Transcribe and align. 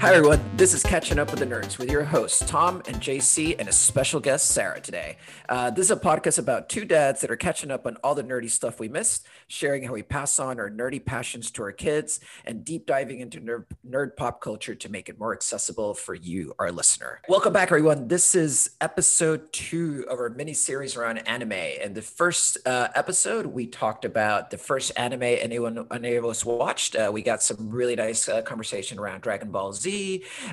Hi, 0.00 0.14
everyone. 0.14 0.40
This 0.56 0.72
is 0.72 0.82
Catching 0.82 1.18
Up 1.18 1.30
with 1.30 1.40
the 1.40 1.44
Nerds 1.44 1.76
with 1.76 1.90
your 1.90 2.04
hosts, 2.04 2.42
Tom 2.46 2.80
and 2.88 2.96
JC, 3.02 3.54
and 3.58 3.68
a 3.68 3.72
special 3.72 4.18
guest, 4.18 4.48
Sarah, 4.48 4.80
today. 4.80 5.18
Uh, 5.46 5.70
this 5.70 5.84
is 5.84 5.90
a 5.90 5.96
podcast 5.96 6.38
about 6.38 6.70
two 6.70 6.86
dads 6.86 7.20
that 7.20 7.30
are 7.30 7.36
catching 7.36 7.70
up 7.70 7.86
on 7.86 7.96
all 7.96 8.14
the 8.14 8.24
nerdy 8.24 8.48
stuff 8.48 8.80
we 8.80 8.88
missed, 8.88 9.26
sharing 9.46 9.82
how 9.82 9.92
we 9.92 10.02
pass 10.02 10.38
on 10.38 10.58
our 10.58 10.70
nerdy 10.70 11.04
passions 11.04 11.50
to 11.50 11.62
our 11.64 11.70
kids, 11.70 12.18
and 12.46 12.64
deep 12.64 12.86
diving 12.86 13.20
into 13.20 13.42
nerd, 13.42 13.66
nerd 13.86 14.16
pop 14.16 14.40
culture 14.40 14.74
to 14.74 14.88
make 14.88 15.10
it 15.10 15.20
more 15.20 15.34
accessible 15.34 15.92
for 15.92 16.14
you, 16.14 16.54
our 16.58 16.72
listener. 16.72 17.20
Welcome 17.28 17.52
back, 17.52 17.68
everyone. 17.68 18.08
This 18.08 18.34
is 18.34 18.70
episode 18.80 19.52
two 19.52 20.06
of 20.08 20.18
our 20.18 20.30
mini 20.30 20.54
series 20.54 20.96
around 20.96 21.18
anime. 21.28 21.52
And 21.52 21.94
the 21.94 22.00
first 22.00 22.56
uh, 22.64 22.88
episode, 22.94 23.44
we 23.44 23.66
talked 23.66 24.06
about 24.06 24.48
the 24.48 24.56
first 24.56 24.92
anime 24.96 25.24
anyone, 25.24 25.86
any 25.92 26.14
of 26.14 26.24
us 26.24 26.42
watched. 26.42 26.96
Uh, 26.96 27.10
we 27.12 27.20
got 27.20 27.42
some 27.42 27.68
really 27.68 27.96
nice 27.96 28.30
uh, 28.30 28.40
conversation 28.40 28.98
around 28.98 29.20
Dragon 29.20 29.50
Ball 29.50 29.74
Z 29.74 29.89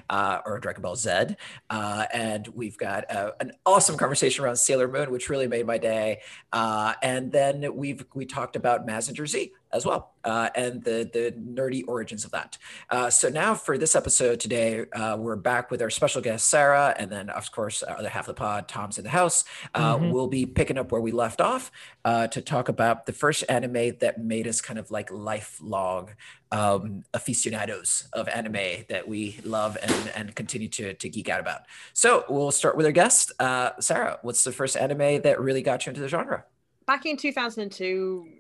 uh, 0.10 0.40
or 0.46 0.60
Dragon 0.60 0.82
Ball 0.82 0.96
Z. 0.96 1.36
Uh, 1.70 2.06
and 2.14 2.48
we've 2.50 2.78
got 2.78 3.10
uh, 3.12 3.32
an 3.40 3.52
awesome 3.66 3.98
conversation 3.98 4.44
around 4.44 4.58
Sailor 4.58 4.88
Moon, 4.88 5.12
which 5.12 5.30
really 5.30 5.48
made 5.48 5.66
my 5.66 5.78
day. 5.78 6.22
Uh, 6.52 6.94
and 7.02 7.32
then 7.32 7.76
we've 7.76 8.06
we 8.14 8.26
talked 8.26 8.56
about 8.56 8.88
Mazinger 8.88 9.28
Z 9.28 9.52
as 9.72 9.86
well 9.86 10.14
uh, 10.28 10.50
and 10.56 10.84
the 10.84 11.10
the 11.14 11.34
nerdy 11.40 11.84
origins 11.88 12.26
of 12.26 12.32
that. 12.32 12.58
Uh, 12.90 13.10
so 13.10 13.30
now 13.30 13.56
for 13.56 13.78
this 13.78 13.96
episode 13.96 14.40
today, 14.40 14.86
uh, 14.92 15.16
we're 15.18 15.38
back 15.38 15.72
with 15.72 15.82
our 15.82 15.90
special 15.90 16.22
guest 16.22 16.50
Sarah, 16.50 16.94
and 17.00 17.10
then 17.10 17.30
of 17.30 17.50
course 17.52 17.82
our 17.82 17.98
other 17.98 18.10
half 18.10 18.28
of 18.28 18.36
the 18.36 18.40
pod, 18.40 18.68
Tom's 18.68 18.98
in 18.98 19.06
the 19.06 19.10
house. 19.10 19.46
Uh, 19.74 19.96
mm-hmm. 19.96 20.12
We'll 20.12 20.28
be 20.28 20.46
picking 20.46 20.78
up 20.78 20.92
where 20.92 21.00
we 21.00 21.12
left 21.12 21.40
off 21.40 21.72
uh, 22.04 22.28
to 22.28 22.42
talk 22.42 22.68
about 22.68 23.06
the 23.06 23.14
first 23.14 23.46
anime 23.48 23.98
that 24.00 24.22
made 24.22 24.48
us 24.48 24.60
kind 24.60 24.78
of 24.78 24.92
like 24.92 25.10
lifelong 25.12 26.10
um, 26.52 27.06
aficionados 27.14 28.10
of 28.12 28.28
anime 28.28 28.84
that 28.90 29.08
we 29.08 29.40
love 29.46 29.78
and 29.82 30.12
and 30.14 30.36
continue 30.36 30.68
to 30.70 30.94
to 30.94 31.08
geek 31.08 31.30
out 31.30 31.40
about. 31.40 31.62
So 31.94 32.26
we'll 32.28 32.52
start 32.52 32.76
with 32.76 32.86
our 32.86 32.92
guest, 32.92 33.32
uh, 33.40 33.72
Sarah. 33.80 34.20
What's 34.24 34.44
the 34.44 34.52
first 34.52 34.76
anime 34.76 35.22
that 35.22 35.40
really 35.40 35.62
got 35.62 35.86
you 35.86 35.92
into 35.92 36.02
the 36.02 36.10
genre? 36.10 36.44
Back 36.86 37.06
in 37.06 37.18
2002, 37.18 38.37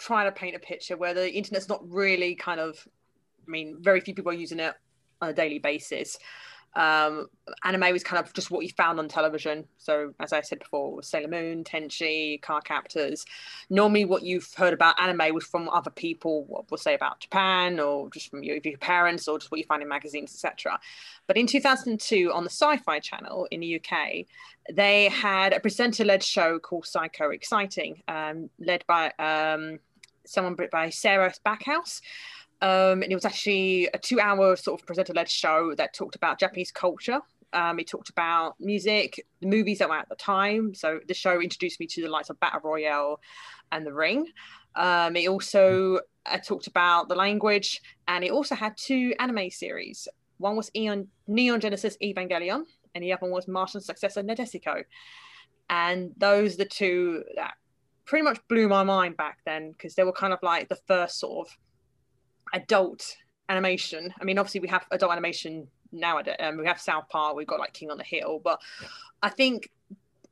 trying 0.00 0.26
to 0.26 0.32
paint 0.32 0.56
a 0.56 0.58
picture 0.58 0.96
where 0.96 1.14
the 1.14 1.30
internet's 1.32 1.68
not 1.68 1.80
really 1.88 2.34
kind 2.34 2.58
of 2.58 2.86
i 3.46 3.50
mean 3.50 3.76
very 3.80 4.00
few 4.00 4.14
people 4.14 4.32
are 4.32 4.34
using 4.34 4.58
it 4.58 4.74
on 5.20 5.28
a 5.28 5.32
daily 5.32 5.58
basis 5.58 6.18
um, 6.74 7.28
anime 7.64 7.92
was 7.92 8.04
kind 8.04 8.24
of 8.24 8.32
just 8.32 8.50
what 8.50 8.64
you 8.64 8.70
found 8.70 8.98
on 8.98 9.08
television. 9.08 9.66
So, 9.78 10.14
as 10.20 10.32
I 10.32 10.40
said 10.40 10.60
before, 10.60 11.02
Sailor 11.02 11.28
Moon, 11.28 11.64
Tenchi, 11.64 12.40
Cardcaptors. 12.40 13.24
Normally, 13.70 14.04
what 14.04 14.22
you've 14.22 14.48
heard 14.54 14.72
about 14.72 15.00
anime 15.00 15.34
was 15.34 15.44
from 15.44 15.68
other 15.68 15.90
people, 15.90 16.44
what 16.44 16.70
we'll 16.70 16.78
say 16.78 16.94
about 16.94 17.20
Japan, 17.20 17.80
or 17.80 18.08
just 18.10 18.30
from 18.30 18.44
your, 18.44 18.58
your 18.62 18.78
parents, 18.78 19.26
or 19.26 19.38
just 19.38 19.50
what 19.50 19.58
you 19.58 19.64
find 19.64 19.82
in 19.82 19.88
magazines, 19.88 20.32
etc. 20.32 20.78
But 21.26 21.36
in 21.36 21.46
2002, 21.46 22.32
on 22.32 22.44
the 22.44 22.50
Sci 22.50 22.76
Fi 22.78 23.00
channel 23.00 23.48
in 23.50 23.60
the 23.60 23.80
UK, 23.80 24.26
they 24.72 25.08
had 25.08 25.52
a 25.52 25.60
presenter 25.60 26.04
led 26.04 26.22
show 26.22 26.60
called 26.60 26.86
Psycho 26.86 27.30
Exciting, 27.30 28.02
um, 28.06 28.48
led 28.60 28.84
by 28.86 29.10
um, 29.18 29.80
someone 30.26 30.56
by 30.70 30.90
Sarah 30.90 31.32
Backhouse. 31.44 32.00
Um, 32.62 33.02
and 33.02 33.10
it 33.10 33.14
was 33.14 33.24
actually 33.24 33.88
a 33.94 33.98
two 33.98 34.20
hour 34.20 34.54
sort 34.56 34.80
of 34.80 34.86
presenter 34.86 35.14
led 35.14 35.28
show 35.28 35.74
that 35.76 35.94
talked 35.94 36.16
about 36.16 36.38
Japanese 36.38 36.70
culture. 36.70 37.20
Um, 37.52 37.80
it 37.80 37.88
talked 37.88 38.10
about 38.10 38.60
music, 38.60 39.24
the 39.40 39.48
movies 39.48 39.78
that 39.78 39.88
were 39.88 39.96
at 39.96 40.08
the 40.08 40.16
time. 40.16 40.74
So 40.74 41.00
the 41.08 41.14
show 41.14 41.40
introduced 41.40 41.80
me 41.80 41.86
to 41.88 42.02
the 42.02 42.08
likes 42.08 42.30
of 42.30 42.38
Battle 42.38 42.60
Royale 42.62 43.20
and 43.72 43.84
The 43.86 43.92
Ring. 43.92 44.26
Um, 44.76 45.16
it 45.16 45.28
also 45.28 46.00
uh, 46.26 46.38
talked 46.38 46.66
about 46.66 47.08
the 47.08 47.16
language 47.16 47.80
and 48.06 48.22
it 48.22 48.30
also 48.30 48.54
had 48.54 48.76
two 48.76 49.14
anime 49.18 49.50
series. 49.50 50.06
One 50.38 50.56
was 50.56 50.70
Eon, 50.76 51.08
Neon 51.26 51.60
Genesis 51.60 51.96
Evangelion 52.02 52.64
and 52.94 53.04
the 53.04 53.12
other 53.12 53.22
one 53.22 53.32
was 53.32 53.48
Martian 53.48 53.80
Successor 53.80 54.22
Nadesico. 54.22 54.84
And 55.68 56.12
those 56.16 56.54
are 56.54 56.58
the 56.58 56.64
two 56.64 57.24
that 57.36 57.54
pretty 58.10 58.24
much 58.24 58.40
blew 58.48 58.66
my 58.66 58.82
mind 58.82 59.16
back 59.16 59.38
then 59.46 59.70
because 59.70 59.94
they 59.94 60.02
were 60.02 60.12
kind 60.12 60.32
of 60.32 60.40
like 60.42 60.68
the 60.68 60.78
first 60.88 61.20
sort 61.20 61.46
of 61.46 61.56
adult 62.52 63.16
animation. 63.48 64.12
I 64.20 64.24
mean, 64.24 64.36
obviously 64.36 64.58
we 64.58 64.66
have 64.66 64.84
adult 64.90 65.12
animation 65.12 65.68
nowadays. 65.92 66.34
Um, 66.40 66.58
we 66.58 66.66
have 66.66 66.80
South 66.80 67.08
Park. 67.08 67.36
We've 67.36 67.46
got 67.46 67.60
like 67.60 67.72
King 67.72 67.92
on 67.92 67.98
the 67.98 68.04
Hill, 68.04 68.40
but 68.42 68.58
yeah. 68.82 68.88
I 69.22 69.28
think 69.28 69.70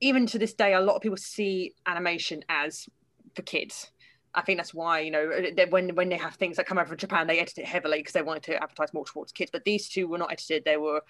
even 0.00 0.26
to 0.26 0.40
this 0.40 0.54
day, 0.54 0.74
a 0.74 0.80
lot 0.80 0.96
of 0.96 1.02
people 1.02 1.16
see 1.16 1.74
animation 1.86 2.42
as 2.48 2.88
for 3.36 3.42
kids. 3.42 3.92
I 4.38 4.42
think 4.42 4.56
that's 4.56 4.72
why 4.72 5.00
you 5.00 5.10
know 5.10 5.32
when 5.70 5.96
when 5.96 6.08
they 6.08 6.16
have 6.16 6.36
things 6.36 6.56
that 6.56 6.66
come 6.66 6.78
over 6.78 6.90
from 6.90 6.96
Japan, 6.96 7.26
they 7.26 7.40
edit 7.40 7.58
it 7.58 7.66
heavily 7.66 7.98
because 7.98 8.12
they 8.12 8.22
wanted 8.22 8.44
to 8.44 8.62
advertise 8.62 8.94
more 8.94 9.04
towards 9.04 9.32
kids. 9.32 9.50
But 9.50 9.64
these 9.64 9.88
two 9.88 10.06
were 10.06 10.16
not 10.16 10.30
edited; 10.30 10.64
they 10.64 10.76
were 10.76 11.02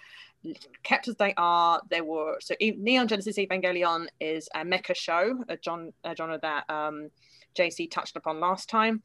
kept 0.82 1.08
as 1.08 1.16
they 1.16 1.34
are. 1.36 1.82
They 1.90 2.00
were 2.00 2.38
so 2.40 2.54
Neon 2.58 3.06
Genesis 3.06 3.36
Evangelion 3.36 4.06
is 4.18 4.48
a 4.54 4.60
mecha 4.60 4.96
show, 4.96 5.44
a 5.50 5.58
a 6.04 6.16
genre 6.16 6.38
that 6.40 6.70
um, 6.70 7.10
JC 7.54 7.90
touched 7.90 8.16
upon 8.16 8.40
last 8.40 8.70
time. 8.70 9.02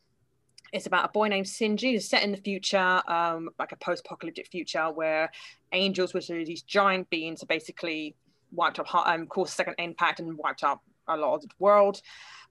It's 0.71 0.87
about 0.87 1.05
a 1.05 1.09
boy 1.09 1.27
named 1.27 1.45
Shinji. 1.45 1.95
It's 1.95 2.07
set 2.07 2.23
in 2.23 2.31
the 2.31 2.37
future, 2.37 3.01
um, 3.07 3.49
like 3.59 3.73
a 3.73 3.75
post-apocalyptic 3.75 4.47
future, 4.47 4.85
where 4.85 5.29
angels, 5.73 6.13
which 6.13 6.29
are 6.29 6.45
these 6.45 6.61
giant 6.63 7.09
beings, 7.09 7.43
are 7.43 7.47
basically 7.47 8.15
wiped 8.53 8.79
up, 8.79 8.87
um, 9.05 9.27
caused 9.27 9.53
second 9.53 9.75
impact 9.79 10.21
and 10.21 10.37
wiped 10.37 10.63
out 10.63 10.79
a 11.07 11.17
lot 11.17 11.35
of 11.35 11.41
the 11.41 11.49
world. 11.59 12.01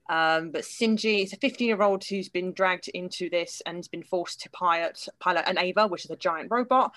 Um, 0.08 0.50
but 0.50 0.62
Shinji 0.62 1.22
is 1.22 1.32
a 1.32 1.36
15 1.36 1.66
year 1.66 1.82
old 1.82 2.04
who's 2.04 2.28
been 2.28 2.52
dragged 2.52 2.88
into 2.88 3.30
this 3.30 3.62
and 3.66 3.76
has 3.76 3.88
been 3.88 4.02
forced 4.02 4.40
to 4.42 4.50
pilot 4.50 5.08
pilot 5.20 5.44
an 5.46 5.58
Eva, 5.58 5.86
which 5.86 6.04
is 6.04 6.10
a 6.10 6.16
giant 6.16 6.50
robot. 6.50 6.92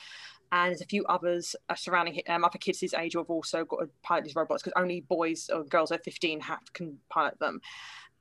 And 0.51 0.69
there's 0.69 0.81
a 0.81 0.85
few 0.85 1.05
others 1.05 1.55
uh, 1.69 1.75
surrounding 1.75 2.21
um, 2.29 2.45
other 2.45 2.57
kids 2.57 2.79
his 2.79 2.93
age 2.93 3.13
who 3.13 3.19
have 3.19 3.29
also 3.29 3.65
got 3.65 3.81
to 3.81 3.89
pilot 4.03 4.25
these 4.25 4.35
robots 4.35 4.63
because 4.63 4.79
only 4.81 5.01
boys 5.01 5.49
or 5.53 5.63
girls 5.63 5.91
over 5.91 6.01
15 6.03 6.39
have 6.41 6.59
can 6.73 6.97
pilot 7.09 7.37
them. 7.39 7.61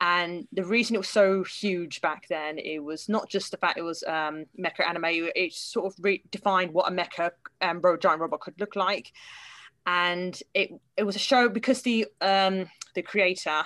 And 0.00 0.46
the 0.52 0.64
reason 0.64 0.96
it 0.96 0.98
was 0.98 1.08
so 1.08 1.44
huge 1.44 2.00
back 2.00 2.26
then, 2.28 2.58
it 2.58 2.82
was 2.82 3.08
not 3.08 3.28
just 3.28 3.50
the 3.50 3.56
fact 3.56 3.78
it 3.78 3.82
was 3.82 4.02
um, 4.04 4.44
mecha 4.58 4.86
anime, 4.86 5.30
it 5.34 5.52
sort 5.52 5.86
of 5.86 5.96
redefined 6.02 6.72
what 6.72 6.90
a 6.90 6.94
mecha 6.94 7.30
um, 7.62 7.80
giant 8.00 8.20
robot 8.20 8.40
could 8.40 8.60
look 8.60 8.76
like. 8.76 9.12
And 9.86 10.38
it 10.54 10.70
it 10.96 11.04
was 11.04 11.14
a 11.14 11.20
show 11.20 11.48
because 11.48 11.82
the 11.82 12.06
um, 12.20 12.68
the 12.94 13.02
creator 13.02 13.62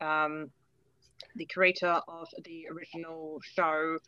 um, 0.00 0.50
the 1.36 1.46
creator 1.46 2.00
of 2.08 2.28
the 2.44 2.66
original 2.70 3.40
show. 3.42 3.98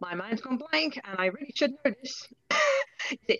My 0.00 0.14
mind's 0.14 0.42
gone 0.42 0.58
blank, 0.70 1.00
and 1.04 1.18
I 1.18 1.26
really 1.26 1.52
should 1.54 1.72
know 1.84 1.92
this. 2.02 2.28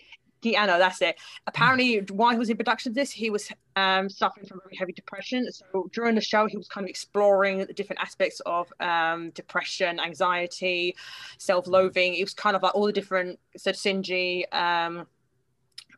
I 0.55 0.65
that's 0.65 1.01
it. 1.01 1.17
Apparently, 1.47 1.99
while 2.11 2.31
he 2.31 2.37
was 2.37 2.49
in 2.49 2.57
production 2.57 2.91
of 2.91 2.95
this, 2.95 3.11
he 3.11 3.29
was 3.29 3.49
um, 3.75 4.09
suffering 4.09 4.45
from 4.45 4.61
very 4.63 4.75
heavy 4.75 4.93
depression. 4.93 5.51
So 5.51 5.89
during 5.91 6.15
the 6.15 6.21
show, 6.21 6.45
he 6.45 6.57
was 6.57 6.67
kind 6.67 6.85
of 6.85 6.89
exploring 6.89 7.59
the 7.59 7.73
different 7.73 8.01
aspects 8.01 8.39
of 8.45 8.71
um, 8.79 9.31
depression, 9.31 9.99
anxiety, 9.99 10.95
self-loathing. 11.37 12.15
It 12.15 12.23
was 12.23 12.33
kind 12.33 12.55
of 12.55 12.63
like 12.63 12.75
all 12.75 12.85
the 12.85 12.93
different. 12.93 13.39
So 13.57 13.71
Shinji, 13.71 14.43
um, 14.53 15.07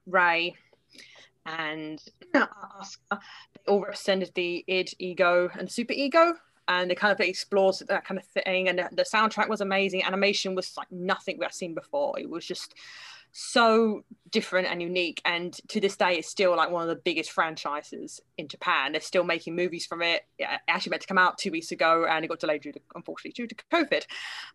Rei, 0.08 0.56
and 1.46 2.02
Asuka, 2.34 3.20
they 3.54 3.62
all 3.68 3.82
represented 3.82 4.32
the 4.36 4.64
id, 4.68 4.94
ego, 5.00 5.50
and 5.58 5.70
super 5.70 5.94
ego 5.94 6.34
and 6.70 6.92
it 6.92 7.00
kind 7.00 7.12
of 7.12 7.20
explores 7.20 7.80
that 7.80 8.06
kind 8.06 8.20
of 8.20 8.26
thing. 8.26 8.70
And 8.70 8.80
the 8.92 9.04
soundtrack 9.04 9.50
was 9.50 9.60
amazing. 9.60 10.04
Animation 10.04 10.56
was 10.56 10.78
like 10.78 10.92
nothing 10.92 11.38
we 11.38 11.46
have 11.46 11.54
seen 11.54 11.74
before. 11.74 12.18
It 12.20 12.30
was 12.30 12.46
just 12.46 12.76
so 13.32 14.04
different 14.30 14.68
and 14.68 14.82
unique. 14.82 15.22
And 15.26 15.54
to 15.70 15.80
this 15.80 15.98
day, 15.98 16.18
it's 16.18 16.30
still 16.30 16.56
like 16.56 16.70
one 16.70 16.84
of 16.84 16.90
the 16.90 17.02
biggest 17.04 17.32
franchises 17.32 18.22
in 18.38 18.48
Japan. 18.48 18.92
They're 18.92 19.02
still 19.02 19.24
making 19.24 19.56
movies 19.56 19.86
from 19.86 20.02
it. 20.02 20.24
It 20.38 20.48
actually 20.68 20.92
meant 20.92 21.02
to 21.02 21.08
come 21.08 21.18
out 21.18 21.38
two 21.38 21.52
weeks 21.52 21.72
ago, 21.72 22.06
and 22.10 22.24
it 22.24 22.28
got 22.28 22.40
delayed 22.40 22.62
due 22.62 22.72
to, 22.72 22.80
unfortunately, 22.96 23.32
due 23.32 23.48
to 23.48 23.56
COVID. 23.72 24.04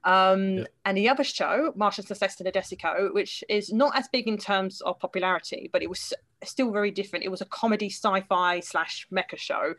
Um, 0.05 0.59
yeah. 0.59 0.65
And 0.85 0.97
the 0.97 1.09
other 1.09 1.25
show, 1.25 1.73
Martian 1.77 2.05
Successor 2.07 2.45
Nadesico, 2.45 3.13
which 3.13 3.43
is 3.49 3.73
not 3.73 3.97
as 3.97 4.09
big 4.09 4.29
in 4.29 4.39
terms 4.39 4.81
of 4.83 4.99
popularity, 5.01 5.69
but 5.73 5.83
it 5.83 5.89
was 5.89 6.13
still 6.45 6.71
very 6.71 6.91
different. 6.91 7.25
It 7.25 7.31
was 7.31 7.41
a 7.41 7.47
comedy 7.47 7.91
sci-fi 7.91 8.61
slash 8.61 9.07
mecha 9.13 9.37
show 9.37 9.75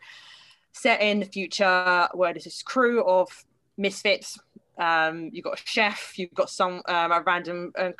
set 0.76 1.00
in 1.00 1.20
the 1.20 1.26
future 1.26 2.08
where 2.12 2.32
there's 2.32 2.44
this 2.44 2.62
crew 2.62 3.02
of 3.04 3.28
misfits. 3.78 4.38
Um, 4.78 5.30
you've 5.32 5.44
got 5.44 5.58
a 5.58 5.62
chef, 5.64 6.18
you've 6.18 6.34
got 6.34 6.50
some 6.50 6.82
um, 6.86 7.10
a 7.10 7.22
random 7.22 7.72
uh, 7.78 7.92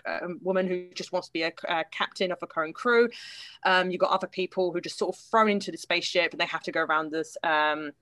woman 0.42 0.66
who 0.66 0.88
just 0.94 1.10
wants 1.10 1.28
to 1.28 1.32
be 1.32 1.42
a, 1.42 1.52
a 1.68 1.84
captain 1.90 2.30
of 2.30 2.38
a 2.42 2.46
current 2.46 2.74
crew. 2.74 3.08
Um, 3.64 3.90
you've 3.90 4.00
got 4.00 4.10
other 4.10 4.26
people 4.26 4.72
who 4.72 4.82
just 4.82 4.98
sort 4.98 5.16
of 5.16 5.20
thrown 5.22 5.48
into 5.48 5.70
the 5.70 5.78
spaceship 5.78 6.32
and 6.32 6.40
they 6.40 6.46
have 6.46 6.62
to 6.64 6.72
go 6.72 6.82
around 6.82 7.12
this 7.12 7.38
um, 7.42 7.92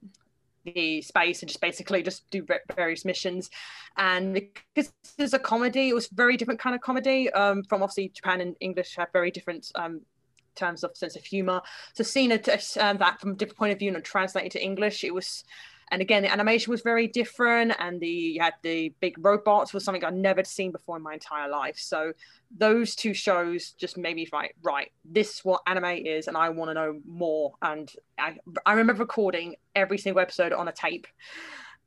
the 0.64 1.02
space 1.02 1.42
and 1.42 1.48
just 1.48 1.60
basically 1.60 2.02
just 2.02 2.28
do 2.30 2.44
various 2.74 3.04
missions. 3.04 3.50
And 3.96 4.34
because 4.74 4.92
there's 5.16 5.34
a 5.34 5.38
comedy, 5.38 5.90
it 5.90 5.94
was 5.94 6.08
very 6.08 6.36
different 6.36 6.58
kind 6.58 6.74
of 6.74 6.80
comedy 6.80 7.30
um, 7.30 7.62
from 7.64 7.82
obviously 7.82 8.08
Japan 8.08 8.40
and 8.40 8.56
English 8.60 8.96
have 8.96 9.12
very 9.12 9.30
different 9.30 9.70
um, 9.76 10.00
terms 10.54 10.84
of 10.84 10.96
sense 10.96 11.16
of 11.16 11.24
humor. 11.24 11.60
So 11.94 12.04
seeing 12.04 12.30
it, 12.30 12.48
um, 12.78 12.98
that 12.98 13.20
from 13.20 13.32
a 13.32 13.34
different 13.34 13.58
point 13.58 13.72
of 13.72 13.78
view 13.78 13.94
and 13.94 14.04
translated 14.04 14.52
to 14.52 14.62
English, 14.62 15.04
it 15.04 15.12
was 15.12 15.44
and 15.90 16.00
again 16.00 16.22
the 16.22 16.32
animation 16.32 16.70
was 16.70 16.80
very 16.80 17.06
different 17.06 17.72
and 17.78 18.00
the 18.00 18.08
you 18.08 18.40
had 18.40 18.54
the 18.62 18.92
big 19.00 19.14
robots 19.18 19.74
was 19.74 19.84
something 19.84 20.02
i'd 20.04 20.14
never 20.14 20.42
seen 20.42 20.72
before 20.72 20.96
in 20.96 21.02
my 21.02 21.14
entire 21.14 21.48
life. 21.48 21.78
So 21.78 22.12
those 22.56 22.94
two 22.94 23.14
shows 23.14 23.72
just 23.72 23.96
made 23.96 24.16
me 24.16 24.28
like 24.32 24.54
right 24.62 24.90
this 25.04 25.34
is 25.34 25.44
what 25.44 25.62
anime 25.66 25.84
is 25.84 26.28
and 26.28 26.36
i 26.36 26.48
want 26.48 26.70
to 26.70 26.74
know 26.74 27.00
more. 27.06 27.54
And 27.62 27.90
I, 28.18 28.36
I 28.64 28.72
remember 28.72 29.02
recording 29.02 29.56
every 29.74 29.98
single 29.98 30.20
episode 30.20 30.52
on 30.52 30.68
a 30.68 30.72
tape 30.72 31.06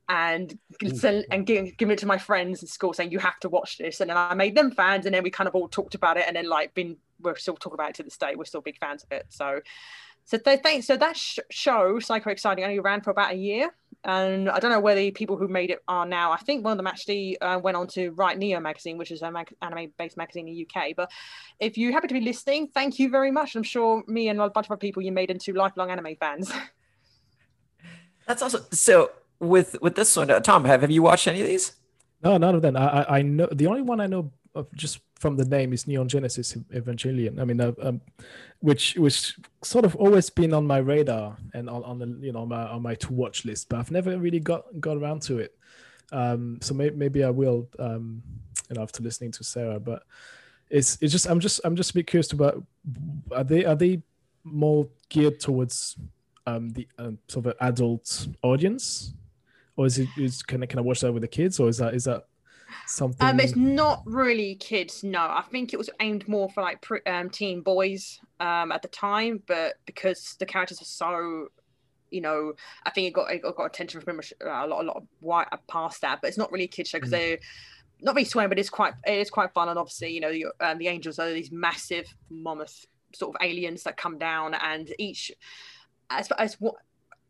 and 0.08 0.58
send, 0.94 1.26
and 1.30 1.46
giving, 1.46 1.74
giving 1.76 1.92
it 1.92 1.98
to 1.98 2.06
my 2.06 2.18
friends 2.18 2.62
in 2.62 2.68
school 2.68 2.92
saying 2.92 3.10
you 3.10 3.18
have 3.18 3.38
to 3.40 3.48
watch 3.48 3.76
this 3.76 4.00
and 4.00 4.08
then 4.08 4.16
i 4.16 4.34
made 4.34 4.56
them 4.56 4.70
fans 4.70 5.04
and 5.04 5.14
then 5.14 5.22
we 5.22 5.30
kind 5.30 5.46
of 5.46 5.54
all 5.54 5.68
talked 5.68 5.94
about 5.94 6.16
it 6.16 6.24
and 6.26 6.34
then 6.36 6.48
like 6.48 6.72
been 6.74 6.96
we're 7.20 7.36
still 7.36 7.56
talking 7.56 7.74
about 7.74 7.90
it 7.90 7.94
to 7.96 8.02
this 8.02 8.16
day 8.16 8.34
we're 8.34 8.44
still 8.44 8.60
big 8.60 8.78
fans 8.78 9.02
of 9.02 9.12
it 9.12 9.26
so 9.28 9.60
so 10.28 10.36
th- 10.36 10.60
thanks. 10.60 10.86
So 10.86 10.98
that 10.98 11.16
sh- 11.16 11.38
show, 11.50 11.98
Psycho 12.00 12.28
Exciting, 12.28 12.62
only 12.62 12.80
ran 12.80 13.00
for 13.00 13.08
about 13.08 13.32
a 13.32 13.36
year, 13.36 13.74
and 14.04 14.50
I 14.50 14.58
don't 14.60 14.70
know 14.70 14.78
where 14.78 14.94
the 14.94 15.10
people 15.10 15.38
who 15.38 15.48
made 15.48 15.70
it 15.70 15.82
are 15.88 16.04
now. 16.04 16.32
I 16.32 16.36
think 16.36 16.62
one 16.62 16.72
of 16.72 16.76
them 16.76 16.86
actually 16.86 17.40
uh, 17.40 17.58
went 17.58 17.78
on 17.78 17.86
to 17.88 18.10
write 18.10 18.36
Neo 18.36 18.60
magazine, 18.60 18.98
which 18.98 19.10
is 19.10 19.22
an 19.22 19.32
mag- 19.32 19.54
anime-based 19.62 20.18
magazine 20.18 20.46
in 20.46 20.54
the 20.54 20.68
UK. 20.68 20.94
But 20.94 21.10
if 21.58 21.78
you 21.78 21.92
happen 21.92 22.08
to 22.08 22.14
be 22.14 22.20
listening, 22.20 22.68
thank 22.68 22.98
you 22.98 23.08
very 23.08 23.30
much. 23.30 23.56
I'm 23.56 23.62
sure 23.62 24.04
me 24.06 24.28
and 24.28 24.38
a 24.38 24.50
bunch 24.50 24.66
of 24.66 24.72
other 24.72 24.78
people 24.78 25.02
you 25.02 25.12
made 25.12 25.30
into 25.30 25.54
lifelong 25.54 25.90
anime 25.90 26.14
fans. 26.20 26.52
That's 28.26 28.42
awesome. 28.42 28.66
So 28.70 29.10
with 29.40 29.76
with 29.80 29.94
this 29.94 30.16
one, 30.16 30.30
uh, 30.30 30.40
Tom, 30.40 30.64
have 30.64 30.80
have 30.80 30.90
you 30.90 31.02
watched 31.02 31.28
any 31.28 31.40
of 31.40 31.46
these? 31.46 31.72
No, 32.22 32.36
none 32.36 32.54
of 32.54 32.62
them. 32.62 32.76
I 32.76 33.06
I, 33.08 33.22
know 33.22 33.48
the 33.50 33.66
only 33.66 33.82
one 33.82 34.00
I 34.00 34.06
know 34.06 34.32
of 34.54 34.66
just 34.74 35.00
from 35.18 35.36
the 35.36 35.44
name 35.44 35.72
is 35.72 35.86
Neon 35.86 36.08
Genesis 36.08 36.54
Evangelion. 36.74 37.40
I 37.40 37.44
mean, 37.44 37.60
uh, 37.60 37.72
um, 37.82 38.00
which 38.60 38.96
which 38.96 39.36
sort 39.62 39.84
of 39.84 39.94
always 39.96 40.30
been 40.30 40.52
on 40.52 40.66
my 40.66 40.78
radar 40.78 41.36
and 41.54 41.70
on, 41.70 41.84
on 41.84 41.98
the 41.98 42.18
you 42.20 42.32
know 42.32 42.46
my 42.46 42.68
on 42.68 42.82
my 42.82 42.94
to 42.96 43.12
watch 43.12 43.44
list, 43.44 43.68
but 43.68 43.78
I've 43.78 43.90
never 43.90 44.18
really 44.18 44.40
got 44.40 44.64
got 44.80 44.96
around 44.96 45.22
to 45.22 45.38
it. 45.38 45.54
Um, 46.10 46.58
so 46.60 46.74
maybe, 46.74 46.96
maybe 46.96 47.24
I 47.24 47.30
will, 47.30 47.68
um, 47.78 48.22
you 48.68 48.76
know, 48.76 48.82
after 48.82 49.02
listening 49.02 49.32
to 49.32 49.44
Sarah. 49.44 49.78
But 49.78 50.02
it's 50.70 50.98
it's 51.00 51.12
just 51.12 51.26
I'm 51.26 51.40
just 51.40 51.60
I'm 51.64 51.76
just 51.76 51.90
a 51.90 51.94
bit 51.94 52.06
curious 52.06 52.32
about 52.32 52.62
are 53.32 53.44
they 53.44 53.64
are 53.64 53.76
they 53.76 54.02
more 54.44 54.88
geared 55.08 55.40
towards 55.40 55.96
um, 56.46 56.70
the 56.70 56.88
uh, 56.98 57.10
sort 57.28 57.46
of 57.46 57.54
adult 57.60 58.28
audience, 58.42 59.14
or 59.78 59.86
is 59.86 59.98
it 59.98 60.08
is 60.18 60.42
can 60.42 60.62
I 60.62 60.66
can 60.66 60.80
I 60.80 60.82
watch 60.82 61.00
that 61.00 61.12
with 61.12 61.22
the 61.22 61.28
kids, 61.28 61.58
or 61.60 61.68
is 61.68 61.78
that 61.78 61.94
is 61.94 62.04
that 62.04 62.24
something? 62.86 63.26
Um, 63.26 63.38
it's 63.38 63.54
not 63.54 64.02
really 64.04 64.56
kids. 64.56 65.04
No, 65.04 65.20
I 65.20 65.44
think 65.50 65.72
it 65.72 65.76
was 65.78 65.88
aimed 66.00 66.26
more 66.26 66.50
for 66.50 66.62
like 66.62 66.82
pre- 66.82 67.00
um, 67.06 67.30
teen 67.30 67.62
boys 67.62 68.20
um, 68.40 68.72
at 68.72 68.82
the 68.82 68.88
time, 68.88 69.40
but 69.46 69.74
because 69.86 70.34
the 70.40 70.46
characters 70.46 70.82
are 70.82 70.84
so, 70.84 71.46
you 72.10 72.20
know, 72.20 72.54
I 72.84 72.90
think 72.90 73.06
it 73.06 73.12
got 73.12 73.30
it 73.30 73.42
got 73.42 73.64
attention 73.64 74.00
from 74.00 74.20
a 74.40 74.66
lot 74.66 74.82
a 74.82 74.86
lot 74.86 74.96
of 74.96 75.06
white 75.20 75.46
past 75.68 76.00
that, 76.00 76.18
but 76.20 76.28
it's 76.28 76.38
not 76.38 76.50
really 76.50 76.64
a 76.64 76.68
kids 76.68 76.90
show 76.90 76.98
because 76.98 77.10
mm. 77.10 77.18
they're 77.18 77.38
not 78.00 78.16
really 78.16 78.24
swearing, 78.24 78.48
but 78.48 78.58
it's 78.58 78.70
quite 78.70 78.94
it 79.06 79.16
is 79.16 79.30
quite 79.30 79.52
fun, 79.52 79.68
and 79.68 79.78
obviously 79.78 80.10
you 80.10 80.20
know 80.20 80.32
the, 80.32 80.46
um, 80.60 80.78
the 80.78 80.88
angels 80.88 81.20
are 81.20 81.32
these 81.32 81.52
massive 81.52 82.12
mammoth 82.30 82.84
sort 83.14 83.34
of 83.34 83.46
aliens 83.46 83.84
that 83.84 83.96
come 83.96 84.18
down, 84.18 84.54
and 84.54 84.92
each 84.98 85.30
as 86.10 86.28
as 86.36 86.54
what 86.54 86.74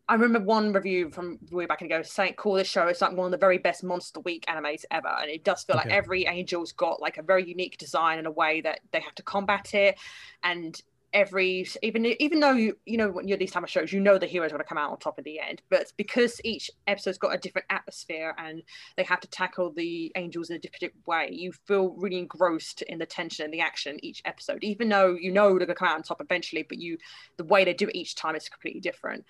I 0.08 0.14
remember 0.14 0.40
one 0.40 0.72
review 0.72 1.10
from 1.10 1.38
way 1.50 1.66
back 1.66 1.82
ago 1.82 2.02
saying, 2.02 2.34
"Call 2.34 2.55
this 2.55 2.69
show 2.69 2.87
it's 2.87 3.02
like 3.02 3.12
one 3.12 3.26
of 3.26 3.31
the 3.31 3.37
very 3.37 3.58
best 3.58 3.84
Monster 3.84 4.20
Week 4.20 4.44
animes 4.49 4.84
ever," 4.90 5.08
and 5.08 5.31
it 5.31 5.44
does 5.44 5.64
feel 5.64 5.76
okay. 5.76 5.88
like 5.88 5.96
every 5.96 6.26
angel's 6.26 6.72
got 6.72 7.02
like 7.02 7.19
a 7.19 7.22
very 7.22 7.44
unique 7.44 7.76
design 7.76 8.19
and 8.19 8.26
a 8.26 8.31
way 8.31 8.60
that 8.62 8.81
they 8.93 9.00
have 9.00 9.14
to 9.16 9.22
combat 9.22 9.75
it, 9.75 9.99
and 10.43 10.81
every 11.14 11.66
even 11.82 12.05
even 12.20 12.40
though 12.40 12.52
you 12.52 12.76
you 12.84 12.96
know 12.96 13.08
when 13.10 13.26
you're 13.26 13.38
these 13.38 13.50
type 13.50 13.62
of 13.62 13.70
shows 13.70 13.93
you 13.93 14.00
know 14.00 14.19
the 14.19 14.26
heroes 14.26 14.50
going 14.50 14.62
to 14.62 14.69
come 14.69 14.78
out 14.78 14.90
on 14.90 14.99
top 14.99 15.19
at 15.19 15.25
the 15.25 15.40
end. 15.40 15.62
But 15.70 15.93
because 15.96 16.40
each 16.44 16.70
episode's 16.87 17.19
got 17.19 17.34
a 17.34 17.38
different 17.38 17.66
atmosphere 17.70 18.34
and 18.38 18.62
they 18.96 19.05
have 19.05 19.20
to 19.20 19.28
tackle 19.28 19.72
the 19.72 20.12
angels 20.16 20.50
in 20.50 20.56
a 20.56 20.58
different 20.58 20.94
way 21.06 21.31
you 21.32 21.52
feel 21.52 21.90
really 21.96 22.19
engrossed 22.19 22.82
in 22.82 22.99
the 22.99 23.06
tension 23.06 23.44
and 23.44 23.55
the 23.55 23.60
action 23.60 24.02
each 24.02 24.22
episode. 24.25 24.62
Even 24.62 24.88
though 24.88 25.14
you 25.14 25.32
know 25.32 25.49
they're 25.50 25.66
going 25.66 25.69
to 25.69 25.75
come 25.75 25.88
out 25.88 25.96
on 25.96 26.02
top 26.02 26.20
eventually 26.20 26.62
but 26.62 26.78
you 26.78 26.99
the 27.37 27.44
way 27.44 27.64
they 27.64 27.75
do 27.75 27.88
it 27.88 27.96
each 27.96 28.14
time 28.14 28.37
is 28.37 28.49
completely 28.49 28.81
different 28.81 29.25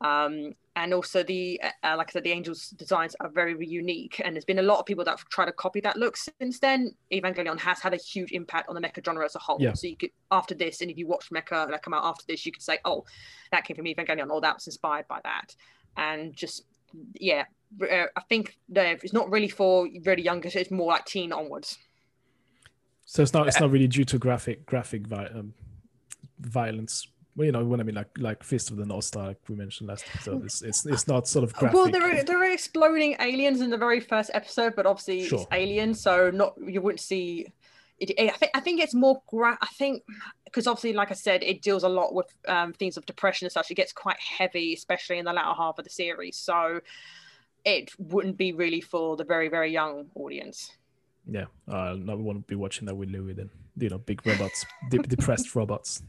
um, 0.00 0.54
and 0.76 0.94
also 0.94 1.22
the 1.22 1.60
uh, 1.62 1.88
uh, 1.88 1.96
like 1.96 2.10
I 2.10 2.12
said, 2.12 2.24
the 2.24 2.32
Angels 2.32 2.70
designs 2.70 3.14
are 3.20 3.28
very, 3.28 3.52
very 3.52 3.66
unique, 3.66 4.20
and 4.24 4.34
there's 4.34 4.44
been 4.44 4.58
a 4.58 4.62
lot 4.62 4.78
of 4.78 4.86
people 4.86 5.04
that 5.04 5.10
have 5.10 5.28
tried 5.28 5.46
to 5.46 5.52
copy 5.52 5.80
that 5.80 5.96
look 5.96 6.16
since 6.16 6.58
then. 6.58 6.94
Evangelion 7.12 7.58
has 7.58 7.80
had 7.80 7.92
a 7.92 7.98
huge 7.98 8.32
impact 8.32 8.68
on 8.68 8.74
the 8.74 8.80
mecha 8.80 9.04
genre 9.04 9.24
as 9.24 9.34
a 9.34 9.38
whole. 9.38 9.58
Yeah. 9.60 9.74
So 9.74 9.88
you 9.88 9.96
could 9.96 10.10
after 10.30 10.54
this, 10.54 10.80
and 10.80 10.90
if 10.90 10.96
you 10.96 11.06
watch 11.06 11.30
mecha 11.30 11.68
that 11.68 11.82
come 11.82 11.92
out 11.92 12.04
after 12.04 12.24
this, 12.26 12.46
you 12.46 12.52
could 12.52 12.62
say, 12.62 12.78
"Oh, 12.84 13.04
that 13.52 13.64
came 13.64 13.76
from 13.76 13.84
Evangelion," 13.84 14.30
or 14.30 14.40
"That 14.40 14.56
was 14.56 14.66
inspired 14.66 15.06
by 15.08 15.20
that," 15.24 15.54
and 15.96 16.34
just 16.34 16.64
yeah, 17.14 17.44
uh, 17.82 18.06
I 18.16 18.20
think 18.28 18.56
it's 18.74 19.12
not 19.12 19.30
really 19.30 19.48
for 19.48 19.86
really 20.04 20.22
younger; 20.22 20.48
it's 20.52 20.70
more 20.70 20.88
like 20.88 21.04
teen 21.04 21.32
onwards. 21.32 21.78
So 23.04 23.22
it's 23.22 23.34
not 23.34 23.48
it's 23.48 23.60
not 23.60 23.70
really 23.70 23.88
due 23.88 24.04
to 24.04 24.18
graphic 24.18 24.64
graphic 24.64 25.06
vi- 25.06 25.30
um, 25.34 25.52
violence 26.38 27.08
well, 27.36 27.46
you 27.46 27.52
know 27.52 27.64
what 27.64 27.80
I 27.80 27.84
mean, 27.84 27.94
like 27.94 28.10
like 28.18 28.42
Fist 28.42 28.70
of 28.70 28.76
the 28.76 28.84
North 28.84 29.04
Star, 29.04 29.28
like 29.28 29.38
we 29.48 29.54
mentioned 29.54 29.88
last 29.88 30.04
episode. 30.12 30.44
It's 30.44 30.62
it's, 30.62 30.84
it's 30.86 31.06
not 31.06 31.28
sort 31.28 31.44
of 31.44 31.52
graphic. 31.54 31.76
Well, 31.76 31.90
there 31.90 32.02
are 32.02 32.22
there 32.24 32.38
are 32.38 32.52
exploding 32.52 33.16
aliens 33.20 33.60
in 33.60 33.70
the 33.70 33.76
very 33.76 34.00
first 34.00 34.30
episode, 34.34 34.74
but 34.74 34.86
obviously 34.86 35.26
sure. 35.26 35.40
it's 35.40 35.48
aliens, 35.52 36.00
so 36.00 36.30
not 36.30 36.54
you 36.64 36.80
wouldn't 36.80 37.00
see. 37.00 37.46
It, 37.98 38.18
I 38.18 38.36
think 38.36 38.50
I 38.54 38.60
think 38.60 38.80
it's 38.80 38.94
more 38.94 39.22
gra- 39.28 39.58
I 39.60 39.68
think 39.78 40.02
because 40.44 40.66
obviously, 40.66 40.92
like 40.92 41.10
I 41.10 41.14
said, 41.14 41.42
it 41.42 41.62
deals 41.62 41.84
a 41.84 41.88
lot 41.88 42.14
with 42.14 42.26
um, 42.48 42.72
themes 42.72 42.96
of 42.96 43.06
depression 43.06 43.46
and 43.46 43.52
such. 43.52 43.70
It 43.70 43.74
gets 43.74 43.92
quite 43.92 44.18
heavy, 44.18 44.74
especially 44.74 45.18
in 45.18 45.24
the 45.24 45.32
latter 45.32 45.54
half 45.54 45.78
of 45.78 45.84
the 45.84 45.90
series. 45.90 46.36
So 46.36 46.80
it 47.64 47.90
wouldn't 47.98 48.38
be 48.38 48.52
really 48.52 48.80
for 48.80 49.16
the 49.16 49.24
very 49.24 49.48
very 49.48 49.70
young 49.70 50.06
audience. 50.16 50.72
Yeah, 51.30 51.44
uh, 51.70 51.96
I 52.08 52.14
won't 52.14 52.46
be 52.48 52.56
watching 52.56 52.86
that 52.86 52.96
with 52.96 53.08
Louis 53.10 53.34
then. 53.34 53.50
You 53.76 53.88
know 53.88 53.98
big 53.98 54.26
robots 54.26 54.66
de- 54.90 54.98
depressed 55.14 55.54
robots. 55.54 56.02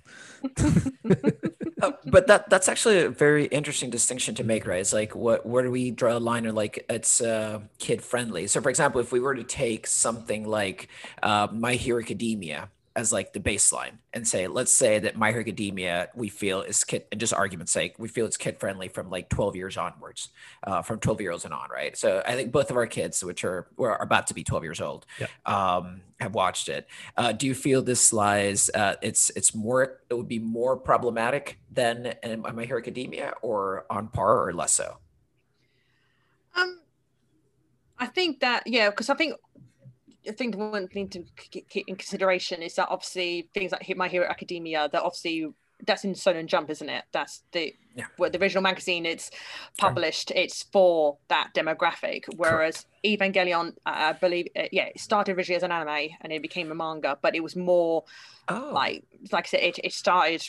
Uh, 0.44 1.91
but 2.06 2.25
that 2.25 2.50
that's 2.50 2.68
actually 2.68 3.00
a 3.01 3.09
very 3.09 3.45
interesting 3.45 3.91
distinction 3.91 4.33
to 4.35 4.44
make 4.44 4.65
right? 4.65 4.79
It's 4.79 4.94
like 4.94 5.15
what 5.15 5.45
where 5.45 5.63
do 5.63 5.69
we 5.69 5.91
draw 5.91 6.18
a 6.18 6.19
line 6.19 6.47
or 6.47 6.51
like 6.51 6.83
it's 6.89 7.21
uh, 7.21 7.59
kid 7.77 8.01
friendly 8.01 8.47
so 8.47 8.62
for 8.62 8.69
example 8.69 9.00
if 9.00 9.12
we 9.12 9.19
were 9.19 9.35
to 9.35 9.44
take 9.44 9.85
something 9.85 10.47
like 10.47 10.89
uh, 11.21 11.47
my 11.51 11.75
hero 11.75 12.01
academia 12.01 12.69
as 12.96 13.12
like 13.12 13.32
the 13.34 13.40
baseline 13.40 14.00
and 14.14 14.28
say, 14.28 14.48
let's 14.48 14.74
say 14.74 15.00
that 15.00 15.16
My 15.16 15.30
Hero 15.30 15.42
Academia 15.42 16.10
we 16.14 16.28
feel 16.28 16.62
is 16.62 16.84
kid, 16.84 17.06
and 17.12 17.20
just 17.20 17.34
argument's 17.34 17.72
sake, 17.72 17.96
we 17.98 18.08
feel 18.08 18.26
it's 18.26 18.38
kid 18.38 18.60
friendly 18.60 18.90
from 18.90 19.10
like 19.10 19.30
12 19.30 19.56
years 19.56 19.78
onwards, 19.78 20.30
uh, 20.64 20.82
from 20.82 21.00
12 21.00 21.22
years 21.22 21.46
and 21.46 21.54
on, 21.54 21.70
right? 21.72 21.96
So 21.96 22.22
I 22.26 22.36
think 22.36 22.52
both 22.52 22.70
of 22.70 22.78
our 22.78 22.88
kids, 22.88 23.24
which 23.24 23.46
are 23.46 23.68
we're 23.78 23.96
about 23.96 24.28
to 24.28 24.33
be 24.33 24.44
12 24.44 24.64
years 24.64 24.81
old, 24.81 25.06
yeah. 25.19 25.28
um, 25.45 26.02
have 26.19 26.36
watched 26.36 26.68
it. 26.68 26.88
Uh, 27.16 27.31
do 27.31 27.48
you 27.48 27.56
feel 27.56 27.81
this 27.81 28.12
lies? 28.12 28.69
Uh, 28.74 28.95
it's 29.02 29.31
it's 29.36 29.56
more 29.56 30.02
it 30.10 30.14
would 30.14 30.28
be 30.28 30.40
more 30.40 30.76
problematic 30.76 31.60
than 31.71 32.16
My 32.54 32.66
Hero 32.66 32.80
Academia, 32.80 33.33
or 33.42 33.86
on 33.90 34.10
par, 34.10 34.48
or 34.48 34.54
less 34.54 34.74
so? 34.74 34.98
Um, 36.56 36.81
I 37.98 38.07
think 38.07 38.42
that 38.42 38.64
yeah, 38.66 38.90
because 38.90 39.10
I 39.10 39.16
think 39.16 39.36
I 40.28 40.31
think 40.31 40.56
one 40.56 40.87
thing 40.87 41.09
to 41.09 41.23
keep 41.35 41.87
in 41.87 41.95
consideration 41.95 42.61
is 42.61 42.75
that 42.75 42.90
obviously 42.90 43.49
things 43.54 43.71
like 43.71 43.95
My 43.95 44.07
Hero 44.07 44.28
Academia, 44.28 44.90
that 44.92 45.01
obviously 45.01 45.54
that's 45.85 46.04
in 46.04 46.13
Shonen 46.13 46.45
Jump, 46.45 46.69
isn't 46.69 46.90
it? 46.90 47.04
That's 47.11 47.44
the 47.51 47.73
yeah. 47.95 48.06
well, 48.18 48.30
the 48.30 48.40
original 48.40 48.61
magazine 48.61 49.06
it's 49.06 49.31
published. 49.78 50.31
It's 50.31 50.63
for 50.63 51.18
that 51.30 51.49
demographic. 51.56 52.25
Whereas 52.35 52.85
Correct. 53.04 53.35
Evangelion, 53.35 53.75
I 53.85 54.13
believe, 54.13 54.47
uh, 54.56 54.63
yeah, 54.71 54.85
it 54.85 54.99
started 54.99 55.35
originally 55.37 55.57
as 55.57 55.63
an 55.63 55.71
anime 55.71 56.09
and 56.21 56.31
it 56.31 56.42
became 56.42 56.71
a 56.71 56.75
manga, 56.75 57.18
but 57.21 57.35
it 57.35 57.42
was 57.42 57.56
more 57.56 58.04
oh. 58.47 58.71
like 58.73 59.04
like 59.31 59.45
I 59.45 59.49
said, 59.49 59.61
it, 59.61 59.80
it 59.83 59.94
started 59.94 60.44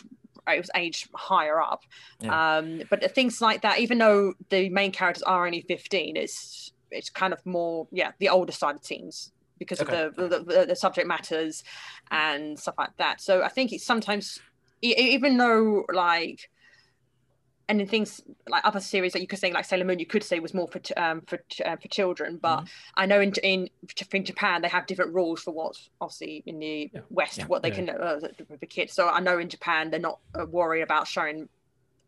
it 0.49 0.59
was 0.59 0.71
aged 0.75 1.09
higher 1.15 1.61
up. 1.61 1.83
Yeah. 2.21 2.59
Um, 2.59 2.83
but 2.91 3.15
things 3.15 3.41
like 3.41 3.63
that, 3.63 3.79
even 3.79 3.99
though 3.99 4.35
the 4.51 4.69
main 4.69 4.93
characters 4.93 5.23
are 5.23 5.47
only 5.47 5.63
15, 5.63 6.17
it's 6.17 6.73
it's 6.91 7.09
kind 7.09 7.33
of 7.33 7.45
more 7.47 7.89
yeah 7.91 8.13
the 8.19 8.29
older 8.29 8.53
side 8.53 8.75
of 8.75 8.83
teens 8.83 9.33
because 9.63 9.81
okay. 9.81 10.03
of 10.03 10.17
the, 10.17 10.29
the, 10.29 10.67
the 10.69 10.77
subject 10.77 11.07
matters 11.07 11.63
and 12.11 12.59
stuff 12.59 12.75
like 12.79 12.97
that. 12.97 13.21
So 13.21 13.43
I 13.43 13.49
think 13.49 13.73
it's 13.73 13.85
sometimes 13.85 14.41
even 14.83 15.37
though 15.37 15.85
like 15.93 16.51
and 17.69 17.81
in 17.81 17.87
things 17.87 18.21
like 18.49 18.65
other 18.65 18.81
series 18.81 19.13
that 19.13 19.21
you 19.21 19.27
could 19.27 19.39
say 19.39 19.53
like 19.53 19.65
Sailor 19.65 19.85
Moon, 19.85 19.99
you 19.99 20.07
could 20.07 20.25
say 20.25 20.41
was 20.41 20.53
more 20.53 20.69
for 20.69 20.81
um, 20.97 21.23
for 21.23 21.39
uh, 21.65 21.77
for 21.77 21.89
children. 21.89 22.39
But 22.41 22.61
mm 22.61 22.69
I 22.95 23.07
know 23.07 23.21
in, 23.21 23.33
in 23.43 23.71
in 24.13 24.25
Japan 24.25 24.61
they 24.61 24.69
have 24.69 24.87
different 24.87 25.15
rules 25.15 25.43
for 25.43 25.53
what 25.53 25.77
obviously 26.01 26.43
in 26.45 26.59
the 26.59 26.91
yeah. 26.93 27.01
West 27.09 27.39
yeah. 27.39 27.47
what 27.47 27.63
they 27.63 27.71
yeah. 27.71 27.75
can 27.75 27.91
uh, 27.91 28.21
for 28.61 28.67
kids. 28.67 28.93
So 28.93 29.09
I 29.09 29.21
know 29.21 29.39
in 29.39 29.49
Japan 29.49 29.91
they're 29.91 30.01
not 30.01 30.19
uh, 30.39 30.45
worried 30.45 30.83
about 30.83 31.09
showing 31.09 31.49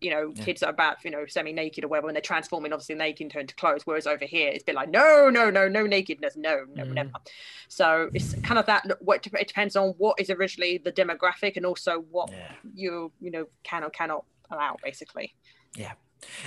you 0.05 0.11
know, 0.11 0.33
yeah. 0.35 0.45
kids 0.45 0.63
are 0.63 0.69
about, 0.69 1.03
you 1.03 1.11
know, 1.11 1.25
semi-naked 1.27 1.83
or 1.83 1.89
whatever, 1.89 2.09
when 2.09 2.15
they're 2.15 2.21
transforming 2.21 2.75
obviously 2.75 2.95
naked 2.95 3.31
turn 3.31 3.47
to 3.47 3.55
clothes. 3.55 3.87
Whereas 3.87 4.07
over 4.07 4.27
here, 4.27 4.51
it's 4.51 4.63
been 4.63 4.75
like, 4.75 4.91
no, 4.91 5.31
no, 5.31 5.49
no, 5.49 5.67
no 5.67 5.87
nakedness, 5.87 6.37
no, 6.37 6.67
no, 6.75 6.85
mm. 6.85 6.93
never. 6.93 7.11
So 7.69 8.11
it's 8.13 8.35
kind 8.43 8.59
of 8.59 8.67
that. 8.67 8.85
What 9.01 9.27
it 9.27 9.49
depends 9.49 9.77
on 9.77 9.95
what 9.97 10.21
is 10.21 10.29
originally 10.29 10.77
the 10.77 10.93
demographic 10.93 11.57
and 11.57 11.65
also 11.65 12.05
what 12.11 12.31
yeah. 12.31 12.53
you, 12.75 13.13
you 13.19 13.31
know, 13.31 13.47
can 13.63 13.83
or 13.83 13.89
cannot 13.89 14.27
allow, 14.51 14.77
basically. 14.85 15.35
Yeah. 15.75 15.93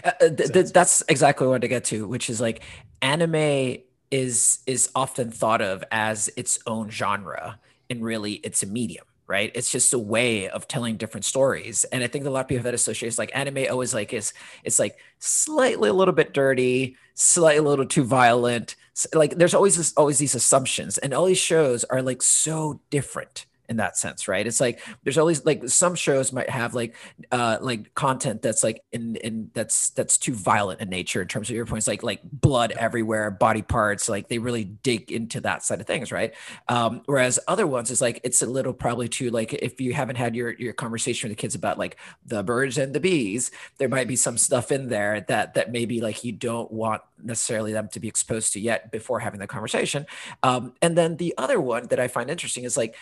Uh, 0.04 0.12
uh 0.22 0.30
th- 0.30 0.54
th- 0.54 0.72
that's 0.72 1.04
exactly 1.10 1.48
what 1.48 1.56
I 1.56 1.60
to 1.60 1.68
get 1.68 1.84
to, 1.86 2.08
which 2.08 2.30
is 2.30 2.40
like 2.40 2.62
anime 3.02 3.78
is 4.12 4.60
is 4.68 4.92
often 4.94 5.32
thought 5.32 5.64
of 5.64 5.84
as 5.92 6.30
its 6.38 6.60
own 6.68 6.92
genre, 6.92 7.60
and 7.90 8.04
really 8.04 8.34
it's 8.34 8.62
a 8.62 8.68
medium 8.68 9.06
right? 9.28 9.52
It's 9.54 9.72
just 9.72 9.94
a 9.94 10.00
way 10.00 10.48
of 10.50 10.68
telling 10.68 10.96
different 10.96 11.26
stories. 11.26 11.84
And 11.86 12.04
I 12.04 12.08
think 12.08 12.26
a 12.26 12.30
lot 12.30 12.42
of 12.42 12.48
people 12.48 12.64
that 12.64 12.74
association. 12.74 13.14
like 13.18 13.32
anime 13.34 13.66
always 13.70 13.94
like 13.94 14.14
is 14.14 14.34
it's 14.64 14.80
like 14.80 14.98
slightly 15.20 15.90
a 15.90 15.94
little 15.94 16.14
bit 16.14 16.34
dirty, 16.34 16.96
slightly 17.14 17.66
a 17.66 17.70
little 17.70 17.86
too 17.86 18.04
violent. 18.04 18.76
Like 19.14 19.36
there's 19.36 19.54
always 19.54 19.76
this, 19.76 19.94
always 19.98 20.18
these 20.18 20.34
assumptions, 20.36 20.98
and 20.98 21.14
all 21.14 21.26
these 21.26 21.38
shows 21.38 21.84
are 21.86 22.02
like 22.02 22.22
so 22.22 22.80
different 22.90 23.46
in 23.70 23.78
that 23.78 23.98
sense, 23.98 24.28
right? 24.28 24.46
It's 24.46 24.60
like 24.60 24.80
there's 25.04 25.18
always 25.18 25.46
like 25.46 25.68
some 25.68 25.96
shows 25.96 26.32
might 26.32 26.50
have 26.50 26.74
like 26.74 26.96
uh 27.32 27.58
like 27.62 27.94
content 27.96 28.42
that's 28.42 28.64
like 28.64 28.84
in 28.92 29.16
in 29.18 29.52
that's 29.54 29.90
that's 29.92 30.18
too 30.18 30.34
violent 30.34 30.82
in 30.82 30.90
nature 30.90 31.22
in 31.22 31.28
terms 31.28 31.50
of 31.50 31.56
your 31.56 31.66
points, 31.66 31.88
like 31.88 32.04
like 32.04 32.22
blood 32.24 32.72
everywhere, 32.72 33.32
body 33.32 33.62
parts, 33.62 34.08
like 34.10 34.30
they 34.30 34.38
really 34.38 34.64
dig 34.64 35.12
into 35.12 35.42
that 35.42 35.64
side 35.64 35.82
of 35.82 35.88
things, 35.88 36.12
right? 36.12 36.34
Um, 36.70 37.02
whereas 37.06 37.40
other 37.48 37.68
ones 37.68 37.92
is 37.92 38.02
like 38.02 38.22
it's 38.24 38.42
a 38.42 38.46
little 38.46 38.74
probably 38.74 39.08
too 39.08 39.30
like 39.30 39.54
if 39.54 39.82
you 39.82 39.94
haven't 39.94 40.16
had 40.16 40.36
your 40.36 40.52
your 40.54 40.74
conversation 40.74 41.30
with 41.30 41.38
the 41.38 41.42
kids 41.42 41.56
about 41.56 41.78
like 41.78 41.98
the 42.26 42.44
birds 42.44 42.78
and 42.78 42.94
the 42.94 43.00
bees, 43.00 43.52
there 43.78 43.90
might 43.90 44.08
be 44.08 44.16
some 44.16 44.38
stuff 44.38 44.72
in 44.72 44.88
there 44.90 45.22
that 45.28 45.54
that 45.56 45.72
maybe 45.72 46.02
like 46.02 46.24
you 46.24 46.32
don't 46.32 46.72
want 46.72 47.02
necessarily 47.22 47.74
them 47.74 47.90
to 47.90 48.00
be 48.00 48.08
exposed 48.08 48.54
to 48.54 48.60
yet 48.60 48.92
before 48.92 49.20
having 49.20 49.40
the 49.40 49.48
conversation. 49.48 50.06
Um, 50.44 50.74
and 50.82 50.98
then 50.98 51.18
the 51.18 51.34
other 51.38 51.60
one 51.60 51.88
that 51.88 52.00
I 52.00 52.08
find 52.08 52.30
interesting 52.30 52.64
is 52.64 52.78
like 52.78 52.96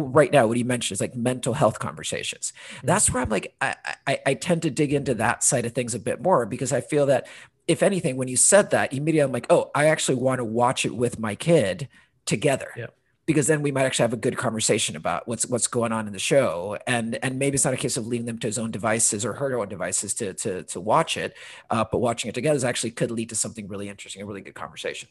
right 0.00 0.32
now 0.32 0.46
what 0.46 0.58
you 0.58 0.64
mentioned 0.64 0.96
is 0.96 1.00
like 1.00 1.14
mental 1.14 1.54
health 1.54 1.78
conversations 1.78 2.52
mm-hmm. 2.74 2.86
that's 2.86 3.10
where 3.10 3.22
i'm 3.22 3.28
like 3.28 3.54
I, 3.60 3.74
I, 4.06 4.20
I 4.26 4.34
tend 4.34 4.62
to 4.62 4.70
dig 4.70 4.92
into 4.92 5.14
that 5.14 5.42
side 5.42 5.66
of 5.66 5.72
things 5.72 5.94
a 5.94 5.98
bit 5.98 6.20
more 6.20 6.46
because 6.46 6.72
i 6.72 6.80
feel 6.80 7.06
that 7.06 7.26
if 7.66 7.82
anything 7.82 8.16
when 8.16 8.28
you 8.28 8.36
said 8.36 8.70
that 8.70 8.92
immediately 8.92 9.20
i'm 9.20 9.32
like 9.32 9.46
oh 9.50 9.70
i 9.74 9.86
actually 9.86 10.16
want 10.16 10.38
to 10.38 10.44
watch 10.44 10.84
it 10.84 10.94
with 10.94 11.18
my 11.18 11.34
kid 11.34 11.88
together 12.26 12.68
yeah. 12.76 12.86
because 13.26 13.46
then 13.46 13.62
we 13.62 13.72
might 13.72 13.84
actually 13.84 14.04
have 14.04 14.12
a 14.12 14.18
good 14.18 14.36
conversation 14.36 14.96
about 14.96 15.26
what's 15.26 15.46
what's 15.46 15.66
going 15.66 15.92
on 15.92 16.06
in 16.06 16.12
the 16.12 16.18
show 16.18 16.78
and 16.86 17.18
and 17.22 17.38
maybe 17.38 17.54
it's 17.54 17.64
not 17.64 17.74
a 17.74 17.78
case 17.78 17.96
of 17.96 18.06
leaving 18.06 18.26
them 18.26 18.38
to 18.38 18.46
his 18.46 18.58
own 18.58 18.70
devices 18.70 19.24
or 19.24 19.32
her 19.32 19.58
own 19.58 19.68
devices 19.68 20.14
to 20.14 20.34
to 20.34 20.62
to 20.64 20.80
watch 20.80 21.16
it 21.16 21.34
uh, 21.70 21.84
but 21.90 21.98
watching 21.98 22.28
it 22.28 22.34
together 22.34 22.56
is 22.56 22.64
actually 22.64 22.90
could 22.90 23.10
lead 23.10 23.28
to 23.30 23.34
something 23.34 23.66
really 23.66 23.88
interesting 23.88 24.22
a 24.22 24.26
really 24.26 24.42
good 24.42 24.54
conversation 24.54 25.08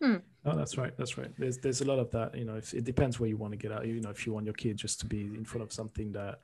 Hmm. 0.00 0.16
Oh, 0.46 0.56
that's 0.56 0.78
right. 0.78 0.96
That's 0.96 1.18
right. 1.18 1.30
There's 1.38 1.58
there's 1.58 1.82
a 1.82 1.84
lot 1.84 1.98
of 1.98 2.10
that. 2.12 2.34
You 2.34 2.44
know, 2.44 2.56
if, 2.56 2.72
it 2.72 2.84
depends 2.84 3.20
where 3.20 3.28
you 3.28 3.36
want 3.36 3.52
to 3.52 3.58
get 3.58 3.72
out. 3.72 3.86
You 3.86 4.00
know, 4.00 4.10
if 4.10 4.26
you 4.26 4.32
want 4.32 4.46
your 4.46 4.54
kid 4.54 4.76
just 4.76 5.00
to 5.00 5.06
be 5.06 5.20
in 5.20 5.44
front 5.44 5.62
of 5.62 5.72
something 5.72 6.12
that 6.12 6.40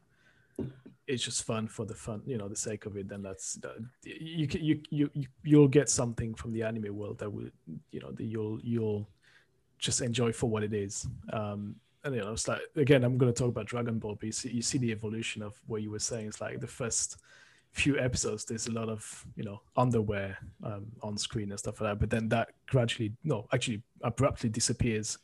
it's 1.06 1.22
just 1.22 1.44
fun 1.44 1.68
for 1.68 1.86
the 1.86 1.94
fun, 1.94 2.20
you 2.26 2.36
know, 2.36 2.48
the 2.48 2.56
sake 2.56 2.84
of 2.84 2.96
it, 2.96 3.08
then 3.08 3.22
that's 3.22 3.54
that, 3.54 3.76
you 4.02 4.46
can 4.46 4.62
you 4.62 4.80
you 4.90 5.10
you'll 5.42 5.68
get 5.68 5.88
something 5.88 6.34
from 6.34 6.52
the 6.52 6.62
anime 6.62 6.94
world 6.94 7.18
that 7.18 7.30
will, 7.30 7.48
you 7.90 8.00
know, 8.00 8.10
that 8.12 8.24
you'll 8.24 8.60
you'll 8.62 9.08
just 9.78 10.02
enjoy 10.02 10.32
for 10.32 10.50
what 10.50 10.62
it 10.62 10.74
is. 10.74 11.06
Um, 11.32 11.76
and 12.04 12.14
you 12.14 12.20
know, 12.20 12.32
it's 12.32 12.48
like 12.48 12.60
again, 12.76 13.04
I'm 13.04 13.16
going 13.16 13.32
to 13.32 13.38
talk 13.38 13.48
about 13.48 13.66
Dragon 13.66 13.98
Ball, 13.98 14.16
but 14.16 14.26
you 14.26 14.32
see, 14.32 14.50
you 14.50 14.62
see 14.62 14.78
the 14.78 14.92
evolution 14.92 15.42
of 15.42 15.58
what 15.66 15.82
you 15.82 15.90
were 15.90 15.98
saying. 15.98 16.28
It's 16.28 16.40
like 16.40 16.60
the 16.60 16.66
first 16.66 17.18
few 17.76 17.98
episodes 17.98 18.44
there's 18.44 18.68
a 18.68 18.72
lot 18.72 18.88
of 18.88 19.26
you 19.36 19.44
know 19.44 19.60
underwear 19.76 20.38
um, 20.64 20.86
on 21.02 21.16
screen 21.18 21.50
and 21.50 21.58
stuff 21.58 21.78
like 21.80 21.90
that 21.90 22.00
but 22.00 22.08
then 22.08 22.26
that 22.28 22.48
gradually 22.66 23.12
no 23.22 23.46
actually 23.52 23.82
abruptly 24.02 24.48
disappears 24.48 25.18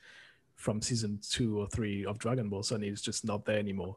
from 0.63 0.81
season 0.81 1.19
two 1.29 1.59
or 1.59 1.67
three 1.67 2.07
of 2.07 2.19
dragon 2.19 2.49
ball. 2.49 2.63
Suddenly 2.63 2.89
it's 2.89 3.03
just 3.03 3.25
not 3.25 3.45
there 3.45 3.59
anymore. 3.59 3.97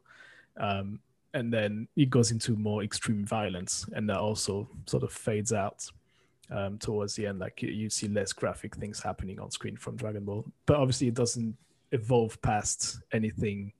Um, 0.56 0.98
and 1.32 1.52
then 1.52 1.86
it 1.96 2.10
goes 2.10 2.32
into 2.32 2.56
more 2.56 2.82
extreme 2.82 3.24
violence 3.24 3.86
and 3.92 4.08
that 4.08 4.18
also 4.18 4.68
sort 4.86 5.04
of 5.04 5.12
fades 5.12 5.52
out 5.52 5.88
um, 6.50 6.78
towards 6.78 7.14
the 7.14 7.26
end. 7.26 7.38
Like 7.38 7.62
you 7.62 7.88
see 7.88 8.08
less 8.08 8.32
graphic 8.32 8.74
things 8.76 9.00
happening 9.00 9.38
on 9.38 9.50
screen 9.50 9.76
from 9.76 9.96
dragon 9.96 10.24
ball 10.24 10.44
but 10.66 10.76
obviously 10.76 11.08
it 11.08 11.14
doesn't 11.14 11.56
evolve 11.92 12.40
past 12.42 13.00
anything 13.12 13.72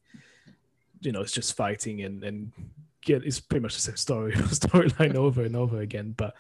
you 1.00 1.10
know 1.10 1.20
it's 1.20 1.32
just 1.32 1.56
fighting 1.56 2.02
and 2.02 2.22
and 2.22 2.52
get 3.06 3.24
it's 3.24 3.40
pretty 3.40 3.62
much 3.62 3.74
the 3.74 3.80
same 3.80 3.96
story 3.96 4.32
storyline 4.34 5.14
over 5.14 5.42
and 5.42 5.56
over 5.56 5.80
again. 5.80 6.14
But 6.16 6.34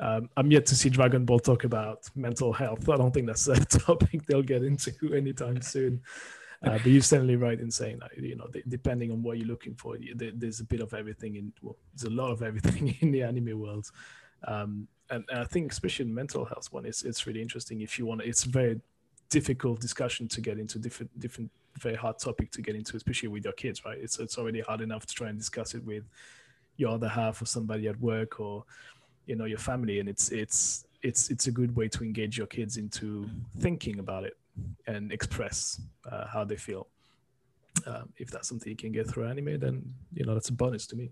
um, 0.00 0.28
I'm 0.36 0.50
yet 0.50 0.66
to 0.66 0.74
see 0.74 0.88
Dragon 0.88 1.24
Ball 1.24 1.38
talk 1.38 1.64
about 1.64 2.10
mental 2.16 2.52
health. 2.52 2.88
I 2.88 2.96
don't 2.96 3.14
think 3.14 3.26
that's 3.26 3.46
a 3.46 3.64
topic 3.78 4.26
they'll 4.26 4.42
get 4.42 4.64
into 4.64 4.92
anytime 5.14 5.62
soon. 5.62 6.02
Uh, 6.64 6.78
but 6.78 6.86
you're 6.86 7.02
certainly 7.02 7.36
right 7.36 7.60
in 7.60 7.70
saying 7.70 7.98
that 8.00 8.10
you 8.16 8.34
know 8.34 8.48
depending 8.66 9.12
on 9.12 9.22
what 9.22 9.38
you're 9.38 9.46
looking 9.46 9.74
for, 9.74 9.96
there's 10.16 10.60
a 10.60 10.64
bit 10.64 10.80
of 10.80 10.94
everything 10.94 11.36
in 11.36 11.52
well, 11.62 11.76
there's 11.94 12.10
a 12.10 12.14
lot 12.14 12.30
of 12.30 12.42
everything 12.42 12.96
in 13.00 13.12
the 13.12 13.22
anime 13.22 13.60
world. 13.60 13.90
Um, 14.48 14.88
and, 15.10 15.24
I 15.32 15.44
think 15.44 15.70
especially 15.70 16.06
in 16.06 16.14
mental 16.14 16.44
health 16.44 16.72
one, 16.72 16.86
it's 16.86 17.04
it's 17.04 17.26
really 17.26 17.42
interesting. 17.42 17.82
If 17.82 17.98
you 17.98 18.06
want, 18.06 18.22
it's 18.22 18.44
a 18.44 18.48
very 18.48 18.80
difficult 19.28 19.80
discussion 19.80 20.28
to 20.28 20.40
get 20.40 20.58
into 20.58 20.78
different 20.78 21.18
different 21.20 21.50
very 21.78 21.94
hard 21.94 22.18
topic 22.18 22.50
to 22.52 22.62
get 22.62 22.74
into, 22.74 22.96
especially 22.96 23.28
with 23.28 23.44
your 23.44 23.52
kids, 23.52 23.84
right? 23.84 23.98
It's 23.98 24.18
it's 24.18 24.38
already 24.38 24.60
hard 24.60 24.80
enough 24.80 25.06
to 25.06 25.14
try 25.14 25.28
and 25.28 25.38
discuss 25.38 25.74
it 25.74 25.84
with 25.84 26.04
your 26.76 26.90
other 26.90 27.08
half 27.08 27.40
or 27.40 27.46
somebody 27.46 27.88
at 27.88 27.98
work 28.00 28.40
or 28.40 28.64
you 29.26 29.36
know 29.36 29.44
your 29.44 29.58
family, 29.58 30.00
and 30.00 30.08
it's 30.08 30.30
it's 30.30 30.86
it's 31.02 31.30
it's 31.30 31.46
a 31.46 31.50
good 31.50 31.74
way 31.76 31.88
to 31.88 32.04
engage 32.04 32.38
your 32.38 32.46
kids 32.46 32.76
into 32.76 33.28
thinking 33.58 33.98
about 33.98 34.24
it 34.24 34.36
and 34.86 35.12
express 35.12 35.80
uh, 36.10 36.26
how 36.26 36.44
they 36.44 36.56
feel. 36.56 36.86
Um, 37.86 38.08
if 38.16 38.30
that's 38.30 38.48
something 38.48 38.70
you 38.70 38.76
can 38.76 38.92
get 38.92 39.08
through 39.08 39.26
anime, 39.26 39.58
then 39.58 39.94
you 40.14 40.24
know 40.24 40.34
that's 40.34 40.48
a 40.48 40.52
bonus 40.52 40.86
to 40.88 40.96
me. 40.96 41.10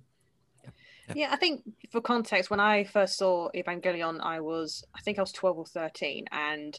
Yeah, 1.14 1.28
I 1.30 1.36
think 1.36 1.62
for 1.90 2.00
context, 2.00 2.50
when 2.50 2.60
I 2.60 2.84
first 2.84 3.18
saw 3.18 3.50
Evangelion, 3.54 4.20
I 4.22 4.40
was 4.40 4.84
I 4.94 5.00
think 5.00 5.18
I 5.18 5.22
was 5.22 5.32
twelve 5.32 5.58
or 5.58 5.66
thirteen, 5.66 6.24
and 6.32 6.78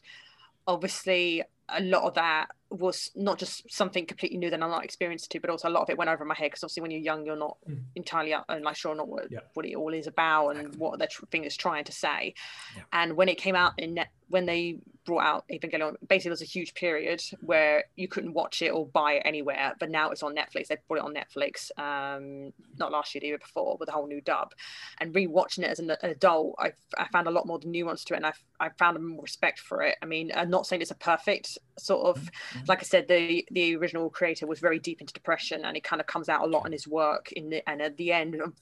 obviously 0.68 1.44
a 1.70 1.82
lot 1.82 2.04
of 2.04 2.14
that 2.16 2.48
was 2.70 3.12
not 3.16 3.38
just 3.38 3.72
something 3.72 4.06
completely 4.06 4.38
new 4.38 4.50
that 4.50 4.62
I'm 4.62 4.70
not 4.70 4.84
experienced 4.84 5.32
to, 5.32 5.40
but 5.40 5.50
also 5.50 5.70
a 5.70 5.72
lot 5.72 5.84
of 5.84 5.90
it 5.90 5.98
went 5.98 6.10
over 6.10 6.26
my 6.26 6.36
head 6.36 6.52
because 6.52 6.64
obviously 6.64 6.82
when 6.82 6.92
you're 6.92 7.02
young, 7.02 7.26
you're 7.26 7.36
not 7.36 7.58
mm. 7.70 7.82
entirely 7.96 8.34
and 8.34 8.44
uh, 8.50 8.60
like 8.62 8.76
sure 8.76 8.96
not 8.96 9.08
what, 9.08 9.32
yeah. 9.32 9.40
what 9.54 9.66
it 9.66 9.76
all 9.76 9.94
is 9.94 10.08
about 10.08 10.50
and 10.50 10.76
what 10.76 11.00
the 11.00 11.08
tr- 11.08 11.26
thing 11.28 11.44
is 11.44 11.56
trying 11.56 11.84
to 11.86 11.92
say. 11.92 12.34
Yeah. 12.76 12.84
And 12.94 13.16
when 13.16 13.30
it 13.30 13.38
came 13.38 13.56
out 13.56 13.74
in 13.78 13.96
net, 13.96 14.10
when 14.30 14.46
they 14.46 14.80
brought 15.06 15.24
out 15.24 15.46
Evangelion, 15.52 15.96
basically 16.08 16.30
there 16.30 16.32
was 16.32 16.42
a 16.42 16.46
huge 16.46 16.74
period 16.74 17.22
where 17.42 17.86
you 17.96 18.08
couldn't 18.08 18.34
watch 18.34 18.62
it 18.62 18.70
or 18.70 18.88
buy 18.88 19.14
it 19.14 19.22
anywhere, 19.24 19.74
but 19.80 19.92
now 19.92 20.10
it's 20.10 20.24
on 20.24 20.36
Netflix. 20.36 20.68
They 20.68 20.78
brought 20.88 20.98
it 20.98 21.06
on 21.06 21.14
Netflix, 21.14 21.70
um, 21.78 22.52
not 22.78 22.92
last 22.92 23.14
year, 23.14 23.22
the 23.22 23.28
year 23.28 23.38
before, 23.38 23.78
with 23.80 23.90
a 23.90 23.92
whole 23.92 24.08
new 24.08 24.22
dub. 24.22 24.54
And 25.00 25.14
rewatching 25.14 25.60
it 25.60 25.70
as 25.70 25.80
an, 25.80 25.92
an 25.92 26.10
adult, 26.10 26.56
I, 26.58 26.72
I 26.98 27.08
found 27.10 27.28
a 27.28 27.32
lot 27.32 27.46
more 27.46 27.60
nuance 27.64 28.04
to 28.06 28.16
it, 28.16 28.18
and 28.18 28.26
I, 28.26 28.34
I 28.60 28.70
found 28.80 29.00
more 29.06 29.22
respect 29.22 29.60
for 29.60 29.84
it. 29.84 29.96
I 30.02 30.06
mean, 30.06 30.32
I'm 30.36 30.50
not 30.50 30.66
saying 30.66 30.82
it's 30.82 30.92
a 30.92 30.96
perfect 30.96 31.58
sort 31.78 32.08
of, 32.08 32.24
mm-hmm. 32.24 32.55
Like 32.68 32.80
I 32.80 32.84
said, 32.84 33.08
the 33.08 33.46
the 33.52 33.76
original 33.76 34.10
creator 34.10 34.48
was 34.48 34.60
very 34.60 34.80
deep 34.80 35.02
into 35.02 35.14
depression, 35.14 35.66
and 35.66 35.76
it 35.78 35.84
kind 35.84 36.00
of 36.00 36.08
comes 36.08 36.30
out 36.30 36.42
a 36.42 36.48
lot 36.48 36.66
in 36.66 36.72
his 36.72 36.88
work. 36.88 37.32
In 37.32 37.50
the, 37.50 37.70
and 37.70 37.82
at 37.82 37.98
the 37.98 38.12
end 38.12 38.36
of 38.36 38.54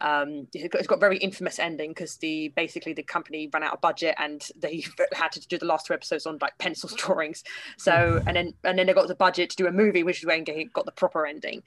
um, 0.00 0.46
it's 0.54 0.86
got 0.86 0.96
a 0.96 1.00
very 1.00 1.18
infamous 1.18 1.58
ending 1.58 1.90
because 1.90 2.16
the 2.16 2.48
basically 2.56 2.92
the 2.92 3.02
company 3.02 3.50
ran 3.52 3.62
out 3.62 3.74
of 3.74 3.80
budget 3.80 4.14
and 4.18 4.46
they 4.58 4.84
had 5.12 5.32
to 5.32 5.46
do 5.46 5.58
the 5.58 5.66
last 5.66 5.86
two 5.86 5.94
episodes 5.94 6.26
on 6.26 6.38
like 6.40 6.56
pencil 6.58 6.88
drawings. 6.96 7.44
So 7.76 8.22
and 8.26 8.36
then 8.36 8.54
and 8.64 8.78
then 8.78 8.86
they 8.86 8.94
got 8.94 9.08
the 9.08 9.14
budget 9.14 9.50
to 9.50 9.56
do 9.56 9.66
a 9.66 9.72
movie, 9.72 10.02
which 10.02 10.20
is 10.20 10.26
when 10.26 10.44
they 10.44 10.64
got 10.64 10.86
the 10.86 10.92
proper 10.92 11.26
ending. 11.26 11.62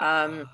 Um, 0.00 0.48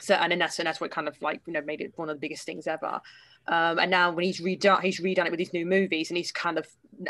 so 0.00 0.14
and 0.14 0.32
then 0.32 0.38
that's 0.38 0.58
and 0.58 0.66
that's 0.66 0.80
what 0.80 0.90
kind 0.90 1.08
of 1.08 1.20
like 1.20 1.40
you 1.46 1.52
know 1.52 1.62
made 1.62 1.80
it 1.80 1.92
one 1.96 2.08
of 2.08 2.16
the 2.16 2.20
biggest 2.20 2.44
things 2.44 2.66
ever. 2.66 3.00
Um, 3.48 3.78
and 3.78 3.90
now 3.90 4.12
when 4.12 4.24
he's 4.24 4.40
redone 4.40 4.82
he's 4.82 5.00
redone 5.00 5.26
it 5.26 5.30
with 5.30 5.40
his 5.40 5.52
new 5.52 5.66
movies 5.66 6.10
and 6.10 6.16
he's 6.16 6.30
kind 6.30 6.58
of 6.58 6.66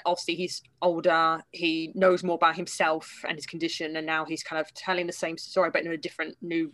obviously 0.07 0.35
he's 0.35 0.63
older 0.81 1.43
he 1.53 1.93
knows 1.95 2.25
more 2.25 2.37
about 2.37 2.57
himself 2.57 3.23
and 3.29 3.37
his 3.37 3.45
condition 3.45 3.97
and 3.97 4.07
now 4.07 4.25
he's 4.25 4.43
kind 4.43 4.59
of 4.61 4.73
telling 4.73 5.07
the 5.07 5.13
same 5.13 5.37
story 5.37 5.71
but 5.71 5.85
in 5.85 5.93
a 5.93 5.97
different 5.97 6.37
new 6.41 6.73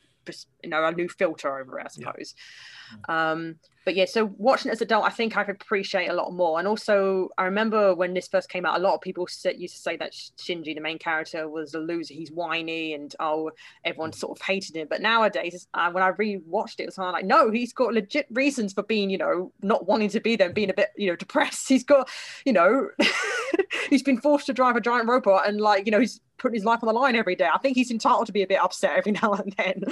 you 0.63 0.71
know 0.71 0.85
a 0.85 0.93
new 0.93 1.09
filter 1.09 1.59
over 1.59 1.79
it 1.79 1.87
i 1.87 1.89
suppose. 1.89 2.35
Yeah. 3.09 3.33
um 3.33 3.57
but 3.85 3.95
yeah 3.95 4.05
so 4.05 4.27
watching 4.37 4.71
it 4.71 4.73
as 4.73 4.81
an 4.81 4.87
adult 4.87 5.05
i 5.05 5.11
think 5.11 5.37
i 5.37 5.43
appreciate 5.43 6.09
a 6.09 6.13
lot 6.13 6.33
more. 6.33 6.59
And 6.59 6.69
also 6.69 7.29
i 7.39 7.45
remember 7.45 7.95
when 7.95 8.15
this 8.15 8.29
first 8.29 8.49
came 8.51 8.67
out 8.67 8.79
a 8.79 8.83
lot 8.83 8.95
of 8.95 9.01
people 9.01 9.27
used 9.45 9.75
to 9.75 9.81
say 9.81 9.97
that 9.97 10.13
shinji 10.13 10.75
the 10.75 10.81
main 10.81 10.99
character 10.99 11.49
was 11.49 11.75
a 11.75 11.79
loser. 11.79 12.15
He's 12.15 12.31
whiny 12.31 12.95
and 12.95 13.15
oh 13.21 13.51
everyone 13.85 14.13
sort 14.13 14.39
of 14.39 14.45
hated 14.45 14.77
him. 14.77 14.89
But 14.91 15.01
nowadays 15.01 15.67
uh, 15.75 15.91
when 15.91 16.03
i 16.03 16.13
rewatched 16.13 16.81
it, 16.81 16.85
it 16.85 16.87
was 16.87 16.97
kind 16.97 17.09
of 17.09 17.15
like 17.15 17.25
no 17.25 17.51
he's 17.51 17.73
got 17.73 17.95
legit 17.95 18.27
reasons 18.31 18.73
for 18.73 18.83
being 18.83 19.11
you 19.11 19.19
know 19.19 19.53
not 19.63 19.87
wanting 19.87 20.11
to 20.11 20.21
be 20.21 20.37
there 20.37 20.53
being 20.53 20.71
a 20.71 20.75
bit 20.75 20.91
you 20.97 21.09
know 21.09 21.17
depressed. 21.17 21.69
He's 21.69 21.85
got 21.85 22.09
you 22.45 22.53
know 22.53 22.89
he's 23.91 24.03
been 24.03 24.21
forced 24.21 24.47
to 24.47 24.53
drive 24.53 24.77
a 24.77 24.81
giant 24.81 25.09
robot 25.09 25.49
and 25.49 25.61
like 25.61 25.87
you 25.87 25.93
know 25.93 26.01
he's 26.01 26.21
putting 26.39 26.55
his 26.55 26.65
life 26.65 26.81
on 26.83 26.87
the 26.87 26.93
line 26.93 27.17
every 27.17 27.35
day. 27.35 27.49
I 27.53 27.59
think 27.59 27.77
he's 27.77 27.91
entitled 27.91 28.27
to 28.27 28.33
be 28.33 28.43
a 28.43 28.47
bit 28.47 28.61
upset 28.61 28.97
every 28.97 29.13
now 29.23 29.33
and 29.33 29.53
then. 29.57 29.85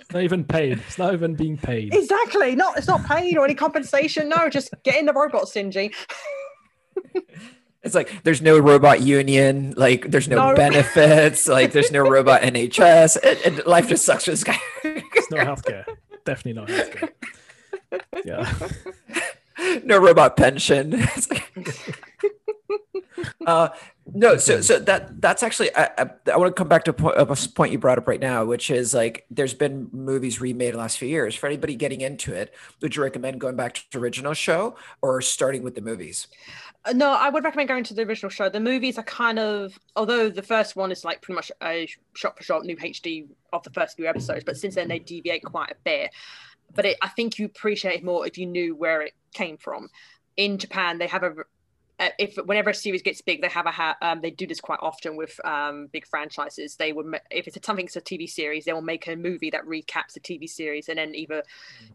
It's 0.00 0.12
not 0.12 0.22
even 0.22 0.44
paid. 0.44 0.78
It's 0.86 0.98
not 0.98 1.12
even 1.12 1.34
being 1.34 1.56
paid. 1.56 1.94
Exactly. 1.94 2.54
Not 2.54 2.78
it's 2.78 2.88
not 2.88 3.04
paid 3.04 3.36
or 3.36 3.44
any 3.44 3.54
compensation. 3.54 4.28
No, 4.28 4.48
just 4.48 4.72
get 4.84 4.96
in 4.96 5.06
the 5.06 5.12
robot, 5.12 5.44
Shinji. 5.44 5.94
It's 7.84 7.94
like 7.94 8.24
there's 8.24 8.42
no 8.42 8.58
robot 8.58 9.02
union, 9.02 9.72
like 9.76 10.10
there's 10.10 10.26
no, 10.26 10.50
no. 10.50 10.56
benefits, 10.56 11.46
like 11.46 11.70
there's 11.70 11.92
no 11.92 12.00
robot 12.00 12.42
NHS. 12.42 13.18
It, 13.22 13.46
it, 13.46 13.66
life 13.68 13.88
just 13.88 14.04
sucks 14.04 14.24
for 14.24 14.32
this 14.32 14.42
guy. 14.42 14.58
it's 14.82 15.30
no 15.30 15.38
healthcare. 15.38 15.84
Definitely 16.24 16.54
not 16.54 16.68
healthcare. 16.68 17.10
Yeah. 18.24 18.52
no 19.84 19.98
robot 19.98 20.36
pension. 20.36 21.06
Uh, 23.46 23.68
no, 24.14 24.36
so 24.36 24.60
so 24.60 24.78
that 24.78 25.20
that's 25.20 25.42
actually 25.42 25.74
I, 25.76 25.90
I, 25.98 26.10
I 26.32 26.36
want 26.36 26.54
to 26.54 26.58
come 26.58 26.68
back 26.68 26.84
to 26.84 26.90
a 26.90 26.94
point, 26.94 27.16
a 27.18 27.26
point 27.50 27.72
you 27.72 27.78
brought 27.78 27.98
up 27.98 28.08
right 28.08 28.20
now, 28.20 28.44
which 28.44 28.70
is 28.70 28.94
like 28.94 29.26
there's 29.30 29.54
been 29.54 29.88
movies 29.92 30.40
remade 30.40 30.68
in 30.68 30.74
the 30.74 30.78
last 30.78 30.98
few 30.98 31.08
years. 31.08 31.34
For 31.34 31.46
anybody 31.46 31.74
getting 31.74 32.00
into 32.00 32.32
it, 32.32 32.54
would 32.80 32.96
you 32.96 33.02
recommend 33.02 33.40
going 33.40 33.56
back 33.56 33.74
to 33.74 33.82
the 33.92 33.98
original 33.98 34.34
show 34.34 34.76
or 35.02 35.20
starting 35.20 35.62
with 35.62 35.74
the 35.74 35.80
movies? 35.80 36.28
Uh, 36.84 36.92
no, 36.92 37.10
I 37.10 37.28
would 37.28 37.44
recommend 37.44 37.68
going 37.68 37.84
to 37.84 37.94
the 37.94 38.02
original 38.02 38.30
show. 38.30 38.48
The 38.48 38.60
movies 38.60 38.98
are 38.98 39.04
kind 39.04 39.38
of, 39.38 39.78
although 39.96 40.28
the 40.30 40.42
first 40.42 40.76
one 40.76 40.90
is 40.92 41.04
like 41.04 41.20
pretty 41.20 41.36
much 41.36 41.52
a 41.62 41.88
shot 42.14 42.36
for 42.36 42.42
shot 42.42 42.64
new 42.64 42.76
HD 42.76 43.26
of 43.52 43.62
the 43.62 43.70
first 43.70 43.96
few 43.96 44.06
episodes, 44.06 44.44
but 44.44 44.56
since 44.56 44.76
then 44.76 44.88
they 44.88 44.98
deviate 44.98 45.44
quite 45.44 45.72
a 45.72 45.76
bit. 45.84 46.10
But 46.74 46.86
it, 46.86 46.98
I 47.02 47.08
think 47.08 47.38
you 47.38 47.46
appreciate 47.46 48.00
it 48.00 48.04
more 48.04 48.26
if 48.26 48.38
you 48.38 48.46
knew 48.46 48.74
where 48.74 49.02
it 49.02 49.14
came 49.32 49.56
from. 49.56 49.88
In 50.36 50.58
Japan, 50.58 50.98
they 50.98 51.08
have 51.08 51.24
a 51.24 51.34
if 51.98 52.36
whenever 52.36 52.70
a 52.70 52.74
series 52.74 53.02
gets 53.02 53.20
big, 53.20 53.42
they 53.42 53.48
have 53.48 53.66
a 53.66 53.70
ha- 53.70 53.96
um, 54.02 54.20
they 54.20 54.30
do 54.30 54.46
this 54.46 54.60
quite 54.60 54.78
often 54.80 55.16
with 55.16 55.38
um, 55.44 55.88
big 55.92 56.06
franchises. 56.06 56.76
They 56.76 56.92
would 56.92 57.06
ma- 57.06 57.18
if 57.30 57.46
it's 57.48 57.56
a, 57.56 57.60
something 57.62 57.86
it's 57.86 57.96
a 57.96 58.00
TV 58.00 58.28
series, 58.28 58.64
they 58.64 58.72
will 58.72 58.82
make 58.82 59.06
a 59.08 59.16
movie 59.16 59.50
that 59.50 59.64
recaps 59.64 60.12
the 60.14 60.20
TV 60.20 60.48
series, 60.48 60.88
and 60.88 60.98
then 60.98 61.14
either 61.14 61.42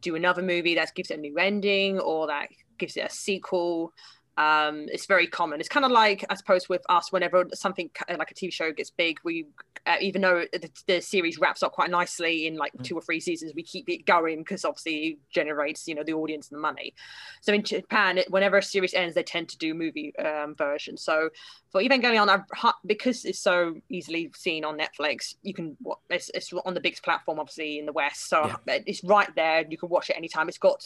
do 0.02 0.16
another 0.16 0.42
movie 0.42 0.76
that 0.76 0.94
gives 0.94 1.12
it 1.12 1.20
a 1.20 1.22
new 1.22 1.38
ending 1.38 2.00
or 2.00 2.28
that 2.28 2.50
gives 2.78 2.98
it 2.98 3.06
a 3.06 3.10
sequel 3.10 3.94
um, 4.38 4.88
it's 4.92 5.06
very 5.06 5.28
common. 5.28 5.60
It's 5.60 5.70
kind 5.70 5.86
of 5.86 5.92
like, 5.92 6.26
I 6.30 6.36
suppose, 6.36 6.68
with 6.68 6.82
us, 6.90 7.12
whenever 7.12 7.46
something 7.54 7.92
like 8.10 8.32
a 8.32 8.34
TV 8.34 8.52
show 8.52 8.72
gets 8.72 8.90
big, 8.90 9.20
we, 9.24 9.46
uh, 9.86 9.98
even 10.02 10.24
though 10.24 10.46
the, 10.52 10.70
the, 10.88 11.02
series 11.02 11.38
wraps 11.38 11.62
up 11.62 11.74
quite 11.74 11.92
nicely 11.92 12.48
in 12.48 12.56
like 12.56 12.74
mm. 12.74 12.84
two 12.84 12.96
or 12.96 13.02
three 13.02 13.20
seasons, 13.20 13.54
we 13.56 13.62
keep 13.62 13.88
it 13.90 14.06
going 14.06 14.40
because 14.40 14.66
obviously 14.66 14.96
it 14.96 15.18
generates, 15.30 15.88
you 15.88 15.94
know, 15.94 16.04
the 16.04 16.14
audience 16.14 16.50
and 16.50 16.58
the 16.58 16.62
money. 16.62 16.96
So 17.42 17.54
in 17.54 17.64
Japan, 17.64 18.20
whenever 18.30 18.58
a 18.58 18.64
series 18.64 18.96
ends, 18.96 19.14
they 19.14 19.24
tend 19.24 19.50
to 19.50 19.58
do 19.58 19.76
movie 19.76 20.16
um, 20.18 20.56
version. 20.56 20.98
So 20.98 21.30
for 21.72 21.82
Evangelion, 21.82 22.28
I've, 22.30 22.74
because 22.86 23.26
it's 23.26 23.40
so 23.40 23.76
easily 23.90 24.32
seen 24.36 24.66
on 24.66 24.80
Netflix, 24.80 25.36
you 25.44 25.54
can, 25.54 25.78
it's, 26.10 26.32
it's 26.34 26.52
on 26.66 26.74
the 26.74 26.82
biggest 26.82 27.04
platform, 27.04 27.40
obviously, 27.40 27.78
in 27.78 27.86
the 27.86 27.94
West. 27.94 28.30
So 28.30 28.48
yeah. 28.68 28.80
it's 28.88 29.04
right 29.04 29.30
there. 29.36 29.64
You 29.70 29.78
can 29.78 29.90
watch 29.90 30.10
it 30.10 30.18
anytime. 30.18 30.50
It's 30.50 30.58
got 30.58 30.84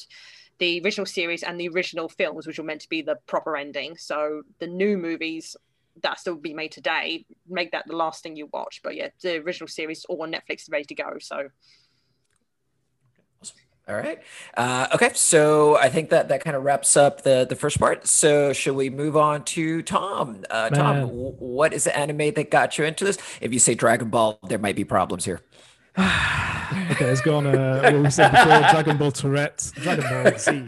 the 0.60 0.82
original 0.84 1.06
series 1.06 1.44
and 1.44 1.60
the 1.60 1.70
original 1.70 2.10
films, 2.10 2.48
which 2.48 2.58
were 2.58 2.66
meant 2.66 2.82
to 2.82 2.90
be 2.90 3.02
the 3.02 3.18
proper 3.28 3.56
ending. 3.56 3.98
So 3.98 4.44
the 4.60 4.68
new 4.68 4.98
movies 4.98 5.56
that 6.04 6.20
still 6.20 6.36
be 6.36 6.54
made 6.54 6.72
today, 6.72 7.26
make 7.48 7.72
that 7.72 7.88
the 7.88 7.96
last 7.96 8.24
thing 8.24 8.36
you 8.36 8.50
watch. 8.52 8.82
But 8.84 8.96
yeah, 8.96 9.10
the 9.22 9.38
original 9.38 9.68
series 9.68 10.06
all 10.06 10.22
on 10.24 10.32
Netflix 10.32 10.64
is 10.64 10.70
ready 10.72 10.86
to 10.86 10.96
go. 10.96 11.18
So. 11.20 11.50
All 13.90 13.96
right. 13.96 14.22
Uh, 14.58 14.88
okay. 14.96 15.12
So 15.14 15.78
I 15.78 15.88
think 15.88 16.10
that 16.10 16.28
that 16.28 16.44
kind 16.44 16.58
of 16.58 16.64
wraps 16.66 16.98
up 16.98 17.22
the 17.22 17.46
the 17.48 17.56
first 17.56 17.80
part. 17.80 18.06
So 18.06 18.52
should 18.52 18.76
we 18.76 18.90
move 18.90 19.16
on 19.16 19.46
to 19.46 19.82
Tom? 19.82 20.44
Uh, 20.50 20.70
Tom, 20.70 21.02
w- 21.08 21.36
what 21.40 21.72
is 21.72 21.86
the 21.86 21.98
anime 21.98 22.34
that 22.34 22.52
got 22.52 22.78
you 22.78 22.84
into 22.84 23.06
this? 23.06 23.18
If 23.40 23.54
you 23.54 23.60
say 23.60 23.76
Dragon 23.76 24.10
Ball, 24.10 24.40
there 24.50 24.60
might 24.60 24.76
be 24.76 24.84
problems 24.84 25.24
here. 25.24 25.40
okay, 26.98 27.08
let's 27.08 27.22
go 27.22 27.38
on. 27.38 27.48
Uh, 27.48 27.82
what 27.82 28.04
we 28.04 28.10
said 28.10 28.32
before: 28.32 28.60
Dragon 28.72 28.98
Ball 28.98 29.12
Tourette, 29.12 29.72
Dragon 29.76 30.24
Ball 30.24 30.38
Z. 30.38 30.68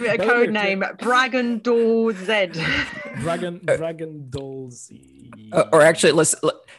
a 0.06 0.18
code 0.18 0.50
name: 0.50 0.84
Dragon 0.98 1.60
Doll 1.60 2.12
Z. 2.12 2.50
Dragon 3.20 3.60
Dragon 3.64 4.28
Doll 4.28 4.70
Z. 4.70 5.30
Uh, 5.52 5.64
or 5.72 5.82
actually, 5.82 6.12
let's 6.12 6.34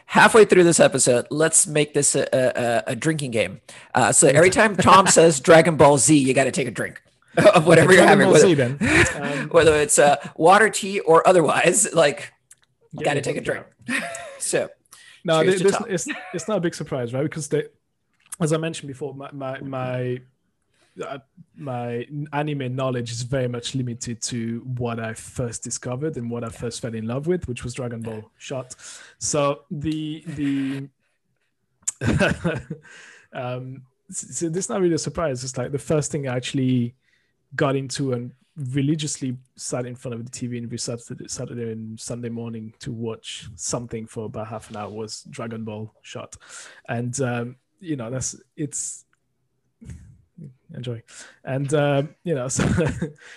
halfway 0.06 0.44
through 0.44 0.64
this 0.64 0.80
episode, 0.80 1.26
let's 1.30 1.66
make 1.66 1.94
this 1.94 2.14
a, 2.14 2.28
a, 2.32 2.92
a 2.92 2.96
drinking 2.96 3.30
game. 3.30 3.60
Uh, 3.94 4.12
so 4.12 4.28
every 4.28 4.50
time 4.50 4.76
Tom 4.76 5.06
says 5.18 5.40
Dragon 5.40 5.76
Ball 5.76 5.96
Z, 5.98 6.16
you 6.16 6.34
got 6.34 6.44
to 6.44 6.52
take 6.52 6.68
a 6.68 6.70
drink 6.70 7.02
of 7.54 7.66
whatever 7.66 7.92
you're 7.92 8.06
having, 8.06 8.30
whether, 8.30 8.54
Z, 8.54 8.60
um, 8.60 9.48
whether 9.48 9.74
it's 9.74 9.98
uh, 9.98 10.16
water, 10.36 10.68
tea, 10.68 11.00
or 11.00 11.26
otherwise. 11.26 11.92
Like, 11.94 12.32
yeah, 12.92 13.04
got 13.04 13.14
to 13.14 13.22
take 13.22 13.36
a 13.36 13.40
drink. 13.40 13.64
so 14.38 14.68
no, 15.24 15.44
this, 15.44 15.62
this 15.62 15.76
it's 15.88 16.08
it's 16.32 16.48
not 16.48 16.58
a 16.58 16.60
big 16.60 16.74
surprise, 16.74 17.12
right? 17.12 17.22
Because 17.22 17.48
they, 17.48 17.64
as 18.40 18.52
I 18.52 18.56
mentioned 18.56 18.88
before, 18.88 19.14
my 19.14 19.30
my 19.32 19.60
my, 19.60 20.20
uh, 21.04 21.18
my 21.56 22.06
anime 22.32 22.74
knowledge 22.74 23.10
is 23.10 23.22
very 23.22 23.48
much 23.48 23.74
limited 23.74 24.20
to 24.22 24.60
what 24.76 25.00
I 25.00 25.14
first 25.14 25.62
discovered 25.62 26.16
and 26.16 26.30
what 26.30 26.44
I 26.44 26.48
first 26.48 26.80
fell 26.80 26.94
in 26.94 27.06
love 27.06 27.26
with, 27.26 27.48
which 27.48 27.64
was 27.64 27.74
Dragon 27.74 28.00
Ball 28.00 28.30
Shot. 28.38 28.74
So 29.18 29.62
the 29.70 30.24
the 30.26 30.88
um, 33.32 33.82
so 34.10 34.48
this 34.48 34.64
is 34.64 34.68
not 34.68 34.80
really 34.80 34.94
a 34.94 34.98
surprise. 34.98 35.44
It's 35.44 35.58
like 35.58 35.72
the 35.72 35.78
first 35.78 36.10
thing 36.10 36.28
I 36.28 36.36
actually 36.36 36.94
got 37.54 37.76
into 37.76 38.12
and 38.12 38.32
religiously 38.58 39.36
sat 39.56 39.86
in 39.86 39.94
front 39.94 40.14
of 40.14 40.24
the 40.24 40.30
TV 40.30 40.62
every 40.62 40.78
Saturday, 40.78 41.28
Saturday 41.28 41.72
and 41.72 41.98
Sunday 41.98 42.28
morning 42.28 42.74
to 42.80 42.92
watch 42.92 43.48
something 43.54 44.06
for 44.06 44.26
about 44.26 44.48
half 44.48 44.70
an 44.70 44.76
hour 44.76 44.90
was 44.90 45.22
Dragon 45.30 45.64
Ball 45.64 45.92
Shot, 46.02 46.36
and 46.88 47.18
um, 47.20 47.56
you 47.80 47.96
know 47.96 48.10
that's 48.10 48.36
it's 48.56 49.04
enjoy, 50.74 51.02
and 51.44 51.72
um, 51.74 52.14
you 52.24 52.34
know 52.34 52.48
so 52.48 52.66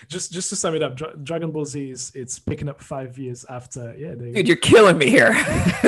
just 0.07 0.31
just 0.31 0.49
to 0.49 0.55
sum 0.55 0.75
it 0.75 0.83
up, 0.83 0.95
Dra- 0.95 1.15
Dragon 1.17 1.51
Ball 1.51 1.65
Z 1.65 1.91
is 1.91 2.11
it's 2.15 2.39
picking 2.39 2.69
up 2.69 2.81
five 2.81 3.17
years 3.17 3.45
after 3.47 3.95
yeah. 3.97 4.15
They, 4.15 4.31
Dude, 4.31 4.47
you're 4.47 4.57
killing 4.57 4.97
me 4.97 5.09
here. 5.09 5.33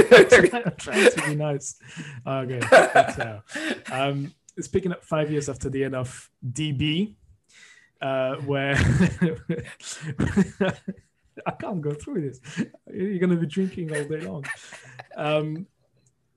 Trying 0.78 1.12
to 1.12 1.24
be 1.26 1.36
nice. 1.36 1.76
Okay, 2.26 2.60
so, 3.15 3.41
um, 3.91 4.34
it's 4.56 4.67
picking 4.67 4.91
up 4.91 5.04
five 5.04 5.32
years 5.32 5.50
after 5.50 5.69
the 5.69 5.84
end 5.84 5.96
of 5.96 6.30
DB 6.52 7.15
uh, 8.03 8.35
where 8.41 8.75
I 11.47 11.51
can't 11.51 11.81
go 11.81 11.93
through 11.93 12.29
this. 12.29 12.41
You're 12.93 13.19
going 13.19 13.29
to 13.29 13.37
be 13.37 13.47
drinking 13.47 13.95
all 13.95 14.03
day 14.03 14.19
long. 14.19 14.45
Um, 15.15 15.67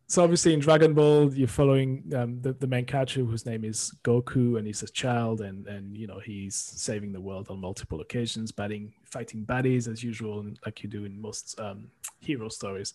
so 0.07 0.23
obviously 0.23 0.55
in 0.55 0.61
Dragon 0.61 0.95
Ball, 0.95 1.35
you're 1.35 1.49
following 1.49 2.05
um, 2.15 2.41
the, 2.41 2.53
the 2.53 2.69
main 2.69 2.85
character 2.85 3.25
whose 3.25 3.45
name 3.45 3.65
is 3.65 3.93
Goku, 4.05 4.57
and 4.57 4.65
he's 4.65 4.85
a 4.85 4.89
child, 4.89 5.41
and 5.41 5.67
and 5.67 5.97
you 5.97 6.07
know 6.07 6.21
he's 6.21 6.55
saving 6.55 7.13
the 7.13 7.21
world 7.21 7.49
on 7.51 7.61
multiple 7.61 8.01
occasions, 8.01 8.53
batting, 8.53 8.93
fighting 9.05 9.45
baddies 9.45 9.89
as 9.91 10.05
usual, 10.05 10.47
like 10.65 10.85
you 10.85 10.89
do 10.89 11.05
in 11.05 11.21
most 11.21 11.59
um, 11.59 11.89
hero 12.21 12.49
stories. 12.49 12.95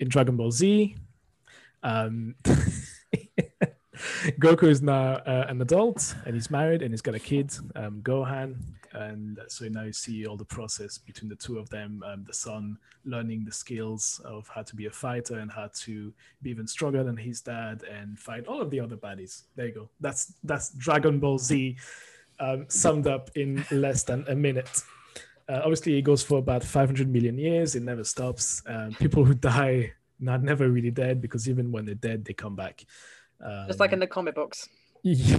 In 0.00 0.08
Dragon 0.08 0.36
Ball 0.36 0.50
Z, 0.50 0.96
um, 1.84 2.34
Goku 4.40 4.64
is 4.64 4.82
now 4.82 5.14
uh, 5.26 5.46
an 5.48 5.60
adult 5.60 6.14
and 6.24 6.34
he's 6.34 6.50
married 6.50 6.82
and 6.82 6.92
he's 6.92 7.02
got 7.02 7.14
a 7.14 7.18
kid, 7.18 7.52
um, 7.76 8.00
Gohan. 8.02 8.56
And 8.92 9.38
so 9.48 9.66
now 9.68 9.84
you 9.84 9.92
see 9.92 10.26
all 10.26 10.36
the 10.36 10.44
process 10.44 10.98
between 10.98 11.28
the 11.28 11.36
two 11.36 11.58
of 11.58 11.70
them. 11.70 12.02
Um, 12.04 12.24
the 12.26 12.34
son 12.34 12.76
learning 13.04 13.44
the 13.44 13.52
skills 13.52 14.20
of 14.24 14.48
how 14.48 14.62
to 14.62 14.74
be 14.74 14.86
a 14.86 14.90
fighter 14.90 15.38
and 15.38 15.50
how 15.50 15.70
to 15.74 16.12
be 16.42 16.50
even 16.50 16.66
stronger 16.66 17.04
than 17.04 17.16
his 17.16 17.40
dad 17.40 17.82
and 17.84 18.18
fight 18.18 18.46
all 18.46 18.60
of 18.60 18.70
the 18.70 18.80
other 18.80 18.96
baddies. 18.96 19.42
There 19.54 19.66
you 19.66 19.74
go. 19.74 19.90
That's 20.00 20.34
that's 20.42 20.70
Dragon 20.70 21.20
Ball 21.20 21.38
Z 21.38 21.76
um, 22.40 22.66
summed 22.68 23.06
up 23.06 23.30
in 23.36 23.64
less 23.70 24.02
than 24.02 24.24
a 24.28 24.34
minute. 24.34 24.82
Uh, 25.48 25.60
obviously, 25.62 25.96
it 25.98 26.02
goes 26.02 26.22
for 26.22 26.38
about 26.38 26.62
500 26.64 27.08
million 27.08 27.38
years. 27.38 27.74
It 27.74 27.82
never 27.82 28.04
stops. 28.04 28.62
Um, 28.66 28.94
people 28.94 29.24
who 29.24 29.34
die 29.34 29.92
not 30.20 30.42
never 30.42 30.68
really 30.68 30.90
dead 30.90 31.20
because 31.20 31.48
even 31.48 31.72
when 31.72 31.86
they're 31.86 31.94
dead, 31.94 32.24
they 32.24 32.32
come 32.32 32.54
back. 32.54 32.84
Um, 33.44 33.66
Just 33.66 33.80
like 33.80 33.92
in 33.92 34.00
the 34.00 34.06
comic 34.06 34.34
books. 34.34 34.68
Yeah. 35.02 35.38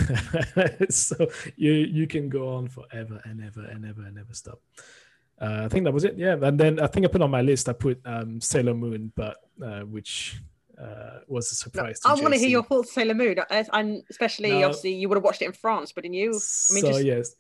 so 0.90 1.28
you 1.56 1.72
you 1.72 2.08
can 2.08 2.30
go 2.30 2.56
on 2.56 2.68
forever 2.68 3.22
and 3.26 3.44
ever 3.44 3.66
and 3.66 3.86
ever 3.86 4.02
and 4.04 4.16
never 4.16 4.34
stop. 4.34 4.60
Uh, 5.40 5.64
I 5.66 5.68
think 5.70 5.86
that 5.86 5.92
was 5.92 6.04
it. 6.04 6.18
Yeah, 6.18 6.36
and 6.42 6.60
then 6.60 6.80
I 6.80 6.88
think 6.88 7.06
I 7.06 7.10
put 7.10 7.22
on 7.22 7.32
my 7.32 7.42
list. 7.42 7.70
I 7.70 7.74
put 7.74 8.00
um, 8.06 8.40
Sailor 8.42 8.74
Moon, 8.74 9.12
but 9.16 9.38
uh, 9.64 9.82
which 9.82 10.40
uh, 10.80 11.20
was 11.28 11.52
a 11.52 11.56
surprise. 11.56 12.00
No, 12.06 12.12
I 12.12 12.22
want 12.22 12.34
to 12.34 12.40
hear 12.40 12.50
your 12.50 12.64
thoughts, 12.64 12.94
Sailor 12.94 13.14
Moon, 13.14 13.38
and 13.50 14.04
especially 14.10 14.64
obviously 14.64 14.94
you 14.94 15.10
would 15.10 15.16
have 15.16 15.24
watched 15.24 15.42
it 15.42 15.46
in 15.46 15.52
France, 15.52 15.92
but 15.92 16.06
in 16.06 16.14
you, 16.14 16.30
I 16.30 16.74
mean, 16.74 16.84
so 16.84 17.04
just... 17.04 17.04
yes, 17.04 17.36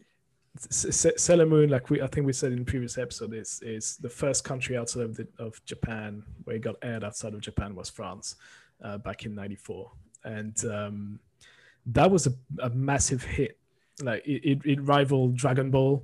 Sailor 1.17 1.45
Moon, 1.45 1.69
like 1.69 1.89
we 1.89 2.01
I 2.01 2.07
think 2.07 2.25
we 2.25 2.33
said 2.33 2.51
in 2.51 2.59
the 2.59 2.65
previous 2.65 2.97
episode, 2.97 3.33
is 3.33 3.61
is 3.61 3.97
the 3.97 4.09
first 4.09 4.43
country 4.43 4.77
outside 4.77 5.03
of 5.03 5.15
the, 5.15 5.27
of 5.39 5.63
Japan 5.65 6.23
where 6.43 6.55
it 6.55 6.61
got 6.61 6.75
aired 6.81 7.03
outside 7.03 7.33
of 7.33 7.41
Japan 7.41 7.75
was 7.75 7.89
France, 7.89 8.35
uh, 8.83 8.97
back 8.97 9.25
in 9.25 9.35
'94 9.35 9.91
and 10.23 10.63
um, 10.65 11.19
that 11.87 12.09
was 12.09 12.27
a, 12.27 12.33
a, 12.59 12.69
massive 12.69 13.23
hit. 13.23 13.57
Like 14.01 14.25
it, 14.25 14.43
it, 14.43 14.61
it 14.65 14.81
rivaled 14.81 15.35
Dragon 15.35 15.71
Ball, 15.71 16.03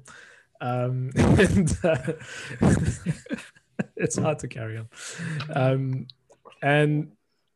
um, 0.61 1.11
and 1.15 1.77
uh, 1.83 2.13
it's 3.95 4.17
hard 4.17 4.39
to 4.39 4.47
carry 4.47 4.77
on. 4.77 4.87
Um, 5.53 6.07
and 6.61 7.11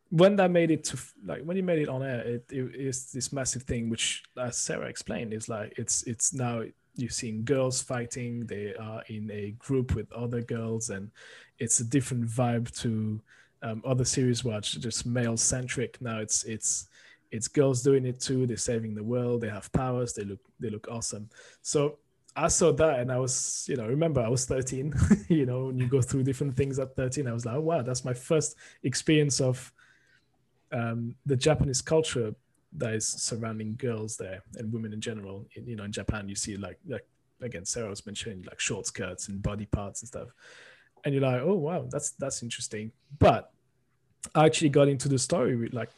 when 0.09 0.35
that 0.35 0.51
made 0.51 0.71
it 0.71 0.83
to 0.85 0.97
like 1.25 1.43
when 1.43 1.57
you 1.57 1.63
made 1.63 1.79
it 1.79 1.89
on 1.89 2.03
air, 2.03 2.21
it, 2.21 2.45
it 2.49 2.75
is 2.75 3.11
this 3.11 3.31
massive 3.31 3.63
thing, 3.63 3.89
which 3.89 4.23
as 4.37 4.57
Sarah 4.57 4.87
explained, 4.87 5.33
is 5.33 5.49
like 5.49 5.73
it's 5.77 6.03
it's 6.03 6.33
now 6.33 6.63
you've 6.95 7.13
seen 7.13 7.43
girls 7.43 7.81
fighting. 7.81 8.45
They 8.45 8.73
are 8.75 9.03
in 9.07 9.31
a 9.31 9.51
group 9.51 9.95
with 9.95 10.11
other 10.11 10.41
girls, 10.41 10.89
and 10.89 11.11
it's 11.59 11.79
a 11.79 11.85
different 11.85 12.25
vibe 12.27 12.71
to 12.81 13.21
um, 13.63 13.81
other 13.85 14.05
series 14.05 14.43
were 14.43 14.59
just 14.59 15.05
male 15.05 15.37
centric. 15.37 16.01
Now 16.01 16.19
it's 16.19 16.43
it's 16.43 16.87
it's 17.31 17.47
girls 17.47 17.81
doing 17.81 18.05
it 18.05 18.19
too. 18.19 18.45
They're 18.45 18.57
saving 18.57 18.95
the 18.95 19.03
world. 19.03 19.41
They 19.41 19.49
have 19.49 19.71
powers. 19.71 20.13
They 20.13 20.23
look 20.23 20.39
they 20.59 20.69
look 20.69 20.87
awesome. 20.89 21.29
So 21.61 21.99
I 22.35 22.47
saw 22.47 22.71
that 22.71 22.99
and 22.99 23.11
I 23.11 23.17
was, 23.17 23.65
you 23.67 23.75
know, 23.75 23.87
remember 23.87 24.21
I 24.21 24.29
was 24.29 24.45
13, 24.45 24.93
you 25.27 25.45
know, 25.45 25.65
when 25.65 25.77
you 25.77 25.87
go 25.87 26.01
through 26.01 26.23
different 26.23 26.55
things 26.55 26.79
at 26.79 26.95
13, 26.95 27.27
I 27.27 27.33
was 27.33 27.45
like, 27.45 27.55
oh, 27.55 27.61
wow, 27.61 27.81
that's 27.81 28.05
my 28.05 28.13
first 28.13 28.55
experience 28.83 29.41
of 29.41 29.71
um, 30.71 31.15
the 31.25 31.35
Japanese 31.35 31.81
culture 31.81 32.33
that 32.77 32.93
is 32.93 33.05
surrounding 33.05 33.75
girls 33.75 34.15
there 34.15 34.43
and 34.55 34.71
women 34.71 34.93
in 34.93 35.01
general. 35.01 35.45
In, 35.55 35.67
you 35.67 35.75
know, 35.75 35.83
in 35.83 35.91
Japan, 35.91 36.29
you 36.29 36.35
see 36.35 36.55
like, 36.55 36.79
like 36.87 37.05
again, 37.41 37.65
Sarah 37.65 37.89
was 37.89 38.05
mentioning 38.05 38.43
like 38.43 38.61
short 38.61 38.85
skirts 38.85 39.27
and 39.27 39.41
body 39.41 39.65
parts 39.65 40.01
and 40.01 40.07
stuff. 40.07 40.29
And 41.03 41.13
you're 41.13 41.23
like, 41.23 41.41
oh, 41.41 41.55
wow, 41.55 41.87
that's, 41.89 42.11
that's 42.11 42.43
interesting. 42.43 42.91
But 43.19 43.51
I 44.35 44.45
actually 44.45 44.69
got 44.69 44.87
into 44.87 45.09
the 45.09 45.19
story 45.19 45.55
with 45.55 45.73
like, 45.73 45.89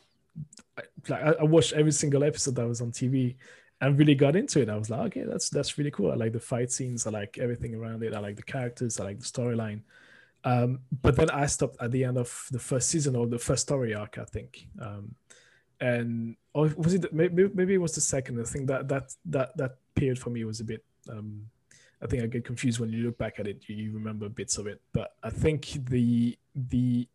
like 1.07 1.21
I 1.39 1.43
watched 1.43 1.73
every 1.73 1.91
single 1.91 2.23
episode 2.23 2.55
that 2.55 2.67
was 2.67 2.81
on 2.81 2.91
TV 2.91 3.35
and 3.81 3.99
really 3.99 4.15
got 4.15 4.35
into 4.35 4.61
it. 4.61 4.69
I 4.69 4.77
was 4.77 4.89
like, 4.89 5.01
okay, 5.07 5.23
that's 5.23 5.49
that's 5.49 5.77
really 5.77 5.91
cool. 5.91 6.11
I 6.11 6.15
like 6.15 6.31
the 6.31 6.39
fight 6.39 6.71
scenes. 6.71 7.05
I 7.05 7.11
like 7.11 7.37
everything 7.37 7.75
around 7.75 8.01
it. 8.01 8.13
I 8.13 8.19
like 8.19 8.37
the 8.37 8.43
characters. 8.43 8.99
I 8.99 9.03
like 9.03 9.19
the 9.19 9.25
storyline. 9.25 9.81
Um, 10.45 10.79
but 11.01 11.15
then 11.15 11.29
I 11.29 11.45
stopped 11.47 11.77
at 11.81 11.91
the 11.91 12.05
end 12.05 12.17
of 12.17 12.47
the 12.51 12.59
first 12.59 12.89
season 12.89 13.15
or 13.15 13.27
the 13.27 13.39
first 13.39 13.63
story 13.63 13.93
arc, 13.93 14.17
I 14.17 14.25
think. 14.25 14.67
Um, 14.81 15.15
and 15.79 16.35
or 16.53 16.67
was 16.77 16.93
it 16.93 17.13
maybe, 17.13 17.49
maybe 17.53 17.73
it 17.73 17.77
was 17.77 17.95
the 17.95 18.01
second? 18.01 18.39
I 18.39 18.45
think 18.45 18.67
that 18.67 18.87
that 18.87 19.13
that 19.25 19.57
that 19.57 19.77
period 19.95 20.17
for 20.17 20.29
me 20.29 20.45
was 20.45 20.61
a 20.61 20.63
bit. 20.63 20.83
Um, 21.09 21.49
I 22.03 22.07
think 22.07 22.21
I 22.21 22.27
get 22.27 22.43
confused 22.43 22.79
when 22.79 22.91
you 22.91 23.05
look 23.05 23.17
back 23.17 23.39
at 23.39 23.47
it. 23.47 23.63
You, 23.67 23.91
remember 23.93 24.27
bits 24.27 24.57
of 24.57 24.67
it, 24.67 24.81
but 24.91 25.15
I 25.23 25.29
think 25.29 25.71
the 25.89 26.37
the 26.53 27.07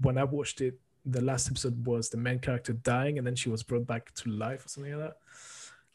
when 0.00 0.18
I 0.18 0.24
watched 0.24 0.60
it, 0.60 0.80
the 1.04 1.22
last 1.22 1.48
episode 1.48 1.86
was 1.86 2.10
the 2.10 2.16
main 2.16 2.40
character 2.40 2.72
dying, 2.72 3.16
and 3.16 3.26
then 3.26 3.36
she 3.36 3.48
was 3.48 3.62
brought 3.62 3.86
back 3.86 4.12
to 4.14 4.30
life 4.30 4.66
or 4.66 4.68
something 4.68 4.98
like 4.98 5.10
that. 5.10 5.16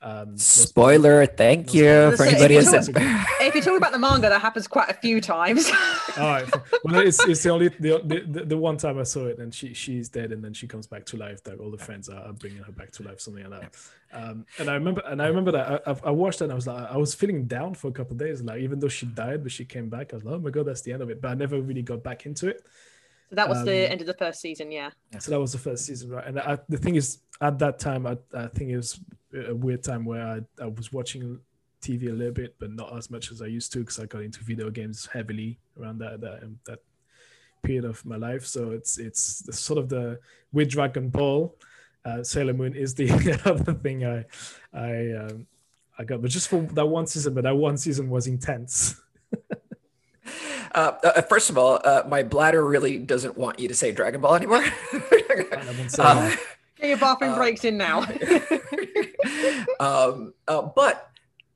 Um, 0.04 0.36
Spoiler, 0.36 1.28
thank 1.28 1.76
you 1.76 2.16
for 2.18 2.24
anybody 2.24 2.56
who's. 2.56 2.90
If 3.42 3.56
you're 3.56 3.64
talking 3.64 3.78
about 3.78 3.92
the 3.92 4.00
manga, 4.00 4.30
that 4.30 4.42
happens 4.42 4.68
quite 4.68 4.90
a 4.90 4.94
few 4.94 5.20
times. 5.20 5.70
All 6.18 6.24
right. 6.24 6.50
Well, 6.84 7.06
it's, 7.06 7.24
it's 7.26 7.44
the 7.44 7.50
only 7.50 7.68
the, 7.68 8.02
the, 8.28 8.46
the 8.46 8.58
one 8.58 8.78
time 8.78 8.98
I 8.98 9.04
saw 9.04 9.26
it, 9.26 9.40
and 9.40 9.54
she 9.54 9.74
she's 9.74 10.10
dead, 10.10 10.32
and 10.32 10.44
then 10.44 10.54
she 10.54 10.68
comes 10.68 10.88
back 10.88 11.06
to 11.08 11.18
life. 11.18 11.44
That 11.44 11.60
all 11.60 11.70
the 11.70 11.78
friends 11.78 12.08
are, 12.08 12.34
bringing 12.34 12.64
her 12.64 12.72
back 12.72 12.92
to 12.94 13.04
life, 13.04 13.20
something 13.20 13.48
like 13.50 13.62
that. 13.62 13.76
Um, 14.14 14.46
and 14.58 14.70
I 14.70 14.74
remember, 14.76 15.02
and 15.06 15.22
I 15.22 15.28
remember 15.28 15.52
that 15.52 15.84
I, 15.86 15.96
I 16.06 16.12
watched 16.12 16.42
it, 16.42 16.46
and 16.46 16.54
I 16.54 16.56
was 16.56 16.68
like, 16.68 16.90
I 16.90 16.98
was 16.98 17.14
feeling 17.14 17.46
down 17.46 17.74
for 17.74 17.88
a 17.90 17.92
couple 17.92 18.16
days. 18.16 18.42
Like 18.42 18.62
even 18.62 18.80
though 18.80 18.88
she 18.88 19.06
died, 19.08 19.44
but 19.44 19.52
she 19.52 19.66
came 19.66 19.90
back, 19.90 20.14
I 20.14 20.18
was 20.18 20.24
like, 20.24 20.36
oh 20.36 20.40
my 20.40 20.50
god, 20.50 20.66
that's 20.66 20.82
the 20.82 20.94
end 20.94 21.02
of 21.02 21.10
it. 21.10 21.22
But 21.22 21.30
I 21.30 21.34
never 21.36 21.62
really 21.62 21.84
got 21.84 22.04
back 22.04 22.26
into 22.26 22.48
it. 22.48 22.64
So 23.30 23.36
that 23.36 23.50
was 23.50 23.60
um, 23.60 23.66
the 23.66 23.92
end 23.92 24.02
of 24.02 24.08
the 24.08 24.14
first 24.14 24.42
season, 24.42 24.72
yeah. 24.72 24.92
So 25.20 25.32
that 25.32 25.40
was 25.40 25.52
the 25.54 25.58
first 25.58 25.86
season, 25.86 26.10
right? 26.10 26.26
And 26.28 26.40
I, 26.40 26.60
the 26.70 26.78
thing 26.78 26.96
is, 26.96 27.20
at 27.40 27.58
that 27.60 27.80
time, 27.80 28.06
I, 28.06 28.18
I 28.34 28.48
think 28.48 28.72
it 28.72 28.78
was 28.78 29.00
a 29.34 29.56
weird 29.56 29.84
time 29.84 30.06
where 30.06 30.26
I, 30.26 30.64
I 30.64 30.68
was 30.68 30.92
watching 30.92 31.40
TV 31.82 32.10
a 32.10 32.14
little 32.14 32.34
bit, 32.34 32.56
but 32.60 32.72
not 32.72 32.96
as 32.96 33.10
much 33.10 33.32
as 33.32 33.42
I 33.42 33.48
used 33.48 33.72
to 33.74 33.80
because 33.80 34.00
I 34.00 34.06
got 34.06 34.22
into 34.22 34.44
video 34.44 34.70
games 34.70 35.08
heavily 35.12 35.60
around 35.80 36.00
that 36.00 36.22
that 36.22 36.44
um, 36.44 36.60
that 36.66 36.80
period 37.64 37.86
of 37.86 38.06
my 38.06 38.18
life. 38.18 38.46
So 38.46 38.72
it's 38.72 38.98
it's 38.98 39.42
the, 39.42 39.54
sort 39.54 39.80
of 39.80 39.90
the 39.90 40.20
with 40.52 40.70
Dragon 40.70 41.10
Ball, 41.10 41.56
uh, 42.06 42.24
Sailor 42.24 42.54
Moon 42.54 42.76
is 42.76 42.94
the 42.96 43.10
other 43.46 43.74
thing 43.74 44.06
I 44.06 44.26
I 44.74 45.12
um, 45.14 45.48
I 45.98 46.04
got, 46.04 46.22
but 46.22 46.32
just 46.32 46.50
for 46.50 46.62
that 46.62 46.86
one 46.86 47.08
season. 47.08 47.34
But 47.34 47.44
that 47.44 47.56
one 47.56 47.78
season 47.78 48.10
was 48.10 48.28
intense. 48.28 48.96
Uh, 50.74 50.94
uh, 51.04 51.22
first 51.24 51.50
of 51.50 51.58
all, 51.58 51.82
uh, 51.84 52.04
my 52.08 52.24
bladder 52.24 52.64
really 52.66 52.98
doesn't 52.98 53.38
want 53.38 53.60
you 53.60 53.68
to 53.68 53.74
say 53.74 53.92
Dragon 53.92 54.22
Ball 54.22 54.36
anymore. 54.36 54.64
uh, 56.00 56.32
your 56.82 56.98
bathroom 56.98 57.34
uh, 57.34 57.36
breaks 57.36 57.66
in 57.66 57.78
now. 57.78 58.06
Um, 59.82 60.34
uh, 60.48 60.62
but 60.62 61.12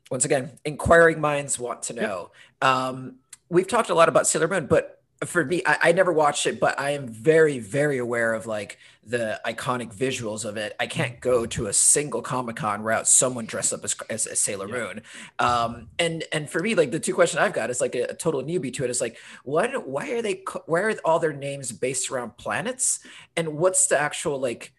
once 0.10 0.26
again, 0.26 0.52
inquiring 0.66 1.22
minds 1.22 1.60
want 1.60 1.84
to 1.84 1.94
know. 1.94 2.32
Um, 2.62 3.18
we've 3.50 3.68
talked 3.68 3.90
a 3.90 3.96
lot 3.96 4.10
about 4.10 4.28
Sailor 4.28 4.48
Moon, 4.48 4.66
but 4.68 5.02
for 5.24 5.46
me, 5.46 5.62
I, 5.66 5.78
I, 5.84 5.92
never 5.92 6.12
watched 6.12 6.46
it, 6.46 6.60
but 6.60 6.80
I 6.80 6.92
am 6.92 7.08
very, 7.08 7.60
very 7.60 8.00
aware 8.00 8.34
of 8.34 8.46
like 8.46 8.78
the 9.06 9.40
iconic 9.46 9.96
visuals 9.96 10.44
of 10.44 10.58
it. 10.58 10.76
I 10.80 10.88
can't 10.88 11.20
go 11.22 11.46
to 11.46 11.68
a 11.68 11.74
single 11.74 12.22
Comic 12.22 12.58
Con 12.58 12.84
without 12.84 13.08
someone 13.08 13.46
dressed 13.46 13.72
up 13.74 13.84
as, 13.84 13.96
as, 14.10 14.26
as 14.26 14.42
Sailor 14.42 14.68
yeah. 14.68 14.74
Moon. 14.74 15.02
Um, 15.40 15.90
and 16.00 16.24
and 16.32 16.50
for 16.50 16.62
me, 16.62 16.76
like 16.76 16.92
the 16.92 17.00
two 17.00 17.14
questions 17.14 17.40
I've 17.40 17.54
got 17.54 17.70
is 17.70 17.80
like 17.80 17.96
a, 17.96 18.04
a, 18.04 18.14
total 18.14 18.44
newbie 18.44 18.74
to 18.74 18.84
it. 18.84 18.90
Is 18.90 19.02
like, 19.02 19.18
what? 19.44 19.88
Why 19.88 20.12
are 20.12 20.22
they? 20.22 20.44
Why 20.66 20.82
are 20.82 20.96
all 21.06 21.20
their 21.20 21.34
names 21.34 21.72
based 21.72 22.12
around 22.12 22.38
planets? 22.38 23.00
And 23.38 23.58
what's 23.58 23.88
the 23.88 24.00
actual 24.00 24.40
like, 24.40 24.74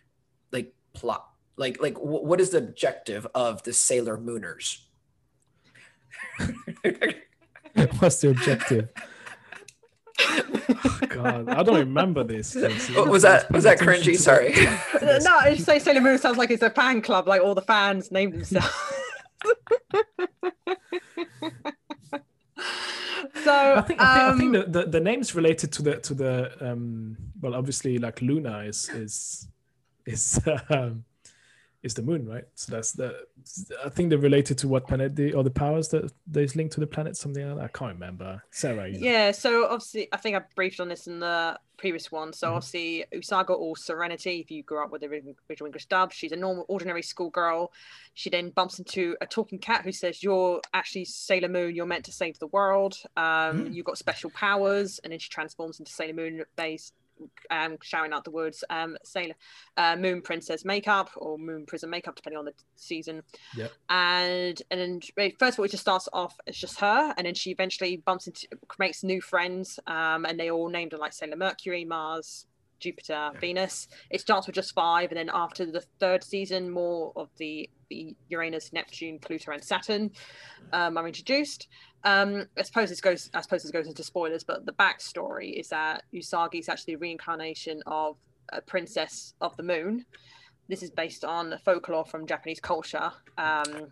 like 0.52 0.74
plot? 0.92 1.26
Like 1.56 1.80
like 1.80 1.96
what 1.98 2.40
is 2.40 2.50
the 2.50 2.58
objective 2.58 3.26
of 3.34 3.62
the 3.62 3.72
Sailor 3.72 4.18
Mooners? 4.18 4.78
what's 7.98 8.20
the 8.20 8.30
objective? 8.30 8.88
oh, 10.18 11.00
God, 11.08 11.48
I 11.48 11.62
don't 11.62 11.78
remember 11.78 12.24
this. 12.24 12.54
What 12.54 13.08
was 13.08 13.22
that 13.22 13.50
was 13.50 13.64
that 13.64 13.78
cringy? 13.78 14.16
Sorry. 14.16 14.52
no, 15.02 15.36
I 15.36 15.54
just 15.54 15.66
say 15.66 15.78
Sailor 15.78 16.00
Moon 16.00 16.18
sounds 16.18 16.38
like 16.38 16.50
it's 16.50 16.62
a 16.62 16.70
fan 16.70 17.02
club, 17.02 17.28
like 17.28 17.42
all 17.42 17.54
the 17.54 17.62
fans 17.62 18.10
name 18.10 18.30
themselves. 18.32 18.68
so 23.44 23.74
I 23.76 23.82
think, 23.82 24.00
I 24.00 24.14
think, 24.18 24.20
um, 24.20 24.34
I 24.34 24.38
think 24.38 24.52
the, 24.52 24.64
the, 24.68 24.86
the 24.90 25.00
names 25.00 25.34
related 25.34 25.72
to 25.72 25.82
the 25.82 25.96
to 25.98 26.14
the 26.14 26.70
um 26.70 27.16
well 27.40 27.54
obviously 27.54 27.98
like 27.98 28.20
Luna 28.22 28.60
is 28.60 28.88
is 28.90 29.48
is 30.06 30.40
um 30.70 31.04
is 31.82 31.94
the 31.94 32.02
moon, 32.02 32.26
right? 32.26 32.44
So 32.54 32.72
that's 32.72 32.92
the. 32.92 33.14
I 33.84 33.88
think 33.88 34.10
they're 34.10 34.18
related 34.18 34.58
to 34.58 34.68
what 34.68 34.86
planet 34.86 35.14
the 35.14 35.32
or 35.34 35.44
the 35.44 35.50
powers 35.50 35.88
that 35.88 36.12
there's 36.26 36.56
linked 36.56 36.74
to 36.74 36.80
the 36.80 36.86
planet. 36.86 37.16
Something 37.16 37.46
like 37.46 37.56
that. 37.56 37.64
I 37.64 37.68
can't 37.68 37.94
remember. 37.94 38.42
Sarah. 38.50 38.88
Yeah. 38.88 39.30
So 39.30 39.64
obviously, 39.66 40.08
I 40.12 40.16
think 40.16 40.36
I 40.36 40.40
briefed 40.54 40.80
on 40.80 40.88
this 40.88 41.06
in 41.06 41.20
the 41.20 41.58
previous 41.76 42.10
one. 42.10 42.32
So 42.32 42.46
mm-hmm. 42.46 42.56
obviously, 42.56 43.04
Usagi 43.14 43.50
or 43.50 43.76
Serenity. 43.76 44.40
If 44.40 44.50
you 44.50 44.62
grew 44.62 44.82
up 44.82 44.90
with 44.90 45.02
the 45.02 45.08
original 45.08 45.66
English 45.66 45.86
dub, 45.86 46.12
she's 46.12 46.32
a 46.32 46.36
normal, 46.36 46.64
ordinary 46.68 47.02
schoolgirl. 47.02 47.72
She 48.14 48.30
then 48.30 48.50
bumps 48.50 48.78
into 48.78 49.16
a 49.20 49.26
talking 49.26 49.58
cat 49.58 49.84
who 49.84 49.92
says, 49.92 50.22
"You're 50.22 50.60
actually 50.74 51.04
Sailor 51.04 51.48
Moon. 51.48 51.74
You're 51.74 51.86
meant 51.86 52.04
to 52.06 52.12
save 52.12 52.38
the 52.38 52.48
world. 52.48 52.96
Um, 53.16 53.24
mm-hmm. 53.24 53.72
You've 53.72 53.86
got 53.86 53.98
special 53.98 54.30
powers." 54.30 54.98
And 55.04 55.12
then 55.12 55.20
she 55.20 55.28
transforms 55.28 55.78
into 55.78 55.92
Sailor 55.92 56.14
Moon 56.14 56.44
based 56.56 56.94
um, 57.50 57.78
shouting 57.82 58.12
out 58.12 58.24
the 58.24 58.30
words 58.30 58.64
um, 58.70 58.96
Sailor 59.04 59.34
uh, 59.76 59.96
Moon 59.96 60.22
Princess 60.22 60.64
makeup 60.64 61.10
or 61.16 61.38
Moon 61.38 61.66
Prism 61.66 61.90
makeup, 61.90 62.16
depending 62.16 62.38
on 62.38 62.44
the 62.44 62.54
season. 62.76 63.22
Yeah. 63.56 63.68
And 63.88 64.60
and 64.70 64.80
then 64.80 65.00
first 65.38 65.54
of 65.54 65.60
all, 65.60 65.64
it 65.64 65.70
just 65.70 65.82
starts 65.82 66.08
off 66.12 66.36
as 66.46 66.56
just 66.56 66.80
her, 66.80 67.14
and 67.16 67.26
then 67.26 67.34
she 67.34 67.50
eventually 67.50 67.98
bumps 67.98 68.26
into 68.26 68.46
makes 68.78 69.02
new 69.02 69.20
friends, 69.20 69.78
um, 69.86 70.24
and 70.24 70.38
they 70.38 70.50
all 70.50 70.68
named 70.68 70.92
her 70.92 70.98
like 70.98 71.12
Sailor 71.12 71.36
Mercury, 71.36 71.84
Mars, 71.84 72.46
Jupiter, 72.80 73.30
yeah. 73.32 73.40
Venus. 73.40 73.88
It 74.10 74.20
starts 74.20 74.46
with 74.46 74.54
just 74.54 74.74
five, 74.74 75.10
and 75.10 75.18
then 75.18 75.30
after 75.32 75.66
the 75.66 75.82
third 75.98 76.22
season, 76.22 76.70
more 76.70 77.12
of 77.16 77.28
the, 77.38 77.68
the 77.90 78.14
Uranus, 78.28 78.72
Neptune, 78.72 79.18
Pluto, 79.18 79.52
and 79.52 79.64
Saturn 79.64 80.10
um, 80.72 80.96
are 80.96 81.06
introduced. 81.06 81.68
Um, 82.06 82.46
I 82.56 82.62
suppose 82.62 82.88
this 82.88 83.00
goes. 83.00 83.30
I 83.34 83.40
suppose 83.40 83.64
this 83.64 83.72
goes 83.72 83.88
into 83.88 84.04
spoilers, 84.04 84.44
but 84.44 84.64
the 84.64 84.72
backstory 84.72 85.58
is 85.58 85.68
that 85.70 86.04
Usagi 86.14 86.60
is 86.60 86.68
actually 86.68 86.94
a 86.94 86.98
reincarnation 86.98 87.82
of 87.84 88.16
a 88.52 88.60
princess 88.60 89.34
of 89.40 89.56
the 89.56 89.64
moon, 89.64 90.06
this 90.68 90.82
is 90.82 90.90
based 90.90 91.24
on 91.24 91.54
folklore 91.64 92.04
from 92.04 92.26
Japanese 92.26 92.60
culture. 92.60 93.10
Um, 93.38 93.88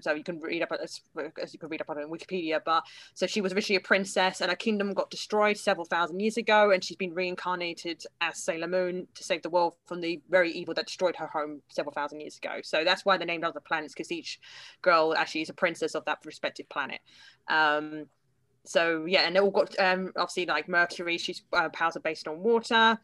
so 0.00 0.12
you 0.12 0.22
can 0.22 0.40
read 0.40 0.62
up 0.62 0.72
as, 0.82 1.00
as 1.42 1.52
you 1.52 1.58
can 1.58 1.68
read 1.68 1.80
up 1.80 1.90
on 1.90 1.96
Wikipedia. 1.96 2.60
But 2.64 2.84
so 3.14 3.26
she 3.26 3.40
was 3.40 3.52
originally 3.52 3.78
a 3.78 3.80
princess, 3.80 4.40
and 4.40 4.50
her 4.50 4.56
kingdom 4.56 4.92
got 4.94 5.10
destroyed 5.10 5.56
several 5.56 5.84
thousand 5.84 6.20
years 6.20 6.36
ago, 6.36 6.70
and 6.70 6.82
she's 6.82 6.96
been 6.96 7.14
reincarnated 7.14 8.04
as 8.20 8.38
Sailor 8.38 8.68
Moon 8.68 9.06
to 9.14 9.24
save 9.24 9.42
the 9.42 9.50
world 9.50 9.74
from 9.86 10.00
the 10.00 10.20
very 10.30 10.52
evil 10.52 10.74
that 10.74 10.86
destroyed 10.86 11.16
her 11.16 11.26
home 11.26 11.62
several 11.68 11.92
thousand 11.92 12.20
years 12.20 12.36
ago. 12.36 12.60
So 12.62 12.84
that's 12.84 13.04
why 13.04 13.16
they 13.16 13.24
named 13.24 13.44
other 13.44 13.60
planets 13.60 13.94
because 13.94 14.12
each 14.12 14.40
girl 14.82 15.14
actually 15.16 15.42
is 15.42 15.50
a 15.50 15.54
princess 15.54 15.94
of 15.94 16.04
that 16.04 16.18
respective 16.24 16.68
planet. 16.68 17.00
Um, 17.48 18.06
so 18.64 19.04
yeah, 19.04 19.22
and 19.22 19.36
they 19.36 19.40
all 19.40 19.50
got 19.50 19.78
um, 19.78 20.12
obviously 20.16 20.46
like 20.46 20.68
Mercury. 20.68 21.18
She's 21.18 21.42
uh, 21.52 21.68
powers 21.68 21.96
are 21.96 22.00
based 22.00 22.26
on 22.26 22.40
water. 22.40 22.98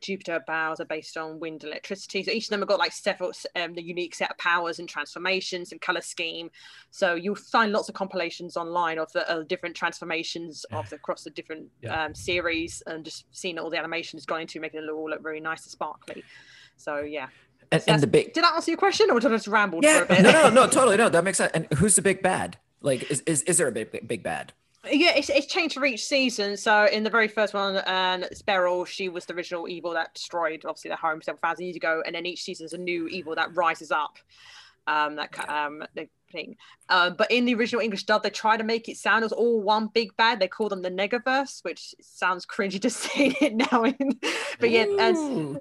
Jupiter 0.00 0.42
bows 0.46 0.80
are 0.80 0.84
based 0.84 1.16
on 1.16 1.40
wind 1.40 1.64
electricity. 1.64 2.22
So 2.22 2.30
each 2.30 2.44
of 2.44 2.50
them 2.50 2.60
have 2.60 2.68
got 2.68 2.78
like 2.78 2.92
several 2.92 3.32
um, 3.56 3.74
the 3.74 3.82
unique 3.82 4.14
set 4.14 4.30
of 4.30 4.38
powers 4.38 4.78
and 4.78 4.88
transformations 4.88 5.72
and 5.72 5.80
color 5.80 6.00
scheme. 6.00 6.50
So 6.90 7.14
you'll 7.14 7.34
find 7.34 7.72
lots 7.72 7.88
of 7.88 7.94
compilations 7.94 8.56
online 8.56 8.98
of 8.98 9.10
the 9.12 9.28
uh, 9.30 9.42
different 9.42 9.74
transformations 9.74 10.64
of 10.72 10.88
the, 10.90 10.96
across 10.96 11.24
the 11.24 11.30
different 11.30 11.68
yeah. 11.82 12.04
um, 12.04 12.14
series 12.14 12.82
and 12.86 13.04
just 13.04 13.26
seeing 13.32 13.58
all 13.58 13.70
the 13.70 13.78
animations 13.78 14.26
going 14.26 14.42
into 14.42 14.60
making 14.60 14.82
it 14.82 14.90
all 14.90 15.10
look 15.10 15.22
very 15.22 15.40
nice 15.40 15.64
and 15.64 15.72
sparkly. 15.72 16.24
So 16.76 17.00
yeah. 17.00 17.28
And, 17.72 17.82
so 17.82 17.92
and 17.92 18.02
the 18.02 18.06
big 18.06 18.32
did 18.32 18.44
that 18.44 18.54
answer 18.54 18.70
your 18.70 18.78
question 18.78 19.10
or 19.10 19.20
did 19.20 19.32
I 19.32 19.36
just 19.36 19.48
ramble 19.48 19.80
yeah, 19.82 20.04
No, 20.08 20.30
no, 20.30 20.50
no, 20.50 20.66
totally 20.68 20.96
no. 20.96 21.08
That 21.08 21.24
makes 21.24 21.38
sense. 21.38 21.52
And 21.54 21.66
who's 21.74 21.96
the 21.96 22.02
big 22.02 22.22
bad? 22.22 22.58
Like, 22.80 23.10
is 23.10 23.20
is, 23.22 23.42
is 23.44 23.58
there 23.58 23.68
a 23.68 23.72
big 23.72 24.06
big 24.06 24.22
bad? 24.22 24.52
Yeah, 24.90 25.12
it's, 25.16 25.30
it's 25.30 25.46
changed 25.46 25.74
for 25.74 25.84
each 25.84 26.04
season. 26.04 26.56
So 26.56 26.86
in 26.86 27.04
the 27.04 27.10
very 27.10 27.28
first 27.28 27.54
one, 27.54 27.76
and 27.76 28.24
um, 28.24 28.30
Beryl, 28.46 28.84
she 28.84 29.08
was 29.08 29.24
the 29.24 29.34
original 29.34 29.68
evil 29.68 29.92
that 29.92 30.14
destroyed 30.14 30.64
obviously 30.64 30.88
their 30.88 30.96
home 30.96 31.22
several 31.22 31.40
thousand 31.40 31.64
years 31.66 31.76
ago, 31.76 32.02
and 32.04 32.14
then 32.14 32.26
each 32.26 32.42
season 32.42 32.66
is 32.66 32.72
a 32.72 32.78
new 32.78 33.06
evil 33.08 33.34
that 33.34 33.54
rises 33.56 33.90
up. 33.90 34.18
Um, 34.86 35.16
that 35.16 35.48
um, 35.48 35.82
they 35.94 36.10
thing. 36.34 36.56
Um, 36.90 37.14
but 37.16 37.30
in 37.30 37.46
the 37.46 37.54
original 37.54 37.80
English 37.80 38.04
dub, 38.04 38.22
they 38.22 38.30
try 38.30 38.58
to 38.58 38.64
make 38.64 38.88
it 38.90 38.98
sound 38.98 39.24
as 39.24 39.32
all 39.32 39.62
one 39.62 39.88
big 39.94 40.14
bad. 40.16 40.38
They 40.38 40.48
call 40.48 40.68
them 40.68 40.82
the 40.82 40.90
Negaverse, 40.90 41.64
which 41.64 41.94
sounds 42.02 42.44
cringy 42.44 42.80
to 42.82 42.90
say 43.04 43.34
it 43.40 43.54
now. 43.54 43.84
But 44.60 44.70
yeah, 44.70 44.84
it's 44.88 45.20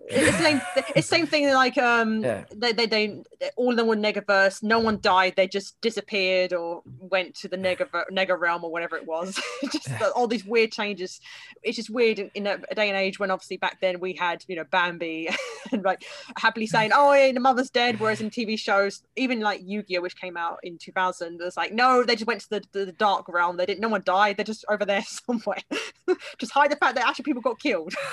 the 0.10 0.44
same. 0.44 0.62
It's 0.96 1.08
same 1.08 1.28
thing. 1.28 1.54
Like 1.54 1.78
um, 1.78 2.20
yeah. 2.24 2.44
they 2.54 2.74
they 2.74 2.88
don't. 2.88 3.26
All 3.56 3.72
of 3.72 3.78
them 3.78 3.88
were 3.88 3.96
Negaverse. 3.96 4.64
No 4.64 4.80
one 4.80 5.00
died. 5.00 5.36
They 5.38 5.48
just 5.48 5.80
disappeared 5.80 6.54
or 6.54 6.82
went 7.00 7.36
to 7.36 7.48
the 7.48 7.58
Nega 7.58 7.88
Nega 8.12 8.38
realm 8.38 8.64
or 8.66 8.72
whatever 8.72 8.98
it 8.98 9.08
was. 9.08 9.40
just 9.72 9.90
all 10.16 10.28
these 10.28 10.46
weird 10.46 10.72
changes. 10.72 11.22
It's 11.64 11.78
just 11.78 11.90
weird 11.90 12.20
in, 12.20 12.32
in 12.36 12.48
a, 12.48 12.58
a, 12.70 12.76
day 12.76 12.90
and 12.90 12.98
age 12.98 13.20
when 13.20 13.32
obviously 13.32 13.58
back 13.58 13.80
then 13.80 14.00
we 14.00 14.14
had 14.14 14.44
you 14.48 14.56
know 14.56 14.66
Bambi 14.66 15.30
and 15.72 15.84
like 15.84 16.04
happily 16.38 16.68
saying, 16.68 16.92
"Oh, 16.94 17.14
yeah, 17.14 17.32
the 17.32 17.40
mother's 17.40 17.70
dead," 17.70 18.00
whereas 18.00 18.22
in 18.22 18.30
TV 18.30 18.58
shows, 18.58 19.04
even 19.16 19.40
like 19.40 19.62
Yu-Gi-Oh, 19.64 20.02
which 20.02 20.20
came 20.20 20.38
out 20.38 20.60
in 20.64 20.78
2000 20.78 21.42
it's 21.42 21.58
like 21.58 21.74
no 21.74 22.04
they 22.04 22.16
just 22.16 22.28
went 22.28 22.42
to 22.42 22.50
the, 22.50 22.64
the, 22.72 22.86
the 22.86 22.92
dark 22.94 23.28
realm. 23.30 23.58
They 23.58 23.66
didn't 23.66 23.82
no 23.82 23.90
one 23.90 24.02
died. 24.06 24.38
They're 24.38 24.46
just 24.46 24.66
over 24.70 24.86
there 24.86 25.04
somewhere. 25.08 25.60
Just 26.38 26.52
hide 26.52 26.72
the 26.72 26.76
fact 26.76 26.96
that 26.96 27.08
actually 27.08 27.24
people 27.24 27.42
got 27.42 27.60
killed. 27.60 27.94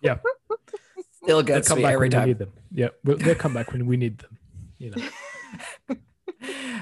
Yeah. 0.00 0.18
Still 1.22 1.42
gets 1.42 1.68
come 1.68 1.78
me 1.78 1.82
back 1.82 1.94
every 1.94 2.06
when 2.06 2.10
time. 2.12 2.22
we 2.22 2.28
need 2.28 2.38
them. 2.38 2.52
Yeah 2.72 2.88
we'll, 3.04 3.16
they'll 3.16 3.34
come 3.34 3.54
back 3.54 3.72
when 3.72 3.86
we 3.86 3.96
need 3.96 4.18
them 4.18 4.38
you 4.78 4.90
know. 4.90 5.96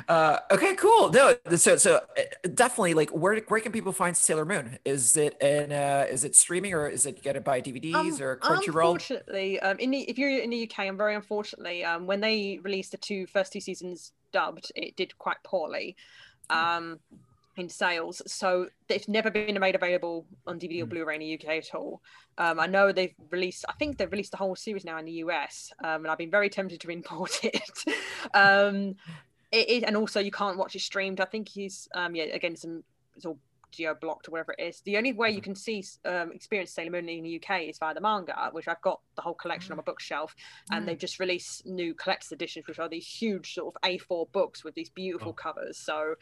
Uh, 0.09 0.39
okay, 0.51 0.75
cool. 0.75 1.11
No, 1.11 1.35
so 1.57 1.77
so 1.77 1.97
uh, 1.97 2.23
definitely 2.55 2.95
like 2.95 3.11
where 3.11 3.39
where 3.49 3.61
can 3.61 3.73
people 3.73 3.93
find 3.93 4.17
Sailor 4.17 4.45
Moon? 4.45 4.79
Is 4.85 5.17
it 5.17 5.41
in 5.41 5.73
uh, 5.73 6.07
is 6.11 6.25
it 6.25 6.37
streaming 6.37 6.75
or 6.75 6.89
is 6.89 7.07
it 7.07 7.23
get 7.23 7.37
it 7.37 7.45
by 7.45 7.61
DVDs 7.61 7.95
um, 7.95 8.23
or 8.23 8.37
Crunchyroll? 8.37 8.93
Unfortunately, 8.93 9.61
um, 9.61 9.79
in 9.79 9.91
the, 9.91 10.01
if 10.03 10.19
you're 10.19 10.39
in 10.39 10.51
the 10.51 10.65
UK, 10.65 10.81
I'm 10.81 10.97
very 10.97 11.15
unfortunately 11.15 11.85
um, 11.85 12.07
when 12.07 12.21
they 12.21 12.59
released 12.63 12.93
the 12.93 12.99
two 12.99 13.27
first 13.27 13.53
two 13.53 13.61
seasons 13.61 14.13
dubbed, 14.35 14.73
it 14.77 14.97
did 14.97 15.17
quite 15.17 15.39
poorly. 15.45 15.97
Hmm. 16.51 16.57
Um, 16.57 17.01
in 17.57 17.69
sales. 17.69 18.21
So 18.27 18.69
it's 18.89 19.09
never 19.09 19.31
been 19.31 19.59
made 19.61 19.75
available 19.77 20.27
on 20.47 20.59
DVD 20.59 20.81
or 20.81 20.85
hmm. 20.85 20.91
Blu-ray 20.91 21.15
in 21.15 21.21
the 21.21 21.35
UK 21.35 21.57
at 21.59 21.75
all. 21.75 22.03
Um, 22.37 22.59
I 22.59 22.67
know 22.67 22.91
they've 22.91 23.15
released. 23.31 23.65
I 23.69 23.75
think 23.75 23.97
they've 23.97 24.11
released 24.11 24.33
the 24.33 24.39
whole 24.39 24.57
series 24.57 24.85
now 24.85 24.99
in 24.99 25.05
the 25.05 25.23
US, 25.25 25.73
um, 25.83 26.03
and 26.03 26.09
I've 26.09 26.19
been 26.19 26.31
very 26.31 26.51
tempted 26.51 26.81
to 26.81 26.91
import 26.99 27.41
it. 27.45 27.85
um, 28.35 28.97
it 29.53 29.69
is, 29.69 29.83
and 29.85 29.97
also 29.97 30.19
you 30.19 30.33
can't 30.33 30.59
watch 30.59 30.75
it 30.75 30.81
streamed. 30.81 31.21
I 31.21 31.27
think 31.27 31.49
he's 31.49 31.89
um 31.95 32.17
yeah 32.17 32.25
again 32.25 32.57
some 32.57 32.83
it's 33.17 33.25
all 33.25 33.39
geo 33.77 33.95
blocked 33.95 34.29
or 34.29 34.33
whatever 34.33 34.55
it 34.59 34.63
is. 34.63 34.81
The 34.85 34.97
only 34.97 35.13
way 35.13 35.31
you 35.31 35.37
mm-hmm. 35.37 35.45
can 35.45 35.55
see 35.55 35.85
um, 36.05 36.33
experience 36.33 36.73
Sailor 36.73 36.91
Moon 36.91 37.09
in 37.09 37.25
the 37.25 37.43
UK 37.43 37.63
is 37.63 37.79
via 37.79 37.95
the 37.95 38.01
manga, 38.01 38.51
which 38.53 38.69
I've 38.69 38.81
got 38.83 39.01
the 39.17 39.23
whole 39.23 39.35
collection 39.35 39.73
on 39.73 39.77
my 39.77 39.83
bookshelf, 39.83 40.35
and 40.71 40.87
they've 40.87 40.99
just 40.99 41.21
released 41.21 41.67
new 41.67 41.95
collector's 41.95 42.33
editions, 42.33 42.67
which 42.67 42.79
are 42.79 42.89
these 42.89 43.07
huge 43.07 43.55
sort 43.55 43.75
of 43.75 43.83
A4 43.83 44.31
books 44.33 44.65
with 44.65 44.75
these 44.75 44.91
beautiful 44.91 45.31
oh. 45.31 45.35
covers. 45.35 45.79
So. 45.79 46.15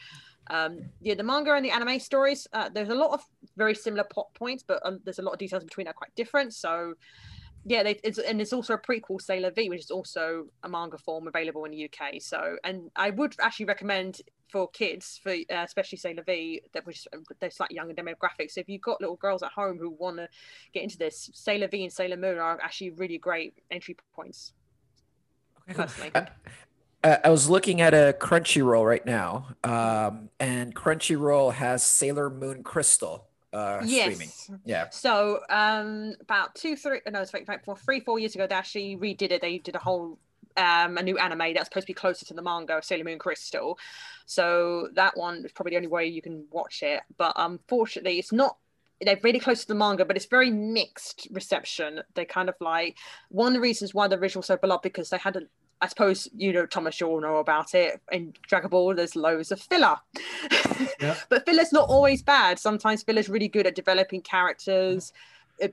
Um, 0.50 0.80
yeah, 1.00 1.14
the 1.14 1.22
manga 1.22 1.54
and 1.54 1.64
the 1.64 1.70
anime 1.70 2.00
stories, 2.00 2.48
uh, 2.52 2.68
there's 2.68 2.88
a 2.88 2.96
lot 2.96 3.12
of 3.12 3.24
very 3.56 3.76
similar 3.76 4.02
plot 4.02 4.26
points, 4.34 4.64
but 4.66 4.80
um, 4.84 4.98
there's 5.04 5.20
a 5.20 5.22
lot 5.22 5.32
of 5.32 5.38
details 5.38 5.62
between 5.62 5.84
that 5.84 5.90
are 5.90 5.94
quite 5.94 6.14
different. 6.16 6.52
So, 6.52 6.94
yeah, 7.64 7.82
they, 7.82 8.00
it's, 8.02 8.18
and 8.18 8.40
it's 8.40 8.52
also 8.52 8.74
a 8.74 8.78
prequel, 8.78 9.20
Sailor 9.20 9.52
V, 9.52 9.68
which 9.68 9.80
is 9.80 9.90
also 9.90 10.46
a 10.64 10.68
manga 10.68 10.98
form 10.98 11.28
available 11.28 11.64
in 11.64 11.70
the 11.70 11.84
UK. 11.84 12.20
So, 12.20 12.56
and 12.64 12.90
I 12.96 13.10
would 13.10 13.36
actually 13.40 13.66
recommend 13.66 14.20
for 14.48 14.68
kids, 14.68 15.20
for 15.22 15.30
uh, 15.30 15.62
especially 15.64 15.98
Sailor 15.98 16.24
V, 16.24 16.62
that 16.72 16.84
which 16.86 17.06
they're 17.40 17.50
slightly 17.50 17.76
younger 17.76 17.94
demographics. 17.94 18.52
So 18.52 18.60
if 18.60 18.68
you've 18.68 18.82
got 18.82 19.00
little 19.00 19.16
girls 19.16 19.42
at 19.42 19.52
home 19.52 19.78
who 19.78 19.90
want 19.90 20.16
to 20.16 20.28
get 20.74 20.82
into 20.82 20.98
this, 20.98 21.30
Sailor 21.34 21.68
V 21.68 21.84
and 21.84 21.92
Sailor 21.92 22.16
Moon 22.16 22.38
are 22.38 22.60
actually 22.60 22.90
really 22.90 23.18
great 23.18 23.54
entry 23.70 23.96
points. 24.14 24.52
Okay, 25.70 25.74
personally. 25.74 26.10
Uh, 26.14 26.24
uh, 27.04 27.16
I 27.24 27.30
was 27.30 27.48
looking 27.48 27.80
at 27.80 27.94
a 27.94 28.14
Crunchyroll 28.18 28.86
right 28.86 29.04
now, 29.04 29.48
um, 29.64 30.30
and 30.38 30.74
Crunchyroll 30.74 31.54
has 31.54 31.84
Sailor 31.84 32.28
Moon 32.28 32.62
Crystal 32.62 33.28
uh, 33.52 33.80
yes. 33.84 34.14
streaming. 34.14 34.62
Yeah. 34.64 34.88
So 34.90 35.40
um, 35.50 36.14
about 36.20 36.54
two, 36.54 36.76
three, 36.76 37.00
no, 37.10 37.20
it's 37.20 37.34
like, 37.34 37.48
like 37.48 37.64
four, 37.64 37.76
three, 37.76 38.00
four 38.00 38.18
years 38.18 38.34
ago, 38.34 38.46
they 38.46 38.54
actually 38.54 38.96
redid 38.96 39.32
it. 39.32 39.40
They 39.40 39.58
did 39.58 39.74
a 39.74 39.78
whole 39.78 40.18
um, 40.56 40.98
a 40.98 41.02
new 41.02 41.18
anime 41.18 41.54
that's 41.54 41.68
supposed 41.68 41.86
to 41.86 41.90
be 41.90 41.94
closer 41.94 42.26
to 42.26 42.34
the 42.34 42.42
manga 42.42 42.76
of 42.76 42.84
Sailor 42.84 43.04
Moon 43.04 43.18
Crystal. 43.18 43.78
So 44.26 44.88
that 44.94 45.16
one 45.16 45.44
is 45.44 45.52
probably 45.52 45.70
the 45.70 45.76
only 45.76 45.88
way 45.88 46.06
you 46.06 46.22
can 46.22 46.46
watch 46.50 46.82
it. 46.82 47.02
But 47.16 47.32
unfortunately, 47.36 48.18
it's 48.18 48.32
not 48.32 48.56
they're 49.00 49.18
really 49.22 49.40
close 49.40 49.62
to 49.62 49.68
the 49.68 49.74
manga, 49.74 50.04
but 50.04 50.16
it's 50.16 50.26
very 50.26 50.50
mixed 50.50 51.26
reception. 51.32 52.02
They 52.14 52.24
kind 52.24 52.48
of 52.48 52.54
like 52.60 52.98
one 53.30 53.48
of 53.48 53.54
the 53.54 53.60
reasons 53.60 53.92
why 53.92 54.06
the 54.08 54.18
original 54.18 54.42
so 54.42 54.56
beloved 54.56 54.82
because 54.82 55.10
they 55.10 55.18
had 55.18 55.36
a 55.36 55.42
I 55.82 55.88
suppose 55.88 56.28
you 56.34 56.52
know 56.52 56.64
Thomas, 56.64 57.00
you 57.00 57.08
all 57.08 57.20
know 57.20 57.36
about 57.36 57.74
it. 57.74 58.00
In 58.12 58.32
Dragon 58.46 58.70
Ball, 58.70 58.94
there's 58.94 59.16
loads 59.16 59.50
of 59.50 59.60
filler, 59.60 59.96
yeah. 61.00 61.16
but 61.28 61.44
filler's 61.44 61.72
not 61.72 61.88
always 61.88 62.22
bad. 62.22 62.58
Sometimes 62.58 63.02
filler's 63.02 63.28
really 63.28 63.48
good 63.48 63.66
at 63.66 63.74
developing 63.74 64.20
characters, 64.20 65.12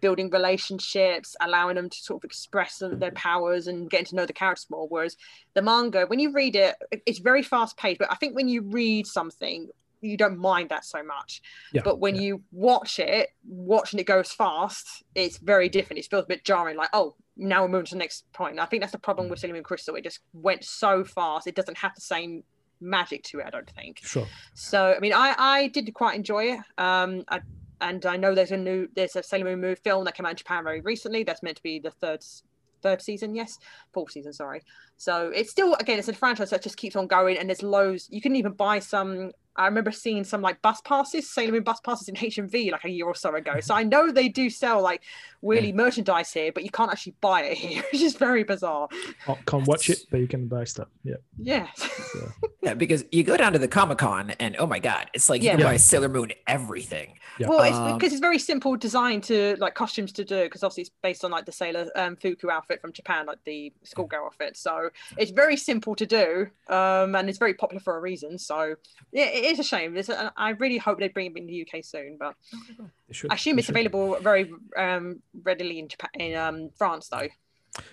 building 0.02 0.32
relationships, 0.32 1.36
allowing 1.41 1.76
them 1.76 1.89
to 1.89 1.98
sort 1.98 2.22
of 2.22 2.26
express 2.26 2.82
their 2.84 3.12
powers 3.12 3.67
and 3.67 3.89
getting 3.89 4.08
to 4.08 4.15
know 4.15 4.26
the 4.26 4.34
characters 4.34 4.67
more. 4.69 4.88
Whereas 4.88 5.15
the 5.54 5.62
manga, 5.62 6.06
when 6.08 6.19
you 6.19 6.32
read 6.32 6.56
it, 6.56 6.76
it's 7.06 7.19
very 7.19 7.43
fast 7.43 7.78
paced. 7.78 8.00
But 8.00 8.12
I 8.12 8.15
think 8.15 8.36
when 8.36 8.48
you 8.48 8.62
read 8.62 9.06
something, 9.06 9.69
you 10.02 10.17
don't 10.17 10.38
mind 10.38 10.69
that 10.69 10.86
so 10.86 11.04
much. 11.04 11.41
Yeah, 11.74 11.82
but 11.84 12.00
when 12.00 12.15
yeah. 12.15 12.22
you 12.22 12.43
watch 12.52 13.00
it, 13.00 13.30
watching 13.48 14.00
it 14.00 14.06
goes 14.06 14.32
fast, 14.32 15.04
it's 15.15 15.38
very 15.38 15.69
different. 15.69 16.00
It 16.00 16.08
feels 16.10 16.24
a 16.24 16.28
bit 16.28 16.43
jarring, 16.43 16.78
like, 16.78 16.89
oh, 16.93 17.15
now 17.39 17.63
we're 17.63 17.69
moving 17.69 17.86
to 17.86 17.95
the 17.95 17.99
next 17.99 18.32
point. 18.34 18.60
I 18.60 18.65
think 18.65 18.82
that's 18.82 18.91
the 18.91 18.99
problem 18.99 19.30
with 19.30 19.39
Sailor 19.39 19.54
Moon 19.54 19.63
Crystal. 19.63 19.95
It 19.95 20.04
just 20.04 20.19
went 20.34 20.63
so 20.63 21.04
fast. 21.04 21.47
It 21.47 21.56
doesn't 21.56 21.78
have 21.78 21.95
the 21.95 22.02
same 22.02 22.43
magic 22.82 23.23
to 23.23 23.39
it, 23.39 23.45
I 23.47 23.49
don't 23.49 23.69
think. 23.69 23.99
Sure. 24.04 24.28
So 24.54 24.93
I 24.95 24.99
mean, 24.99 25.13
I 25.13 25.34
I 25.38 25.67
did 25.69 25.91
quite 25.93 26.15
enjoy 26.15 26.54
it. 26.54 26.60
Um, 26.78 27.23
I, 27.30 27.41
and 27.82 28.06
I 28.06 28.17
know 28.17 28.36
there's 28.36 28.52
a 28.52 28.58
new 28.58 28.88
there's 28.95 29.15
a 29.15 29.23
Sailor 29.23 29.45
Moon 29.45 29.62
movie 29.62 29.80
film 29.84 30.04
that 30.06 30.15
came 30.15 30.25
out 30.25 30.32
in 30.32 30.38
Japan 30.38 30.63
very 30.63 30.82
recently. 30.82 31.23
That's 31.23 31.41
meant 31.41 31.58
to 31.58 31.63
be 31.63 31.80
the 31.80 31.91
third 31.91 32.23
third 32.82 33.02
season, 33.02 33.36
yes, 33.36 33.58
fourth 33.93 34.12
season, 34.12 34.34
sorry. 34.34 34.62
So 34.97 35.32
it's 35.34 35.52
still 35.52 35.75
again, 35.75 35.99
it's 35.99 36.08
a 36.08 36.13
franchise 36.13 36.49
that 36.49 36.62
just 36.62 36.78
keeps 36.78 36.95
on 36.95 37.08
going, 37.08 37.38
and 37.38 37.49
there's 37.49 37.63
loads. 37.63 38.08
You 38.12 38.21
can 38.21 38.36
even 38.36 38.54
buy 38.54 38.80
some 38.80 39.32
I 39.60 39.65
remember 39.65 39.91
seeing 39.91 40.24
some 40.24 40.41
like 40.41 40.62
bus 40.62 40.80
passes, 40.82 41.30
Sailor 41.30 41.52
Moon 41.52 41.63
bus 41.63 41.82
passes 41.82 42.08
in 42.08 42.15
HMV 42.15 42.72
like 42.72 42.86
a 42.86 42.89
year 42.89 43.06
or 43.06 43.13
so 43.13 43.36
ago. 43.36 43.60
So 43.60 43.76
I 43.76 43.84
know 43.84 44.10
they 44.10 44.30
do 44.30 44.50
sell 44.50 44.82
like 44.82 45.02
really 45.41 45.67
yeah. 45.67 45.76
merchandise 45.76 46.32
here, 46.32 46.54
but 46.54 46.63
you 46.63 46.69
can't 46.69 46.89
actually 46.89 47.15
buy 47.19 47.43
it 47.43 47.58
here, 47.58 47.84
which 47.91 48.02
is 48.02 48.15
very 48.15 48.43
bizarre. 48.43 48.88
Can't, 49.26 49.45
can't 49.45 49.67
watch 49.67 49.89
it, 49.89 50.00
but 50.10 50.22
you 50.22 50.28
can 50.28 50.48
buy 50.48 50.63
stuff. 50.63 50.88
Yeah. 51.04 51.15
Yeah. 51.38 51.67
So. 51.76 52.32
yeah, 52.62 52.74
because 52.74 53.04
you 53.12 53.24
go 53.24 53.36
down 53.36 53.52
to 53.52 53.60
the 53.60 53.67
Comic 53.67 53.98
Con 53.98 54.32
and 54.39 54.56
oh 54.60 54.65
my 54.65 54.80
god, 54.80 55.10
it's 55.13 55.30
like 55.30 55.41
you 55.41 55.48
yeah. 55.48 55.58
can 55.58 55.65
buy 55.65 55.76
Sailor 55.78 56.10
Moon 56.10 56.32
everything. 56.48 57.15
Yeah. 57.38 57.50
Well, 57.50 57.62
it's 57.63 57.76
um, 57.76 57.98
because 57.98 58.13
it's 58.13 58.22
very 58.22 58.39
simple 58.39 58.78
design 58.78 59.19
to 59.22 59.58
like 59.60 59.76
costumes 59.76 60.13
to 60.13 60.24
do 60.24 60.43
because 60.43 60.63
obviously 60.63 60.84
it's 60.84 60.91
based 61.04 61.26
on 61.26 61.32
like 61.32 61.45
the 61.45 61.52
Sailor 61.52 61.89
um, 61.98 62.15
Fuku 62.15 62.50
outfit 62.50 62.80
from 62.80 62.93
Japan, 62.93 63.26
like 63.26 63.39
the 63.43 63.74
schoolgirl 63.84 64.26
outfit. 64.26 64.56
So 64.56 64.89
it's 65.17 65.32
very 65.32 65.58
simple 65.58 65.95
to 65.95 66.06
do, 66.06 66.48
um, 66.69 67.15
and 67.15 67.28
it's 67.28 67.38
very 67.38 67.54
popular 67.54 67.82
for 67.82 67.98
a 67.98 68.00
reason. 68.00 68.38
So 68.38 68.76
yeah, 69.12 69.26
it 69.26 69.48
is 69.49 69.59
a 69.59 69.63
shame. 69.63 69.97
It's, 69.97 70.09
uh, 70.09 70.29
I 70.38 70.51
really 70.51 70.77
hope 70.77 70.99
they 70.99 71.07
bring 71.07 71.27
it 71.27 71.38
in 71.38 71.47
the 71.47 71.62
UK 71.65 71.83
soon, 71.83 72.17
but 72.19 72.35
I 73.29 73.35
assume 73.35 73.59
it's 73.59 73.69
available 73.69 74.17
very 74.21 74.51
um, 74.77 75.21
readily 75.43 75.79
in 75.79 75.88
Japan, 75.88 76.09
in 76.15 76.35
um, 76.38 76.69
France 76.77 77.09
though. 77.09 77.27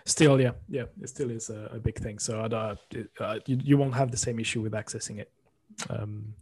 Still, 0.05 0.41
yeah, 0.41 0.53
yeah, 0.69 0.85
it 1.03 1.09
still 1.09 1.31
is 1.31 1.51
a, 1.51 1.71
a 1.73 1.79
big 1.79 1.99
thing. 1.99 2.19
So 2.19 2.41
uh, 2.41 2.77
uh, 3.21 3.39
you, 3.47 3.59
you 3.63 3.77
won't 3.79 3.95
have 3.95 4.11
the 4.11 4.17
same 4.17 4.39
issue 4.39 4.63
with 4.63 4.73
accessing 4.73 5.19
it. 5.19 5.31
Um, 5.91 6.35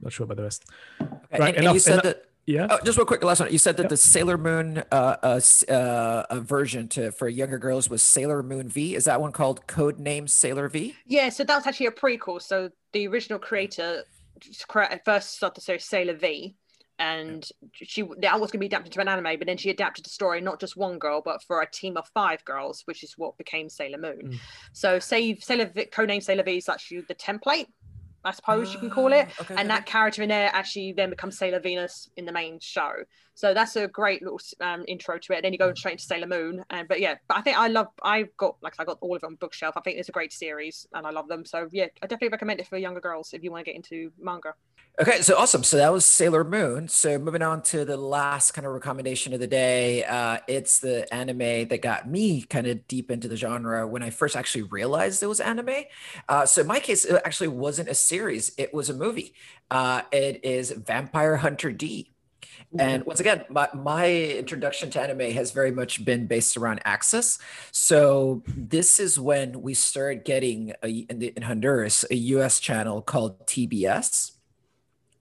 not 0.00 0.12
sure 0.12 0.24
about 0.24 0.36
the 0.36 0.44
rest. 0.44 0.64
Okay, 1.00 1.10
right, 1.32 1.54
and, 1.54 1.56
enough, 1.56 1.56
and 1.56 1.74
you 1.74 1.80
said 1.80 1.92
enough, 1.94 2.04
that. 2.04 2.24
Yeah. 2.46 2.66
Oh, 2.68 2.78
just 2.84 2.98
real 2.98 3.06
quick, 3.06 3.24
last 3.24 3.40
one. 3.40 3.50
You 3.50 3.58
said 3.58 3.78
that 3.78 3.88
the 3.88 3.96
Sailor 3.96 4.36
Moon 4.36 4.82
uh, 4.92 5.16
uh, 5.22 5.40
uh, 5.68 6.40
version 6.40 6.88
to 6.88 7.10
for 7.10 7.26
younger 7.26 7.58
girls 7.58 7.88
was 7.88 8.02
Sailor 8.02 8.42
Moon 8.42 8.68
V. 8.68 8.94
Is 8.94 9.04
that 9.04 9.20
one 9.20 9.32
called 9.32 9.66
Code 9.66 9.98
Name 9.98 10.28
Sailor 10.28 10.68
V? 10.68 10.94
Yeah. 11.06 11.30
So 11.30 11.42
that's 11.44 11.66
actually 11.66 11.86
a 11.86 11.92
prequel. 11.92 12.42
So 12.42 12.70
the 12.92 13.08
original 13.08 13.38
creator 13.38 14.04
first 15.04 15.36
started 15.36 15.56
the 15.56 15.60
series 15.60 15.84
Sailor 15.84 16.14
V, 16.14 16.56
and 16.98 17.46
she 17.72 18.02
that 18.18 18.40
was 18.40 18.50
going 18.50 18.58
to 18.58 18.58
be 18.58 18.66
adapted 18.66 18.92
to 18.92 19.00
an 19.00 19.08
anime, 19.08 19.38
but 19.38 19.46
then 19.46 19.56
she 19.56 19.70
adapted 19.70 20.04
the 20.04 20.10
story 20.10 20.40
not 20.40 20.60
just 20.60 20.76
one 20.76 20.98
girl, 20.98 21.22
but 21.24 21.42
for 21.42 21.60
a 21.60 21.70
team 21.70 21.96
of 21.96 22.08
five 22.14 22.44
girls, 22.44 22.82
which 22.86 23.02
is 23.02 23.14
what 23.16 23.36
became 23.38 23.68
Sailor 23.68 23.98
Moon. 23.98 24.30
Mm. 24.32 24.38
So, 24.72 24.98
save 24.98 25.42
Sailor 25.42 25.66
V, 25.66 25.86
codename 25.86 26.22
Sailor 26.22 26.44
V 26.44 26.56
is 26.56 26.68
actually 26.68 27.02
the 27.02 27.14
template 27.14 27.66
I 28.24 28.30
suppose 28.32 28.72
you 28.72 28.80
can 28.80 28.90
call 28.90 29.12
it. 29.12 29.28
Ah, 29.30 29.42
okay, 29.42 29.54
and 29.54 29.60
okay. 29.60 29.68
that 29.68 29.86
character 29.86 30.22
in 30.22 30.28
there 30.28 30.50
actually 30.52 30.92
then 30.92 31.10
becomes 31.10 31.36
Sailor 31.36 31.60
Venus 31.60 32.08
in 32.16 32.24
the 32.24 32.32
main 32.32 32.58
show. 32.58 32.92
So 33.34 33.52
that's 33.52 33.76
a 33.76 33.88
great 33.88 34.22
little 34.22 34.40
um, 34.60 34.84
intro 34.86 35.18
to 35.18 35.32
it. 35.32 35.36
And 35.36 35.44
Then 35.44 35.52
you 35.52 35.58
go 35.58 35.74
straight 35.74 35.92
into 35.92 36.04
Sailor 36.04 36.26
Moon. 36.26 36.64
And 36.70 36.88
but 36.88 37.00
yeah, 37.00 37.16
but 37.28 37.38
I 37.38 37.42
think 37.42 37.58
I 37.58 37.68
love. 37.68 37.88
I've 38.02 38.34
got 38.36 38.56
like 38.62 38.74
I 38.78 38.84
got 38.84 38.98
all 39.00 39.14
of 39.14 39.22
them 39.22 39.32
on 39.32 39.36
bookshelf. 39.36 39.76
I 39.76 39.80
think 39.80 39.98
it's 39.98 40.08
a 40.08 40.12
great 40.12 40.32
series, 40.32 40.86
and 40.94 41.06
I 41.06 41.10
love 41.10 41.28
them. 41.28 41.44
So 41.44 41.68
yeah, 41.72 41.86
I 42.02 42.06
definitely 42.06 42.28
recommend 42.28 42.60
it 42.60 42.68
for 42.68 42.78
younger 42.78 43.00
girls 43.00 43.32
if 43.32 43.42
you 43.42 43.50
want 43.50 43.64
to 43.64 43.70
get 43.70 43.76
into 43.76 44.12
manga. 44.18 44.54
Okay, 45.00 45.22
so 45.22 45.36
awesome. 45.36 45.64
So 45.64 45.76
that 45.78 45.92
was 45.92 46.06
Sailor 46.06 46.44
Moon. 46.44 46.86
So 46.86 47.18
moving 47.18 47.42
on 47.42 47.62
to 47.62 47.84
the 47.84 47.96
last 47.96 48.52
kind 48.52 48.64
of 48.64 48.72
recommendation 48.72 49.34
of 49.34 49.40
the 49.40 49.48
day. 49.48 50.04
Uh, 50.04 50.38
it's 50.46 50.78
the 50.78 51.12
anime 51.12 51.66
that 51.66 51.82
got 51.82 52.08
me 52.08 52.42
kind 52.42 52.68
of 52.68 52.86
deep 52.86 53.10
into 53.10 53.26
the 53.26 53.36
genre 53.36 53.88
when 53.88 54.04
I 54.04 54.10
first 54.10 54.36
actually 54.36 54.62
realized 54.62 55.20
it 55.20 55.26
was 55.26 55.40
anime. 55.40 55.84
Uh, 56.28 56.46
so 56.46 56.60
in 56.60 56.68
my 56.68 56.78
case, 56.78 57.04
it 57.04 57.20
actually 57.24 57.48
wasn't 57.48 57.88
a 57.88 57.94
series; 57.94 58.52
it 58.56 58.72
was 58.72 58.88
a 58.88 58.94
movie. 58.94 59.34
Uh, 59.68 60.02
it 60.12 60.44
is 60.44 60.70
Vampire 60.70 61.38
Hunter 61.38 61.72
D. 61.72 62.13
And 62.78 63.04
once 63.04 63.20
again, 63.20 63.44
my, 63.48 63.68
my 63.72 64.10
introduction 64.12 64.90
to 64.90 65.00
anime 65.00 65.32
has 65.32 65.52
very 65.52 65.70
much 65.70 66.04
been 66.04 66.26
based 66.26 66.56
around 66.56 66.82
AXS. 66.84 67.38
So 67.70 68.42
this 68.46 68.98
is 68.98 69.18
when 69.18 69.62
we 69.62 69.74
started 69.74 70.24
getting 70.24 70.72
a, 70.82 70.88
in, 70.88 71.18
the, 71.20 71.32
in 71.36 71.42
Honduras 71.42 72.04
a 72.10 72.16
US 72.16 72.60
channel 72.60 73.00
called 73.02 73.46
TBS 73.46 74.32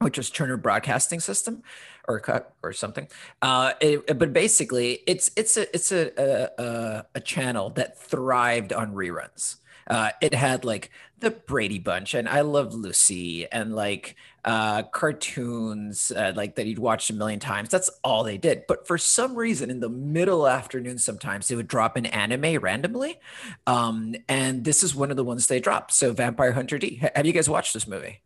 which 0.04 0.18
is 0.18 0.30
Turner 0.30 0.58
Broadcasting 0.58 1.20
System, 1.20 1.64
or 2.08 2.20
cut 2.20 2.54
or 2.62 2.74
something. 2.74 3.08
Uh, 3.42 3.74
it, 3.80 4.20
but 4.20 4.34
basically, 4.34 5.00
it's 5.08 5.32
it's 5.36 5.58
a 5.58 5.74
it's 5.74 5.92
a 5.92 6.52
a, 6.58 7.06
a 7.16 7.22
channel 7.22 7.70
that 7.72 7.98
thrived 7.98 8.74
on 8.74 8.94
reruns. 8.94 9.56
Uh, 9.88 10.12
it 10.22 10.34
had 10.34 10.66
like 10.66 10.92
the 11.20 11.32
Brady 11.32 11.80
Bunch, 11.80 12.14
and 12.14 12.28
I 12.28 12.42
love 12.42 12.74
Lucy, 12.74 13.50
and 13.52 13.74
like 13.74 14.16
uh, 14.46 14.84
cartoons 14.84 16.12
uh, 16.12 16.34
like 16.36 16.56
that 16.56 16.66
you'd 16.66 16.80
watched 16.80 17.10
a 17.10 17.14
million 17.14 17.40
times. 17.40 17.70
That's 17.70 17.90
all 18.04 18.24
they 18.24 18.38
did. 18.38 18.64
But 18.68 18.86
for 18.86 18.98
some 18.98 19.36
reason, 19.36 19.70
in 19.70 19.80
the 19.80 19.90
middle 19.90 20.48
afternoon, 20.48 20.98
sometimes 20.98 21.48
they 21.48 21.56
would 21.56 21.68
drop 21.68 21.96
an 21.96 22.06
anime 22.06 22.62
randomly, 22.62 23.20
um, 23.68 24.16
and 24.28 24.64
this 24.64 24.84
is 24.84 24.94
one 24.96 25.12
of 25.12 25.18
the 25.18 25.24
ones 25.24 25.48
they 25.48 25.60
dropped. 25.60 25.94
So 25.94 26.14
Vampire 26.14 26.52
Hunter 26.52 26.78
D. 26.78 27.02
Have 27.16 27.26
you 27.26 27.34
guys 27.34 27.50
watched 27.50 27.74
this 27.74 27.88
movie? 27.88 28.22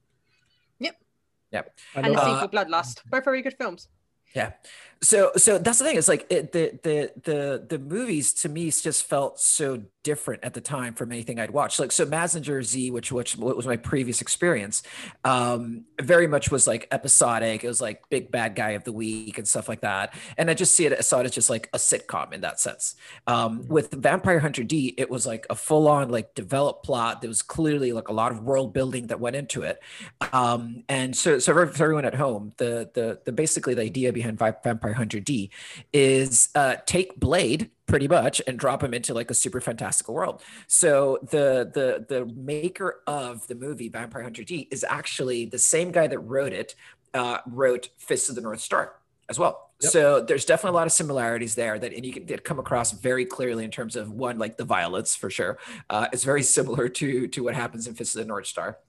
Yep. 0.80 0.96
Yep. 1.52 1.80
And 1.96 2.06
the 2.06 2.20
sequel, 2.20 2.34
uh, 2.34 2.48
Bloodlust. 2.48 3.02
Both 3.10 3.26
very 3.26 3.41
good 3.41 3.56
films. 3.58 3.88
Yeah. 4.36 4.52
So 5.02 5.32
so 5.38 5.58
that's 5.58 5.80
the 5.80 5.86
thing. 5.86 5.98
It's 5.98 6.08
like 6.08 6.26
it, 6.30 6.52
the 6.52 6.80
the 6.84 7.12
the 7.24 7.66
the 7.68 7.80
movies 7.80 8.34
to 8.34 8.50
me 8.50 8.72
just 8.72 9.06
felt 9.06 9.40
so 9.40 9.84
different 10.08 10.42
at 10.42 10.54
the 10.54 10.62
time 10.62 10.94
from 10.94 11.12
anything 11.12 11.38
I'd 11.38 11.52
watched. 11.52 11.82
Like 11.82 11.92
so, 11.92 12.06
Mazinger 12.06 12.64
Z, 12.64 12.92
which 12.92 13.12
which 13.12 13.36
was 13.36 13.68
my 13.68 13.76
previous 13.76 14.22
experience, 14.22 14.82
um, 15.26 15.84
very 16.02 16.28
much 16.28 16.50
was 16.50 16.66
like 16.66 16.88
episodic. 16.92 17.66
It 17.66 17.68
was 17.68 17.82
like 17.82 18.08
big 18.10 18.32
bad 18.32 18.56
guy 18.56 18.70
of 18.70 18.86
the 18.86 18.94
week 18.94 19.38
and 19.38 19.46
stuff 19.46 19.68
like 19.68 19.82
that. 19.82 20.14
And 20.38 20.50
I 20.50 20.54
just 20.54 20.74
see 20.76 20.86
it, 20.86 21.04
saw 21.04 21.20
it 21.20 21.26
as 21.26 21.32
just 21.32 21.50
like 21.50 21.70
a 21.74 21.78
sitcom 21.78 22.32
in 22.32 22.40
that 22.40 22.58
sense. 22.60 22.96
Um, 23.28 23.60
mm-hmm. 23.60 23.74
with 23.74 23.92
Vampire 23.92 24.40
Hunter 24.40 24.64
D, 24.64 24.94
it 24.98 25.10
was 25.10 25.28
like 25.28 25.46
a 25.50 25.56
full 25.56 25.90
on 25.90 26.08
like 26.08 26.34
developed 26.36 26.86
plot. 26.86 27.22
There 27.22 27.28
was 27.28 27.42
clearly 27.42 27.92
like 27.92 28.08
a 28.08 28.14
lot 28.14 28.32
of 28.32 28.42
world 28.44 28.74
building 28.74 29.08
that 29.08 29.20
went 29.20 29.36
into 29.36 29.64
it. 29.64 29.80
Um, 30.32 30.86
and 30.88 31.14
so 31.18 31.38
so 31.38 31.54
for 31.54 31.84
everyone 31.84 32.06
at 32.06 32.16
home, 32.16 32.54
the 32.56 32.90
the 32.94 33.20
the 33.26 33.34
basically 33.34 33.74
the 33.74 33.82
idea 33.82 34.14
behind 34.14 34.40
Vampire 34.40 34.87
Hunter 34.93 35.19
D 35.19 35.50
is 35.93 36.50
uh, 36.56 36.76
take 36.86 37.19
Blade 37.19 37.69
pretty 37.88 38.08
much 38.08 38.41
and 38.45 38.60
drop 38.60 38.84
him 38.84 38.93
into 38.93 39.13
like 39.13 39.32
a 39.32 39.34
super 39.34 39.62
fantastical 39.62 40.13
world. 40.13 40.43
So 40.67 41.19
the 41.32 41.71
the 41.73 42.06
the 42.08 42.26
maker 42.36 43.02
of 43.08 43.47
the 43.47 43.56
movie 43.56 43.89
Vampire 43.89 44.23
Hunter 44.23 44.43
D 44.43 44.67
is 44.71 44.86
actually 44.88 45.45
the 45.45 45.60
same 45.60 45.91
guy 45.91 46.08
that 46.08 46.19
wrote 46.19 46.54
it, 46.54 46.76
uh, 47.13 47.39
wrote 47.47 47.89
Fist 47.97 48.30
of 48.30 48.36
the 48.36 48.41
North 48.41 48.60
Star 48.60 48.93
as 49.30 49.39
well. 49.39 49.71
Yep. 49.82 49.91
So 49.91 50.21
there's 50.21 50.45
definitely 50.45 50.76
a 50.76 50.80
lot 50.80 50.88
of 50.88 50.93
similarities 50.93 51.54
there 51.56 51.78
that 51.78 51.93
and 51.93 52.06
you 52.06 52.13
can 52.13 52.26
come 52.39 52.60
across 52.60 52.91
very 52.91 53.26
clearly 53.26 53.63
in 53.63 53.71
terms 53.71 53.95
of 53.95 54.12
one 54.12 54.39
like 54.39 54.58
the 54.58 54.65
violence 54.65 55.15
for 55.15 55.30
sure. 55.30 55.60
Uh, 55.89 56.08
it's 56.12 56.23
very 56.23 56.43
similar 56.43 56.89
to 56.89 57.28
to 57.28 57.43
what 57.43 57.56
happens 57.56 57.88
in 57.88 57.93
Fist 57.93 58.15
of 58.15 58.21
the 58.21 58.28
North 58.28 58.47
Star. 58.47 58.80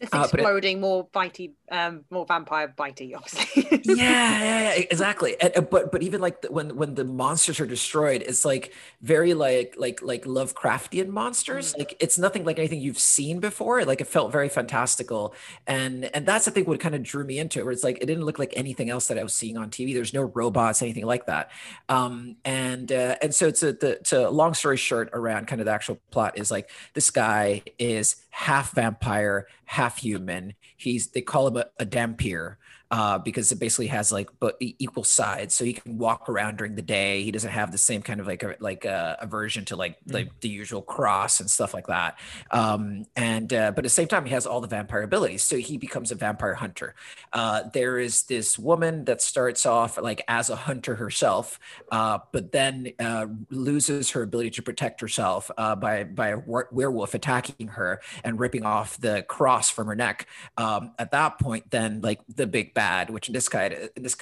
It's 0.00 0.14
uh, 0.14 0.26
exploding, 0.32 0.78
it, 0.78 0.80
more 0.80 1.06
bitey, 1.08 1.52
um, 1.70 2.04
more 2.10 2.24
vampire 2.24 2.72
bitey, 2.76 3.14
obviously. 3.14 3.82
yeah, 3.84 3.94
yeah, 3.94 4.74
yeah, 4.76 4.84
exactly. 4.90 5.38
And, 5.40 5.68
but 5.68 5.92
but 5.92 6.02
even 6.02 6.22
like 6.22 6.40
the, 6.40 6.50
when 6.50 6.74
when 6.76 6.94
the 6.94 7.04
monsters 7.04 7.60
are 7.60 7.66
destroyed, 7.66 8.22
it's 8.26 8.46
like 8.46 8.72
very 9.02 9.34
like 9.34 9.74
like 9.76 10.00
like 10.00 10.24
Lovecraftian 10.24 11.08
monsters. 11.08 11.74
Mm. 11.74 11.80
Like 11.80 11.96
it's 12.00 12.18
nothing 12.18 12.44
like 12.44 12.58
anything 12.58 12.80
you've 12.80 12.98
seen 12.98 13.40
before. 13.40 13.84
Like 13.84 14.00
it 14.00 14.06
felt 14.06 14.32
very 14.32 14.48
fantastical, 14.48 15.34
and 15.66 16.04
and 16.14 16.24
that's 16.24 16.48
I 16.48 16.50
think 16.50 16.66
what 16.66 16.80
kind 16.80 16.94
of 16.94 17.02
drew 17.02 17.24
me 17.24 17.38
into 17.38 17.58
it. 17.58 17.64
Where 17.64 17.72
it's 17.72 17.84
like 17.84 17.98
it 18.00 18.06
didn't 18.06 18.24
look 18.24 18.38
like 18.38 18.54
anything 18.56 18.88
else 18.88 19.08
that 19.08 19.18
I 19.18 19.22
was 19.22 19.34
seeing 19.34 19.58
on 19.58 19.68
TV. 19.68 19.92
There's 19.92 20.14
no 20.14 20.22
robots, 20.22 20.80
anything 20.80 21.04
like 21.04 21.26
that. 21.26 21.50
Um, 21.90 22.36
and 22.46 22.90
uh, 22.90 23.16
and 23.20 23.34
so 23.34 23.48
it's 23.48 23.62
a 23.62 23.74
the 23.74 23.96
to 24.04 24.30
long 24.30 24.54
story 24.54 24.78
short 24.78 25.10
around 25.12 25.46
kind 25.46 25.60
of 25.60 25.66
the 25.66 25.72
actual 25.72 25.98
plot 26.10 26.38
is 26.38 26.50
like 26.50 26.70
this 26.94 27.10
guy 27.10 27.62
is 27.78 28.16
half 28.30 28.72
vampire, 28.74 29.46
half 29.66 29.98
human. 29.98 30.54
He's 30.76 31.08
they 31.08 31.20
call 31.20 31.48
him 31.48 31.56
a, 31.56 31.66
a 31.78 31.86
dhampir, 31.86 32.56
uh, 32.90 33.18
because 33.18 33.52
it 33.52 33.58
basically 33.58 33.86
has 33.86 34.10
like 34.10 34.28
but 34.40 34.56
equal 34.60 35.04
sides, 35.04 35.54
so 35.54 35.64
he 35.64 35.72
can 35.72 35.98
walk 35.98 36.28
around 36.28 36.58
during 36.58 36.74
the 36.74 36.82
day. 36.82 37.22
He 37.22 37.30
doesn't 37.30 37.50
have 37.50 37.70
the 37.72 37.78
same 37.78 38.02
kind 38.02 38.20
of 38.20 38.26
like 38.26 38.42
a, 38.42 38.56
like 38.58 38.84
a 38.84 39.16
aversion 39.20 39.64
to 39.66 39.76
like 39.76 39.96
mm. 40.04 40.14
like 40.14 40.40
the 40.40 40.48
usual 40.48 40.82
cross 40.82 41.40
and 41.40 41.50
stuff 41.50 41.72
like 41.72 41.86
that. 41.86 42.18
Um, 42.50 43.06
and 43.16 43.52
uh, 43.52 43.70
but 43.70 43.80
at 43.80 43.84
the 43.84 43.88
same 43.90 44.08
time, 44.08 44.24
he 44.24 44.32
has 44.32 44.46
all 44.46 44.60
the 44.60 44.68
vampire 44.68 45.02
abilities, 45.02 45.42
so 45.42 45.56
he 45.56 45.78
becomes 45.78 46.10
a 46.10 46.14
vampire 46.14 46.54
hunter. 46.54 46.94
Uh, 47.32 47.62
there 47.72 47.98
is 47.98 48.24
this 48.24 48.58
woman 48.58 49.04
that 49.04 49.22
starts 49.22 49.66
off 49.66 49.96
like 50.00 50.22
as 50.26 50.50
a 50.50 50.56
hunter 50.56 50.96
herself, 50.96 51.60
uh, 51.92 52.18
but 52.32 52.52
then 52.52 52.92
uh, 52.98 53.26
loses 53.50 54.10
her 54.10 54.22
ability 54.22 54.50
to 54.50 54.62
protect 54.62 55.00
herself 55.00 55.50
uh, 55.56 55.76
by 55.76 56.04
by 56.04 56.28
a 56.28 56.38
werewolf 56.70 57.14
attacking 57.14 57.68
her 57.68 58.00
and 58.24 58.40
ripping 58.40 58.64
off 58.64 59.00
the 59.00 59.24
cross 59.28 59.70
from 59.70 59.86
her 59.86 59.94
neck. 59.94 60.26
Um, 60.56 60.92
at 60.98 61.12
that 61.12 61.38
point, 61.38 61.70
then 61.70 62.00
like 62.00 62.20
the 62.34 62.46
big 62.46 62.74
bad, 62.80 63.10
which 63.10 63.28
in 63.28 63.34
this 63.34 63.46
case, 63.46 63.90
in 63.94 64.02
this, 64.02 64.16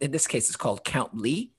in 0.00 0.10
this 0.10 0.26
case 0.26 0.50
is 0.50 0.56
called 0.56 0.82
Count 0.82 1.16
Lee. 1.16 1.52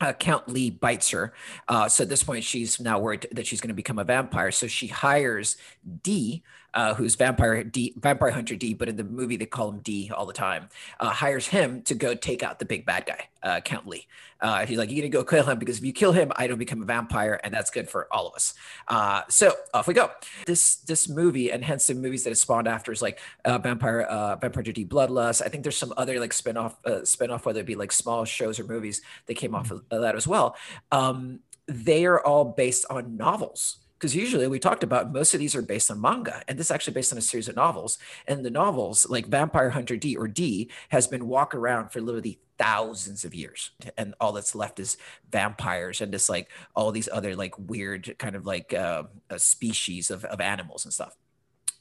Uh, 0.00 0.12
Count 0.12 0.48
Lee 0.48 0.70
bites 0.70 1.10
her. 1.10 1.34
Uh, 1.66 1.88
so 1.88 2.04
at 2.04 2.08
this 2.08 2.22
point, 2.22 2.44
she's 2.44 2.78
now 2.78 3.00
worried 3.00 3.26
that 3.32 3.44
she's 3.44 3.60
going 3.60 3.74
to 3.74 3.82
become 3.82 3.98
a 3.98 4.04
vampire. 4.04 4.52
So 4.52 4.68
she 4.68 4.86
hires 4.86 5.56
D, 6.02 6.44
uh, 6.78 6.94
who's 6.94 7.16
vampire 7.16 7.64
D, 7.64 7.92
vampire 7.96 8.30
hunter 8.30 8.54
D, 8.54 8.72
but 8.72 8.88
in 8.88 8.94
the 8.94 9.02
movie 9.02 9.36
they 9.36 9.46
call 9.46 9.70
him 9.70 9.80
D 9.80 10.12
all 10.14 10.26
the 10.26 10.32
time. 10.32 10.68
Uh, 11.00 11.10
hires 11.10 11.48
him 11.48 11.82
to 11.82 11.94
go 11.96 12.14
take 12.14 12.44
out 12.44 12.60
the 12.60 12.64
big 12.64 12.86
bad 12.86 13.04
guy, 13.04 13.28
uh, 13.42 13.60
Count 13.60 13.88
Lee. 13.88 14.06
Uh, 14.40 14.64
he's 14.64 14.78
like, 14.78 14.88
"You're 14.88 15.02
gonna 15.02 15.08
go 15.10 15.24
kill 15.24 15.44
him 15.44 15.58
because 15.58 15.78
if 15.78 15.84
you 15.84 15.92
kill 15.92 16.12
him, 16.12 16.30
I 16.36 16.46
don't 16.46 16.56
become 16.56 16.80
a 16.80 16.84
vampire, 16.84 17.40
and 17.42 17.52
that's 17.52 17.70
good 17.70 17.90
for 17.90 18.06
all 18.12 18.28
of 18.28 18.34
us." 18.34 18.54
Uh, 18.86 19.22
so 19.28 19.54
off 19.74 19.88
we 19.88 19.94
go. 19.94 20.12
This 20.46 20.76
this 20.76 21.08
movie, 21.08 21.50
and 21.50 21.64
hence 21.64 21.88
the 21.88 21.94
movies 21.94 22.22
that 22.22 22.30
it 22.30 22.38
spawned 22.38 22.68
after, 22.68 22.92
is 22.92 23.02
like 23.02 23.18
uh, 23.44 23.58
Vampire 23.58 24.06
Vampire 24.40 24.62
D 24.62 24.84
Bloodlust. 24.84 25.42
I 25.44 25.48
think 25.48 25.64
there's 25.64 25.76
some 25.76 25.92
other 25.96 26.20
like 26.20 26.30
spinoff 26.30 26.76
uh, 26.84 27.00
spinoff, 27.02 27.44
whether 27.44 27.58
it 27.58 27.66
be 27.66 27.74
like 27.74 27.90
small 27.90 28.24
shows 28.24 28.60
or 28.60 28.64
movies 28.64 29.02
that 29.26 29.34
came 29.34 29.56
off 29.56 29.72
of 29.72 29.82
that 29.90 30.14
as 30.14 30.28
well. 30.28 30.54
Um, 30.92 31.40
they 31.66 32.06
are 32.06 32.24
all 32.24 32.44
based 32.44 32.86
on 32.88 33.16
novels 33.16 33.78
because 33.98 34.14
usually 34.14 34.46
we 34.46 34.58
talked 34.58 34.84
about 34.84 35.12
most 35.12 35.34
of 35.34 35.40
these 35.40 35.56
are 35.56 35.62
based 35.62 35.90
on 35.90 36.00
manga 36.00 36.42
and 36.46 36.58
this 36.58 36.68
is 36.68 36.70
actually 36.70 36.94
based 36.94 37.12
on 37.12 37.18
a 37.18 37.22
series 37.22 37.48
of 37.48 37.56
novels 37.56 37.98
and 38.26 38.44
the 38.44 38.50
novels 38.50 39.08
like 39.08 39.26
vampire 39.26 39.70
hunter 39.70 39.96
d 39.96 40.16
or 40.16 40.28
d 40.28 40.70
has 40.90 41.06
been 41.06 41.26
walk 41.26 41.54
around 41.54 41.90
for 41.90 42.00
literally 42.00 42.38
thousands 42.58 43.24
of 43.24 43.34
years 43.34 43.70
and 43.96 44.14
all 44.20 44.32
that's 44.32 44.54
left 44.54 44.80
is 44.80 44.96
vampires 45.30 46.00
and 46.00 46.12
just 46.12 46.28
like 46.28 46.48
all 46.74 46.90
these 46.90 47.08
other 47.12 47.36
like 47.36 47.54
weird 47.58 48.16
kind 48.18 48.34
of 48.34 48.44
like 48.46 48.74
uh, 48.74 49.04
species 49.36 50.10
of, 50.10 50.24
of 50.24 50.40
animals 50.40 50.84
and 50.84 50.92
stuff 50.92 51.16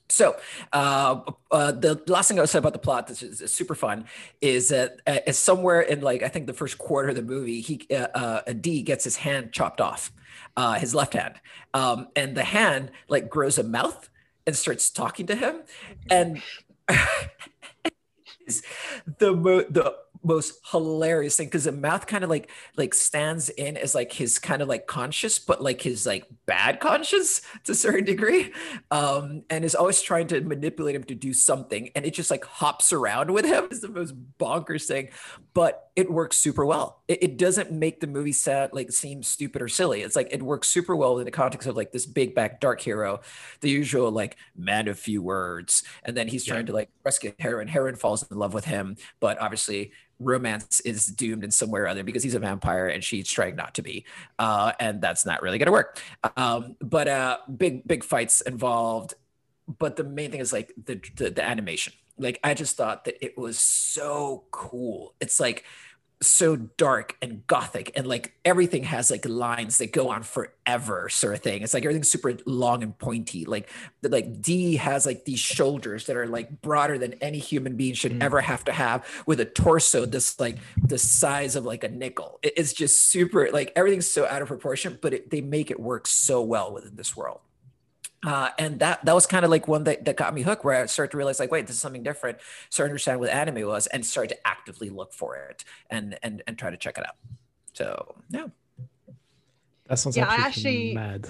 so 0.10 0.38
uh, 0.74 1.22
uh, 1.52 1.72
the 1.72 2.02
last 2.08 2.28
thing 2.28 2.40
I 2.40 2.42
would 2.42 2.50
say 2.50 2.60
about 2.60 2.74
the 2.74 2.80
plot, 2.80 3.08
this 3.08 3.22
is, 3.22 3.42
is 3.42 3.54
super 3.54 3.76
fun, 3.76 4.06
is 4.42 4.70
that 4.70 5.02
uh, 5.06 5.32
somewhere 5.32 5.82
in 5.82 6.02
like 6.02 6.24
I 6.24 6.30
think 6.30 6.48
the 6.48 6.54
first 6.54 6.78
quarter 6.78 7.10
of 7.10 7.16
the 7.16 7.22
movie, 7.22 7.62
he 7.62 7.86
uh, 7.92 8.08
uh 8.14 8.54
D 8.54 8.84
gets 8.84 9.04
his 9.04 9.18
hand 9.18 9.52
chopped 9.52 9.82
off, 9.82 10.12
uh, 10.56 10.76
his 10.76 10.96
left 10.96 11.14
hand, 11.14 11.36
um, 11.74 12.08
and 12.16 12.36
the 12.36 12.44
hand 12.44 12.92
like 13.10 13.30
grows 13.30 13.58
a 13.58 13.64
mouth 13.64 14.10
and 14.46 14.56
starts 14.56 14.90
talking 14.90 15.28
to 15.28 15.36
him, 15.36 15.64
and 16.10 16.42
the 16.88 16.98
the 19.70 19.96
most 20.24 20.60
hilarious 20.72 21.36
thing 21.36 21.48
because 21.48 21.66
the 21.66 21.72
mouth 21.72 22.08
kind 22.08 22.24
of 22.24 22.30
like 22.30 22.50
like 22.76 22.94
stands 22.94 23.50
in 23.50 23.78
as 23.78 23.96
like 23.96 24.12
his 24.12 24.40
kind 24.40 24.62
of 24.62 24.68
like 24.68 24.88
conscious 24.88 25.40
but 25.40 25.62
like 25.62 25.82
his 25.82 26.06
like 26.06 26.26
bad 26.46 26.80
conscious 26.80 27.42
to 27.64 27.72
a 27.72 27.76
certain 27.76 28.06
degree 28.06 28.52
um 28.92 29.44
and 29.50 29.66
is 29.66 29.76
always 29.76 30.02
trying 30.02 30.28
to 30.28 30.42
manipulate 30.42 30.96
him 30.96 31.04
to 31.04 31.16
do 31.16 31.34
something 31.34 31.90
and 31.96 32.06
it 32.06 32.14
just 32.14 32.32
like 32.32 32.46
hops 32.46 32.92
around 32.94 33.32
with 33.32 33.46
him 33.46 33.68
is 33.72 33.82
the 33.82 33.90
most 33.90 34.14
bonkers 34.38 34.86
thing 34.86 35.10
but 35.54 35.90
it 35.96 36.12
works 36.12 36.38
super 36.38 36.64
well. 36.64 37.02
It, 37.08 37.24
it 37.24 37.38
doesn't 37.38 37.72
make 37.72 38.00
the 38.00 38.06
movie 38.06 38.32
set 38.32 38.72
like 38.72 38.92
seem 38.92 39.24
stupid 39.24 39.64
or 39.64 39.68
silly. 39.68 40.04
It's 40.04 40.16
like 40.16 40.28
it 40.30 40.44
works 40.44 40.70
super 40.70 40.96
well 40.96 41.18
in 41.18 41.26
the 41.26 41.32
context 41.32 41.68
of 41.68 41.76
like 41.76 41.92
this 41.92 42.06
big 42.06 42.36
back 42.36 42.60
dark 42.60 42.80
hero 42.80 43.22
the 43.62 43.70
usual 43.70 44.12
like 44.12 44.38
man 44.56 44.88
of 44.88 45.00
few 45.00 45.22
words 45.22 45.84
and 46.04 46.16
then 46.16 46.28
he's 46.28 46.46
trying 46.46 46.62
yeah. 46.62 46.68
to 46.68 46.74
like 46.74 46.90
rescue 47.04 47.34
heroine 47.40 47.68
heroine 47.68 47.96
falls 47.96 48.24
in 48.30 48.38
love 48.38 48.54
with 48.54 48.66
him 48.66 48.96
but 49.20 49.40
obviously 49.40 49.92
romance 50.20 50.80
is 50.82 51.08
doomed 51.08 51.44
in 51.44 51.52
some 51.52 51.70
way 51.70 51.80
or 51.80 51.88
other 51.88 52.04
because 52.04 52.24
he's 52.24 52.36
a 52.36 52.40
vampire 52.40 52.88
and 52.88 53.04
she's 53.04 53.30
trying 53.30 53.56
not 53.56 53.76
to 53.76 53.82
be 53.82 54.06
uh, 54.40 54.72
and 54.80 55.02
that's 55.02 55.26
not 55.26 55.42
really 55.42 55.58
going 55.58 55.68
to 55.68 55.72
work 55.72 56.02
um, 56.36 56.76
but 56.82 57.08
uh, 57.08 57.38
big 57.56 57.88
big 57.88 58.04
fights 58.04 58.42
involved 58.42 59.14
but 59.80 59.96
the 59.96 60.04
main 60.04 60.32
thing 60.32 60.40
is 60.40 60.54
like 60.54 60.74
the, 60.86 61.00
the, 61.16 61.30
the 61.30 61.44
animation 61.44 61.94
like 62.18 62.40
I 62.44 62.54
just 62.54 62.78
thought 62.78 63.06
that 63.06 63.24
it 63.24 63.38
was 63.38 63.60
so 63.60 64.46
cool. 64.52 65.14
It's 65.20 65.40
like 65.40 65.66
so 66.22 66.56
dark 66.56 67.16
and 67.22 67.46
gothic 67.46 67.92
and 67.96 68.08
like 68.08 68.34
everything 68.44 68.84
has 68.84 69.12
like 69.12 69.28
lines 69.28 69.78
that 69.78 69.92
go 69.92 70.10
on 70.10 70.24
forever 70.24 71.10
sort 71.10 71.36
of 71.36 71.42
thing. 71.42 71.62
It's 71.62 71.74
like 71.74 71.84
everything's 71.84 72.10
super 72.10 72.36
long 72.46 72.82
and 72.82 72.98
pointy. 72.98 73.46
Like 73.46 73.70
like 74.02 74.42
d 74.42 74.78
has 74.78 75.06
like 75.06 75.26
these 75.26 75.40
shoulders 75.40 76.08
that 76.08 76.18
are 76.18 76.26
like 76.26 76.62
broader 76.62 76.98
than 76.98 77.14
any 77.16 77.38
human 77.38 77.76
being 77.76 77.94
should 77.94 78.14
mm. 78.14 78.24
ever 78.24 78.42
have 78.42 78.64
to 78.66 78.72
have 78.72 79.06
with 79.28 79.40
a 79.40 79.46
torso 79.46 80.06
this 80.06 80.40
like 80.40 80.58
the 80.82 80.98
size 80.98 81.56
of 81.56 81.66
like 81.66 81.84
a 81.84 81.90
nickel. 81.90 82.40
It's 82.42 82.74
just 82.74 83.00
super 83.00 83.50
like 83.52 83.72
everything's 83.76 84.10
so 84.10 84.26
out 84.26 84.42
of 84.42 84.48
proportion 84.48 84.98
but 85.02 85.14
it, 85.14 85.30
they 85.30 85.42
make 85.42 85.70
it 85.70 85.80
work 85.80 86.08
so 86.08 86.42
well 86.42 86.74
within 86.74 86.96
this 86.96 87.16
world 87.16 87.42
uh, 88.26 88.50
and 88.58 88.80
that 88.80 89.04
that 89.06 89.14
was 89.14 89.26
kind 89.26 89.46
of 89.46 89.52
like 89.52 89.68
one 89.68 89.84
that, 89.84 90.06
that 90.06 90.18
got 90.18 90.34
me 90.34 90.42
hooked 90.42 90.66
where 90.66 90.82
I 90.82 90.86
started 90.88 91.12
to 91.12 91.18
realize 91.18 91.40
like 91.40 91.52
wait 91.52 91.68
this 91.68 91.76
is 91.76 91.82
something 91.82 92.04
different. 92.04 92.40
Start 92.70 92.88
to 92.88 92.92
understand 92.92 93.20
what 93.20 93.30
anime 93.30 93.68
was 93.68 93.88
and 93.88 94.06
started 94.06 94.36
to 94.36 94.48
actively 94.48 94.90
look 94.90 95.14
for 95.14 95.36
it 95.36 95.64
and 95.90 96.18
and 96.24 96.42
and 96.48 96.58
try 96.58 96.70
to 96.70 96.78
check 96.78 96.98
it 96.98 97.06
out. 97.06 97.16
So 97.74 98.16
yeah. 98.30 98.48
That 99.88 100.00
sounds 100.00 100.18
yeah, 100.18 100.26
actually, 100.26 100.44
actually 100.44 100.94
mad 100.96 101.28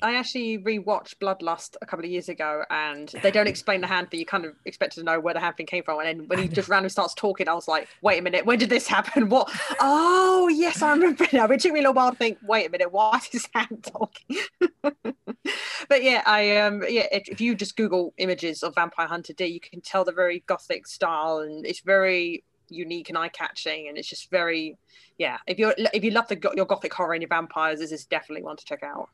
I 0.00 0.14
actually 0.14 0.58
rewatched 0.58 1.16
Bloodlust 1.20 1.76
a 1.82 1.86
couple 1.86 2.04
of 2.04 2.10
years 2.10 2.28
ago, 2.28 2.64
and 2.70 3.08
they 3.22 3.30
don't 3.30 3.48
explain 3.48 3.80
the 3.80 3.86
hand 3.86 4.10
thing. 4.10 4.20
You 4.20 4.26
kind 4.26 4.44
of 4.44 4.54
expect 4.64 4.94
to 4.94 5.02
know 5.02 5.18
where 5.18 5.34
the 5.34 5.40
hand 5.40 5.56
thing 5.56 5.66
came 5.66 5.82
from, 5.82 5.98
and 6.00 6.06
then 6.06 6.28
when 6.28 6.38
he 6.38 6.48
just 6.48 6.68
randomly 6.68 6.90
starts 6.90 7.14
talking, 7.14 7.48
I 7.48 7.54
was 7.54 7.66
like, 7.66 7.88
"Wait 8.02 8.18
a 8.18 8.22
minute, 8.22 8.46
when 8.46 8.58
did 8.58 8.70
this 8.70 8.86
happen? 8.86 9.28
What? 9.28 9.50
Oh, 9.80 10.48
yes, 10.48 10.82
I 10.82 10.92
remember 10.92 11.26
now." 11.32 11.46
It 11.46 11.60
took 11.60 11.72
me 11.72 11.80
a 11.80 11.82
little 11.82 11.94
while 11.94 12.12
to 12.12 12.16
think. 12.16 12.38
Wait 12.42 12.66
a 12.66 12.70
minute, 12.70 12.92
why 12.92 13.16
is 13.16 13.26
his 13.26 13.48
hand 13.54 13.84
talking? 13.92 14.38
but 15.88 16.02
yeah, 16.02 16.22
I 16.26 16.58
um 16.58 16.82
yeah, 16.88 17.06
if, 17.10 17.28
if 17.28 17.40
you 17.40 17.54
just 17.54 17.76
Google 17.76 18.14
images 18.18 18.62
of 18.62 18.74
Vampire 18.74 19.08
Hunter 19.08 19.32
D, 19.32 19.46
you 19.46 19.60
can 19.60 19.80
tell 19.80 20.04
the 20.04 20.12
very 20.12 20.44
gothic 20.46 20.86
style, 20.86 21.38
and 21.38 21.66
it's 21.66 21.80
very 21.80 22.44
unique 22.70 23.08
and 23.08 23.16
eye-catching 23.16 23.88
and 23.88 23.96
it's 23.96 24.08
just 24.08 24.30
very 24.30 24.76
yeah 25.16 25.38
if 25.46 25.58
you're 25.58 25.74
if 25.94 26.04
you 26.04 26.10
love 26.10 26.28
the 26.28 26.38
your 26.54 26.66
gothic 26.66 26.92
horror 26.92 27.14
and 27.14 27.22
your 27.22 27.28
vampires 27.30 27.78
this 27.78 27.92
is 27.92 28.04
definitely 28.04 28.42
one 28.42 28.58
to 28.58 28.64
check 28.66 28.82
out 28.82 29.08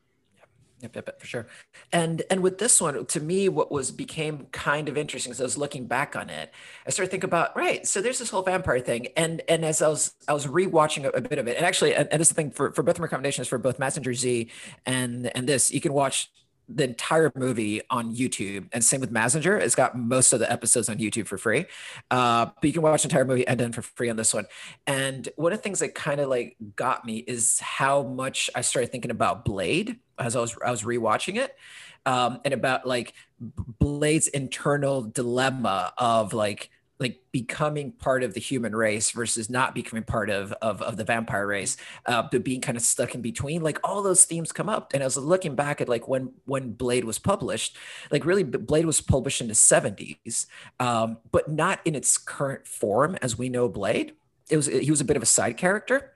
Yep, 0.81 0.95
yep, 0.95 1.07
yep, 1.07 1.19
for 1.21 1.25
sure. 1.25 1.47
And 1.93 2.21
and 2.29 2.43
with 2.43 2.57
this 2.57 2.81
one, 2.81 3.05
to 3.05 3.19
me, 3.21 3.47
what 3.47 3.71
was 3.71 3.91
became 3.91 4.47
kind 4.51 4.89
of 4.89 4.97
interesting 4.97 5.31
as 5.31 5.39
I 5.39 5.43
was 5.43 5.57
looking 5.57 5.87
back 5.87 6.15
on 6.17 6.29
it, 6.29 6.53
I 6.85 6.89
started 6.89 7.11
thinking 7.11 7.29
about 7.29 7.55
right. 7.55 7.87
So 7.87 8.01
there's 8.01 8.19
this 8.19 8.29
whole 8.29 8.41
vampire 8.43 8.81
thing, 8.81 9.07
and 9.15 9.41
and 9.47 9.63
as 9.63 9.81
I 9.81 9.87
was 9.87 10.13
I 10.27 10.33
was 10.33 10.47
rewatching 10.47 11.05
a, 11.05 11.09
a 11.09 11.21
bit 11.21 11.39
of 11.39 11.47
it, 11.47 11.55
and 11.55 11.65
actually, 11.65 11.95
and, 11.95 12.09
and 12.11 12.19
this 12.19 12.27
is 12.27 12.35
the 12.35 12.41
thing 12.41 12.51
for 12.51 12.73
for 12.73 12.83
both 12.83 12.99
recommendations 12.99 13.47
for 13.47 13.57
both 13.57 13.79
Mazinger 13.79 14.13
Z 14.13 14.51
and 14.85 15.31
and 15.35 15.47
this, 15.47 15.71
you 15.71 15.79
can 15.79 15.93
watch 15.93 16.29
the 16.67 16.83
entire 16.83 17.31
movie 17.35 17.81
on 17.89 18.13
YouTube, 18.15 18.67
and 18.73 18.83
same 18.83 18.99
with 18.99 19.13
Mazinger. 19.13 19.59
It's 19.61 19.75
got 19.75 19.97
most 19.97 20.33
of 20.33 20.39
the 20.39 20.51
episodes 20.51 20.89
on 20.89 20.97
YouTube 20.97 21.27
for 21.27 21.37
free, 21.37 21.65
uh, 22.11 22.47
but 22.47 22.63
you 22.63 22.73
can 22.73 22.81
watch 22.81 23.03
the 23.03 23.07
entire 23.07 23.23
movie 23.25 23.47
and 23.47 23.59
then 23.59 23.71
for 23.71 23.81
free 23.83 24.09
on 24.09 24.17
this 24.17 24.33
one. 24.33 24.45
And 24.87 25.29
one 25.37 25.53
of 25.53 25.59
the 25.59 25.63
things 25.63 25.79
that 25.79 25.95
kind 25.95 26.19
of 26.19 26.27
like 26.27 26.57
got 26.75 27.05
me 27.05 27.17
is 27.19 27.59
how 27.59 28.03
much 28.03 28.49
I 28.55 28.61
started 28.61 28.91
thinking 28.91 29.11
about 29.11 29.45
Blade 29.45 29.99
as 30.19 30.35
I 30.35 30.41
was 30.41 30.55
I 30.63 30.71
was 30.71 30.83
rewatching 30.83 31.37
it, 31.37 31.55
um, 32.05 32.39
and 32.45 32.53
about 32.53 32.87
like 32.87 33.13
Blade's 33.39 34.27
internal 34.27 35.01
dilemma 35.01 35.93
of 35.97 36.33
like 36.33 36.69
like 36.99 37.19
becoming 37.31 37.91
part 37.91 38.23
of 38.23 38.33
the 38.33 38.39
human 38.39 38.73
race 38.73 39.11
versus 39.11 39.49
not 39.49 39.75
becoming 39.75 40.03
part 40.03 40.29
of 40.29 40.53
of, 40.61 40.81
of 40.81 40.95
the 40.95 41.03
vampire 41.03 41.45
race 41.45 41.75
uh 42.05 42.23
but 42.31 42.43
being 42.43 42.61
kind 42.61 42.77
of 42.77 42.83
stuck 42.83 43.13
in 43.13 43.21
between 43.21 43.61
like 43.61 43.77
all 43.83 44.01
those 44.01 44.23
themes 44.23 44.51
come 44.51 44.69
up. 44.69 44.93
And 44.93 45.03
i 45.03 45.05
was 45.05 45.17
looking 45.17 45.55
back 45.55 45.81
at 45.81 45.89
like 45.89 46.07
when 46.07 46.31
when 46.45 46.71
blade 46.71 47.03
was 47.03 47.19
published 47.19 47.75
like 48.11 48.25
really 48.25 48.43
blade 48.43 48.85
was 48.85 49.01
published 49.01 49.41
in 49.41 49.47
the 49.47 49.53
70s 49.53 50.45
um 50.79 51.17
but 51.31 51.51
not 51.51 51.79
in 51.85 51.95
its 51.95 52.17
current 52.17 52.65
form 52.67 53.17
as 53.21 53.37
we 53.37 53.49
know 53.49 53.67
blade. 53.67 54.13
It 54.49 54.57
was 54.57 54.67
he 54.67 54.91
was 54.91 55.01
a 55.01 55.05
bit 55.05 55.17
of 55.17 55.23
a 55.23 55.27
side 55.27 55.57
character 55.57 56.13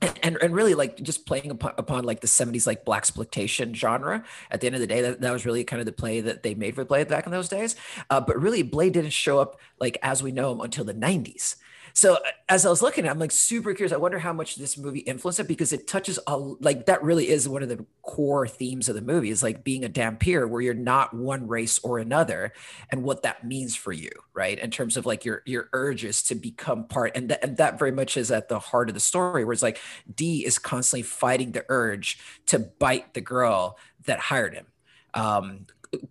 and, 0.00 0.38
and 0.40 0.54
really 0.54 0.74
like 0.74 1.02
just 1.02 1.26
playing 1.26 1.50
upon, 1.50 1.72
upon 1.76 2.04
like 2.04 2.20
the 2.20 2.26
70s 2.26 2.66
like 2.66 2.84
black 2.84 2.98
exploitation 2.98 3.74
genre 3.74 4.24
at 4.50 4.60
the 4.60 4.66
end 4.66 4.76
of 4.76 4.80
the 4.80 4.86
day 4.86 5.00
that, 5.02 5.20
that 5.20 5.32
was 5.32 5.44
really 5.44 5.64
kind 5.64 5.80
of 5.80 5.86
the 5.86 5.92
play 5.92 6.20
that 6.20 6.42
they 6.42 6.54
made 6.54 6.74
for 6.74 6.84
blade 6.84 7.08
back 7.08 7.26
in 7.26 7.32
those 7.32 7.48
days. 7.48 7.74
Uh, 8.10 8.20
but 8.20 8.40
really 8.40 8.62
blade 8.62 8.92
didn't 8.92 9.10
show 9.10 9.38
up 9.38 9.58
like 9.80 9.98
as 10.02 10.22
we 10.22 10.30
know 10.30 10.52
him 10.52 10.60
until 10.60 10.84
the 10.84 10.94
90s 10.94 11.56
so 11.92 12.14
uh, 12.14 12.18
as 12.48 12.64
I 12.64 12.70
was 12.70 12.82
looking 12.82 13.08
I'm 13.08 13.18
like 13.18 13.30
super 13.30 13.74
curious. 13.74 13.92
I 13.92 13.96
wonder 13.96 14.18
how 14.18 14.32
much 14.32 14.56
this 14.56 14.78
movie 14.78 15.00
influenced 15.00 15.40
it 15.40 15.48
because 15.48 15.72
it 15.72 15.86
touches 15.86 16.18
all 16.18 16.56
like 16.60 16.86
that 16.86 17.02
really 17.02 17.28
is 17.28 17.48
one 17.48 17.62
of 17.62 17.68
the 17.68 17.84
core 18.02 18.48
themes 18.48 18.88
of 18.88 18.94
the 18.94 19.02
movie 19.02 19.30
is 19.30 19.42
like 19.42 19.64
being 19.64 19.84
a 19.84 19.88
dhampir 19.88 20.48
where 20.48 20.60
you're 20.60 20.74
not 20.74 21.14
one 21.14 21.46
race 21.46 21.78
or 21.80 21.98
another 21.98 22.52
and 22.90 23.02
what 23.02 23.22
that 23.22 23.44
means 23.44 23.76
for 23.76 23.92
you, 23.92 24.10
right? 24.34 24.58
In 24.58 24.70
terms 24.70 24.96
of 24.96 25.06
like 25.06 25.24
your 25.24 25.42
your 25.46 25.68
urges 25.72 26.22
to 26.24 26.34
become 26.34 26.86
part 26.86 27.12
and, 27.14 27.28
th- 27.28 27.40
and 27.42 27.56
that 27.58 27.78
very 27.78 27.92
much 27.92 28.16
is 28.16 28.30
at 28.30 28.48
the 28.48 28.58
heart 28.58 28.88
of 28.88 28.94
the 28.94 29.00
story 29.00 29.44
where 29.44 29.52
it's 29.52 29.62
like 29.62 29.78
D 30.14 30.44
is 30.44 30.58
constantly 30.58 31.02
fighting 31.02 31.52
the 31.52 31.64
urge 31.68 32.18
to 32.46 32.58
bite 32.58 33.14
the 33.14 33.20
girl 33.20 33.78
that 34.04 34.18
hired 34.18 34.54
him. 34.54 34.66
Um, 35.14 35.66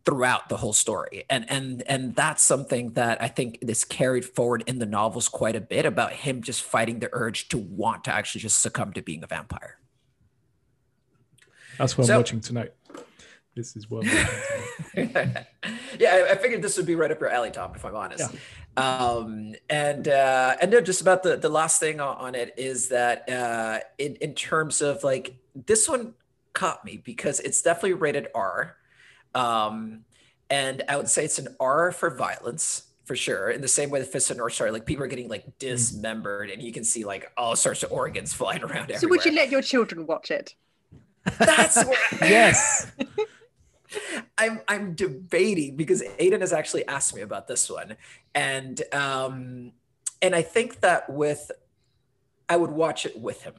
throughout 0.05 0.49
the 0.49 0.57
whole 0.57 0.73
story. 0.73 1.25
And 1.29 1.49
and 1.49 1.83
and 1.87 2.15
that's 2.15 2.43
something 2.43 2.93
that 2.93 3.21
i 3.21 3.27
think 3.27 3.59
is 3.61 3.83
carried 3.83 4.25
forward 4.25 4.63
in 4.67 4.79
the 4.79 4.85
novels 4.85 5.29
quite 5.29 5.55
a 5.55 5.61
bit 5.61 5.85
about 5.85 6.13
him 6.13 6.41
just 6.41 6.63
fighting 6.63 6.99
the 6.99 7.09
urge 7.11 7.49
to 7.49 7.57
want 7.57 8.03
to 8.05 8.13
actually 8.13 8.41
just 8.41 8.59
succumb 8.61 8.93
to 8.93 9.01
being 9.01 9.23
a 9.23 9.27
vampire. 9.27 9.79
That's 11.77 11.97
what 11.97 12.07
so, 12.07 12.13
i'm 12.13 12.19
watching 12.19 12.41
tonight. 12.41 12.73
This 13.55 13.75
is 13.75 13.89
what 13.89 14.05
yeah 14.95 15.43
I, 16.01 16.27
I, 16.31 16.35
figured 16.35 16.61
this 16.61 16.77
would 16.77 16.85
be 16.85 16.93
right 16.95 17.11
up 17.11 17.19
your 17.19 17.29
alley 17.29 17.49
tom 17.49 17.71
if 17.75 17.83
i'm 17.83 17.95
honest. 17.95 18.31
Yeah. 18.77 19.19
um 19.19 19.55
and 19.69 20.07
uh 20.07 20.55
and 20.61 20.69
no 20.71 20.79
just 20.79 21.01
about 21.01 21.23
the 21.23 21.37
the 21.37 21.49
last 21.49 21.79
thing 21.79 21.99
on 21.99 22.35
it 22.35 22.53
is 22.55 22.89
that 22.89 23.27
uh 23.29 23.79
in 23.97 24.15
in 24.17 24.35
terms 24.35 24.81
of 24.81 25.03
like 25.03 25.35
this 25.55 25.89
one 25.89 26.13
caught 26.53 26.85
me 26.85 26.97
because 26.97 27.39
it's 27.39 27.61
definitely 27.61 27.93
rated 27.93 28.27
r 28.35 28.77
um, 29.37 30.03
and 30.49 30.83
I 30.89 30.97
would 30.97 31.09
say 31.09 31.23
it's 31.23 31.37
an 31.37 31.55
R 31.59 31.91
for 31.91 32.09
violence 32.09 32.87
for 33.05 33.15
sure. 33.15 33.51
In 33.51 33.61
the 33.61 33.67
same 33.67 33.89
way 33.89 33.99
the 33.99 34.05
Fist 34.05 34.31
of 34.31 34.37
North 34.37 34.53
Star, 34.53 34.71
like 34.71 34.85
people 34.85 35.03
are 35.03 35.07
getting 35.07 35.29
like 35.29 35.45
mm. 35.45 35.53
dismembered, 35.59 36.49
and 36.49 36.61
you 36.61 36.73
can 36.73 36.83
see 36.83 37.05
like 37.05 37.31
all 37.37 37.55
sorts 37.55 37.83
of 37.83 37.91
organs 37.91 38.33
flying 38.39 38.63
around. 38.63 38.89
So 38.89 38.95
everywhere. 38.95 39.17
would 39.17 39.25
you 39.25 39.31
let 39.33 39.51
your 39.51 39.61
children 39.61 40.07
watch 40.07 40.31
it? 40.31 40.55
That's 41.37 41.83
yes. 42.21 42.91
I'm 44.37 44.61
I'm 44.67 44.95
debating 44.95 45.77
because 45.77 46.01
Aiden 46.19 46.41
has 46.41 46.51
actually 46.51 46.85
asked 46.87 47.15
me 47.15 47.21
about 47.21 47.47
this 47.47 47.69
one, 47.69 47.95
and 48.33 48.81
um, 48.91 49.71
and 50.21 50.35
I 50.35 50.41
think 50.41 50.81
that 50.81 51.09
with 51.09 51.51
I 52.49 52.57
would 52.57 52.71
watch 52.71 53.05
it 53.05 53.19
with 53.19 53.43
him 53.43 53.53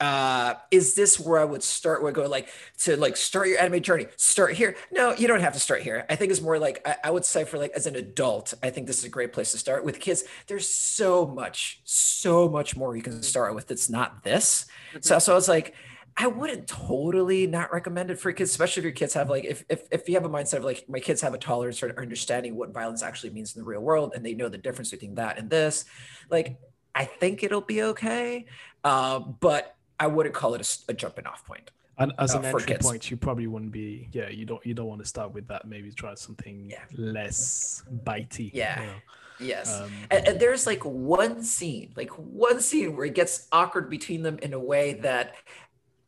uh, 0.00 0.54
is 0.70 0.94
this 0.94 1.20
where 1.20 1.38
I 1.38 1.44
would 1.44 1.62
start? 1.62 2.02
Would 2.02 2.14
go 2.14 2.26
like 2.26 2.48
to 2.78 2.96
like 2.96 3.18
start 3.18 3.48
your 3.48 3.60
anime 3.60 3.82
journey? 3.82 4.06
Start 4.16 4.54
here? 4.54 4.76
No, 4.90 5.12
you 5.12 5.28
don't 5.28 5.40
have 5.40 5.52
to 5.52 5.60
start 5.60 5.82
here. 5.82 6.06
I 6.08 6.16
think 6.16 6.30
it's 6.30 6.40
more 6.40 6.58
like 6.58 6.80
I, 6.86 6.96
I, 7.04 7.10
would 7.10 7.26
say 7.26 7.44
for 7.44 7.58
like 7.58 7.72
as 7.72 7.86
an 7.86 7.96
adult, 7.96 8.54
I 8.62 8.70
think 8.70 8.86
this 8.86 8.98
is 8.98 9.04
a 9.04 9.10
great 9.10 9.34
place 9.34 9.52
to 9.52 9.58
start 9.58 9.84
with 9.84 10.00
kids. 10.00 10.24
There's 10.46 10.66
so 10.66 11.26
much, 11.26 11.82
so 11.84 12.48
much 12.48 12.76
more 12.76 12.96
you 12.96 13.02
can 13.02 13.22
start 13.22 13.54
with. 13.54 13.70
It's 13.70 13.90
not 13.90 14.24
this. 14.24 14.64
Mm-hmm. 14.90 15.00
So 15.02 15.18
so 15.18 15.32
I 15.32 15.34
was 15.34 15.48
like. 15.48 15.74
I 16.16 16.26
wouldn't 16.26 16.66
totally 16.66 17.46
not 17.46 17.72
recommend 17.72 18.10
it 18.10 18.18
for 18.18 18.30
kids, 18.32 18.50
especially 18.50 18.80
if 18.80 18.84
your 18.84 18.92
kids 18.92 19.14
have 19.14 19.30
like 19.30 19.44
if 19.44 19.64
if, 19.70 19.84
if 19.90 20.08
you 20.08 20.16
have 20.16 20.24
a 20.24 20.28
mindset 20.28 20.58
of 20.58 20.64
like 20.64 20.84
my 20.88 20.98
kids 20.98 21.22
have 21.22 21.34
a 21.34 21.38
tolerance 21.38 21.82
or 21.82 21.98
understanding 21.98 22.56
what 22.56 22.74
violence 22.74 23.02
actually 23.02 23.30
means 23.30 23.54
in 23.54 23.62
the 23.62 23.64
real 23.64 23.80
world 23.80 24.12
and 24.14 24.26
they 24.26 24.34
know 24.34 24.48
the 24.48 24.58
difference 24.58 24.90
between 24.90 25.14
that 25.14 25.38
and 25.38 25.48
this, 25.48 25.84
like 26.28 26.58
I 26.94 27.04
think 27.04 27.42
it'll 27.42 27.60
be 27.60 27.82
okay. 27.82 28.46
Uh, 28.82 29.20
but 29.20 29.76
I 30.00 30.06
wouldn't 30.06 30.34
call 30.34 30.54
it 30.54 30.60
a, 30.88 30.90
a 30.90 30.94
jumping 30.94 31.26
off 31.26 31.46
point. 31.46 31.70
And 31.98 32.12
as 32.18 32.34
uh, 32.34 32.38
an 32.38 32.46
entry 32.46 32.64
kids. 32.64 32.86
point, 32.86 33.10
you 33.10 33.18
probably 33.18 33.46
wouldn't 33.46 33.72
be. 33.72 34.08
Yeah, 34.12 34.30
you 34.30 34.46
don't. 34.46 34.64
You 34.64 34.72
don't 34.72 34.86
want 34.86 35.02
to 35.02 35.06
start 35.06 35.34
with 35.34 35.46
that. 35.48 35.68
Maybe 35.68 35.92
try 35.92 36.14
something 36.14 36.70
yeah. 36.70 36.78
less 36.96 37.84
bitey. 38.04 38.50
Yeah. 38.54 38.80
You 38.80 38.86
know? 38.86 38.92
Yes. 39.38 39.80
Um, 39.80 39.90
and, 40.10 40.28
and, 40.28 40.40
there's 40.40 40.66
like 40.66 40.82
one 40.84 41.42
scene, 41.42 41.92
like 41.96 42.10
one 42.10 42.60
scene 42.60 42.96
where 42.96 43.06
it 43.06 43.14
gets 43.14 43.48
awkward 43.52 43.88
between 43.88 44.22
them 44.22 44.38
in 44.42 44.52
a 44.52 44.58
way 44.58 44.94
that 44.94 45.34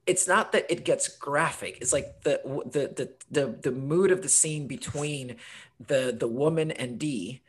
it's 0.07 0.27
not 0.27 0.53
that 0.53 0.67
it 0.71 0.85
gets 0.85 1.09
graphic. 1.09 1.79
It's 1.81 1.93
like 1.93 2.23
the 2.23 2.41
the 2.67 2.89
the 2.95 3.11
the, 3.31 3.59
the 3.61 3.73
mood 3.73 4.11
of 4.11 4.23
the 4.23 4.29
scene 4.29 4.67
between 4.67 5.37
the 5.79 6.15
the 6.19 6.29
woman 6.29 6.71
and 6.71 6.99
D. 6.99 7.43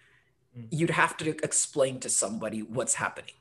Mm. 0.58 0.68
You'd 0.70 0.90
have 0.92 1.16
to 1.18 1.30
explain 1.30 2.00
to 2.02 2.10
somebody 2.10 2.62
what's 2.62 2.96
happening 2.96 3.36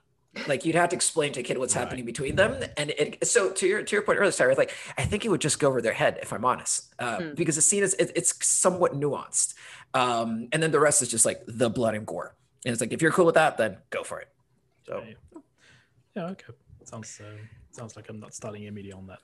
like 0.47 0.65
you'd 0.65 0.75
have 0.75 0.89
to 0.91 0.97
explain 0.97 1.33
to 1.33 1.41
a 1.41 1.43
kid 1.43 1.59
what's 1.59 1.75
right. 1.75 1.83
happening 1.83 2.05
between 2.05 2.37
them. 2.37 2.63
And 2.77 2.91
it 2.91 3.27
so 3.27 3.51
to 3.51 3.67
your 3.67 3.83
to 3.83 3.97
your 3.97 4.03
point 4.03 4.19
earlier 4.19 4.33
sorry 4.33 4.55
like 4.55 4.73
i 4.97 5.05
think 5.05 5.25
it 5.25 5.29
would 5.29 5.41
just 5.41 5.59
go 5.59 5.69
over 5.69 5.83
their 5.83 5.93
head 5.93 6.19
if 6.23 6.33
i'm 6.33 6.45
honest 6.45 6.95
uh, 6.99 7.19
hmm. 7.19 7.35
because 7.35 7.57
the 7.57 7.63
scene 7.63 7.83
is 7.83 7.95
it, 7.95 8.11
it's 8.15 8.45
somewhat 8.45 8.99
nuanced. 8.99 9.55
Um, 9.95 10.49
and 10.53 10.63
then 10.63 10.71
the 10.71 10.81
rest 10.81 11.03
is 11.03 11.09
just 11.09 11.27
like 11.27 11.43
the 11.47 11.69
blood 11.69 11.95
and 11.95 12.07
gore. 12.07 12.35
And 12.65 12.73
it's 12.73 12.81
like 12.81 12.93
if 12.93 13.03
you're 13.03 13.13
cool 13.13 13.27
with 13.27 13.35
that 13.35 13.59
then 13.59 13.79
go 13.91 14.03
for 14.03 14.21
it. 14.21 14.29
So. 14.87 15.05
Yeah, 15.07 15.41
yeah 16.17 16.27
okay. 16.31 16.53
Sounds 16.85 17.21
uh, 17.21 17.37
sounds 17.71 17.97
like 17.97 18.09
i'm 18.09 18.21
not 18.21 18.35
starting 18.35 18.65
immediately 18.65 18.99
on 18.99 19.07
that 19.07 19.21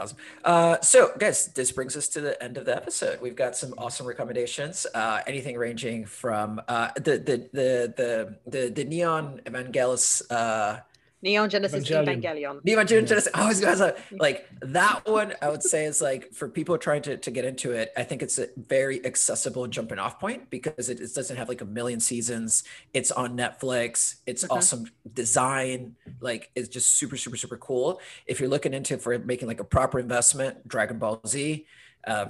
awesome. 0.00 0.16
Uh, 0.44 0.80
so, 0.80 1.12
guys, 1.18 1.48
this 1.48 1.72
brings 1.72 1.96
us 1.96 2.08
to 2.08 2.20
the 2.20 2.42
end 2.42 2.56
of 2.56 2.64
the 2.64 2.74
episode. 2.74 3.20
We've 3.20 3.36
got 3.36 3.56
some 3.56 3.74
awesome 3.78 4.06
recommendations. 4.06 4.86
Uh, 4.94 5.20
anything 5.26 5.56
ranging 5.56 6.06
from 6.06 6.60
uh, 6.68 6.90
the, 6.96 7.18
the 7.18 7.48
the 7.52 7.94
the 7.96 8.34
the 8.46 8.70
the 8.70 8.84
Neon 8.84 9.40
Evangelis 9.44 10.22
uh, 10.30 10.80
Neon 11.20 11.50
Genesis 11.50 11.88
Evangelion. 11.88 12.22
Evangelion. 12.22 12.64
Neon 12.64 12.86
Genesis. 12.86 13.28
I 13.34 13.48
was 13.48 13.60
gonna 13.60 13.76
say, 13.76 13.94
like 14.12 14.46
that 14.62 15.06
one. 15.08 15.34
I 15.42 15.48
would 15.48 15.62
say 15.62 15.84
is 15.84 16.00
like 16.00 16.32
for 16.32 16.48
people 16.48 16.78
trying 16.78 17.02
to, 17.02 17.16
to 17.16 17.30
get 17.30 17.44
into 17.44 17.72
it. 17.72 17.92
I 17.96 18.04
think 18.04 18.22
it's 18.22 18.38
a 18.38 18.48
very 18.56 19.04
accessible 19.04 19.66
jumping 19.66 19.98
off 19.98 20.20
point 20.20 20.48
because 20.50 20.88
it, 20.88 21.00
it 21.00 21.12
doesn't 21.14 21.36
have 21.36 21.48
like 21.48 21.60
a 21.60 21.64
million 21.64 21.98
seasons. 21.98 22.62
It's 22.94 23.10
on 23.10 23.36
Netflix. 23.36 24.16
It's 24.26 24.44
Mhm. 24.44 24.56
awesome 24.56 24.90
design. 25.12 25.96
Like 26.20 26.50
it's 26.54 26.68
just 26.68 26.96
super 26.96 27.16
super 27.16 27.36
super 27.36 27.56
cool. 27.56 28.00
If 28.26 28.38
you're 28.38 28.48
looking 28.48 28.72
into 28.72 28.96
for 28.98 29.18
making 29.18 29.48
like 29.48 29.60
a 29.60 29.64
proper 29.64 29.98
investment, 29.98 30.68
Dragon 30.68 30.98
Ball 30.98 31.20
Z. 31.26 31.66
Uh, 32.06 32.26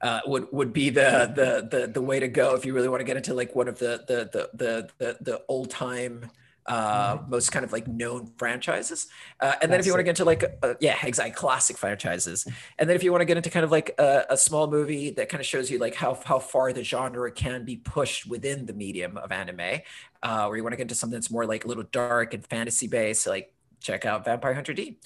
uh, 0.00 0.20
would 0.26 0.46
would 0.52 0.72
be 0.72 0.90
the, 0.90 1.32
the 1.34 1.78
the 1.78 1.86
the 1.86 2.02
way 2.02 2.18
to 2.18 2.26
go 2.26 2.54
if 2.56 2.64
you 2.66 2.74
really 2.74 2.88
want 2.88 3.00
to 3.00 3.04
get 3.04 3.16
into 3.16 3.34
like 3.34 3.54
one 3.54 3.68
of 3.68 3.78
the 3.78 4.04
the 4.08 4.28
the 4.32 4.50
the 4.54 4.88
the, 4.98 5.16
the 5.20 5.42
old 5.48 5.70
time 5.70 6.28
uh 6.66 7.18
most 7.28 7.50
kind 7.50 7.64
of 7.64 7.72
like 7.72 7.88
known 7.88 8.30
franchises. 8.36 9.08
Uh, 9.40 9.54
and 9.60 9.72
then 9.72 9.80
if 9.80 9.86
you 9.86 9.92
want 9.92 10.00
to 10.00 10.04
get 10.04 10.10
into 10.10 10.24
like 10.24 10.44
uh, 10.62 10.74
yeah 10.80 10.96
exactly 11.02 11.34
classic 11.34 11.76
franchises. 11.76 12.46
And 12.78 12.88
then 12.88 12.94
if 12.94 13.02
you 13.02 13.10
want 13.10 13.22
to 13.22 13.24
get 13.24 13.36
into 13.36 13.50
kind 13.50 13.64
of 13.64 13.70
like 13.70 13.94
a, 13.98 14.26
a 14.30 14.36
small 14.36 14.70
movie 14.70 15.10
that 15.10 15.28
kind 15.28 15.40
of 15.40 15.46
shows 15.46 15.70
you 15.70 15.78
like 15.78 15.94
how 15.94 16.18
how 16.24 16.38
far 16.38 16.72
the 16.72 16.84
genre 16.84 17.30
can 17.32 17.64
be 17.64 17.76
pushed 17.76 18.26
within 18.26 18.66
the 18.66 18.72
medium 18.72 19.16
of 19.16 19.32
anime 19.32 19.80
uh 20.22 20.46
or 20.46 20.56
you 20.56 20.62
want 20.62 20.72
to 20.72 20.76
get 20.76 20.82
into 20.82 20.94
something 20.94 21.18
that's 21.18 21.30
more 21.30 21.46
like 21.46 21.64
a 21.64 21.68
little 21.68 21.84
dark 21.90 22.32
and 22.34 22.46
fantasy 22.46 22.86
based 22.86 23.26
like 23.26 23.52
check 23.80 24.06
out 24.06 24.24
vampire 24.24 24.54
hunter 24.54 24.72
d. 24.72 24.98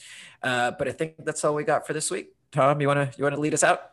Uh 0.42 0.72
but 0.72 0.88
i 0.88 0.92
think 0.92 1.14
that's 1.24 1.42
all 1.44 1.54
we 1.54 1.64
got 1.64 1.86
for 1.86 1.94
this 1.94 2.10
week. 2.10 2.34
Tom 2.52 2.80
you 2.80 2.86
want 2.86 3.12
to 3.12 3.18
you 3.18 3.24
want 3.24 3.34
to 3.34 3.40
lead 3.40 3.54
us 3.54 3.64
out 3.64 3.92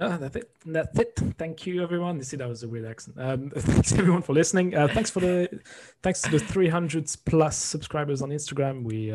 Oh, 0.00 0.16
that's 0.16 0.36
it. 0.36 0.50
That's 0.66 0.98
it. 0.98 1.20
Thank 1.38 1.66
you, 1.66 1.82
everyone. 1.82 2.16
You 2.16 2.24
see, 2.24 2.36
that 2.36 2.48
was 2.48 2.62
a 2.62 2.68
weird 2.68 2.84
accent. 2.84 3.16
Um, 3.18 3.50
thanks 3.56 3.92
everyone 3.92 4.22
for 4.22 4.32
listening. 4.32 4.74
Uh, 4.74 4.88
thanks 4.88 5.10
for 5.10 5.20
the, 5.20 5.60
thanks 6.02 6.20
to 6.22 6.30
the 6.30 6.38
300 6.38 7.08
plus 7.24 7.56
subscribers 7.56 8.20
on 8.20 8.30
Instagram. 8.30 8.82
We 8.82 9.12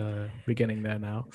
we're 0.47 0.53
getting 0.53 0.81
there 0.81 0.99
now, 0.99 1.27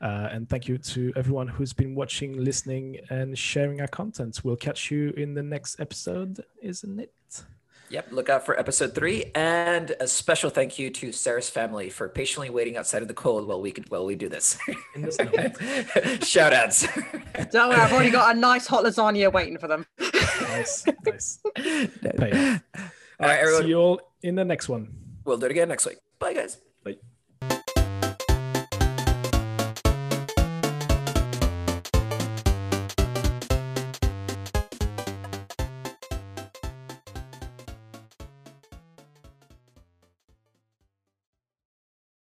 uh, 0.00 0.28
and 0.30 0.48
thank 0.48 0.68
you 0.68 0.76
to 0.78 1.12
everyone 1.16 1.48
who's 1.48 1.72
been 1.72 1.94
watching, 1.94 2.36
listening, 2.36 3.00
and 3.08 3.38
sharing 3.38 3.80
our 3.80 3.88
content. 3.88 4.40
We'll 4.44 4.56
catch 4.56 4.90
you 4.90 5.10
in 5.16 5.34
the 5.34 5.42
next 5.42 5.80
episode, 5.80 6.44
isn't 6.62 7.00
it? 7.00 7.44
Yep, 7.90 8.12
look 8.12 8.28
out 8.28 8.46
for 8.46 8.56
episode 8.56 8.94
three, 8.94 9.32
and 9.34 9.96
a 9.98 10.06
special 10.06 10.48
thank 10.48 10.78
you 10.78 10.90
to 10.90 11.10
Sarah's 11.10 11.50
family 11.50 11.90
for 11.90 12.08
patiently 12.08 12.48
waiting 12.48 12.76
outside 12.76 13.02
of 13.02 13.08
the 13.08 13.14
cold 13.14 13.48
while 13.48 13.60
we 13.60 13.72
could 13.72 13.90
while 13.90 14.06
we 14.06 14.14
do 14.14 14.28
this. 14.28 14.56
In 14.94 15.02
the 15.02 15.10
snow. 15.10 16.18
Shout 16.24 16.52
outs. 16.52 16.86
Don't 17.50 17.70
worry, 17.70 17.80
I've 17.80 17.92
already 17.92 18.10
got 18.10 18.36
a 18.36 18.38
nice 18.38 18.68
hot 18.68 18.84
lasagna 18.84 19.32
waiting 19.32 19.58
for 19.58 19.66
them. 19.66 19.84
nice, 19.98 20.84
nice. 21.04 21.40
Pay 21.56 22.30
off. 22.32 22.62
All 23.18 23.26
right, 23.26 23.44
See 23.58 23.68
you 23.68 23.76
all 23.78 24.00
in 24.22 24.36
the 24.36 24.44
next 24.44 24.68
one. 24.68 24.94
We'll 25.24 25.38
do 25.38 25.46
it 25.46 25.50
again 25.50 25.68
next 25.68 25.84
week. 25.84 25.98
Bye, 26.20 26.34
guys. 26.34 26.58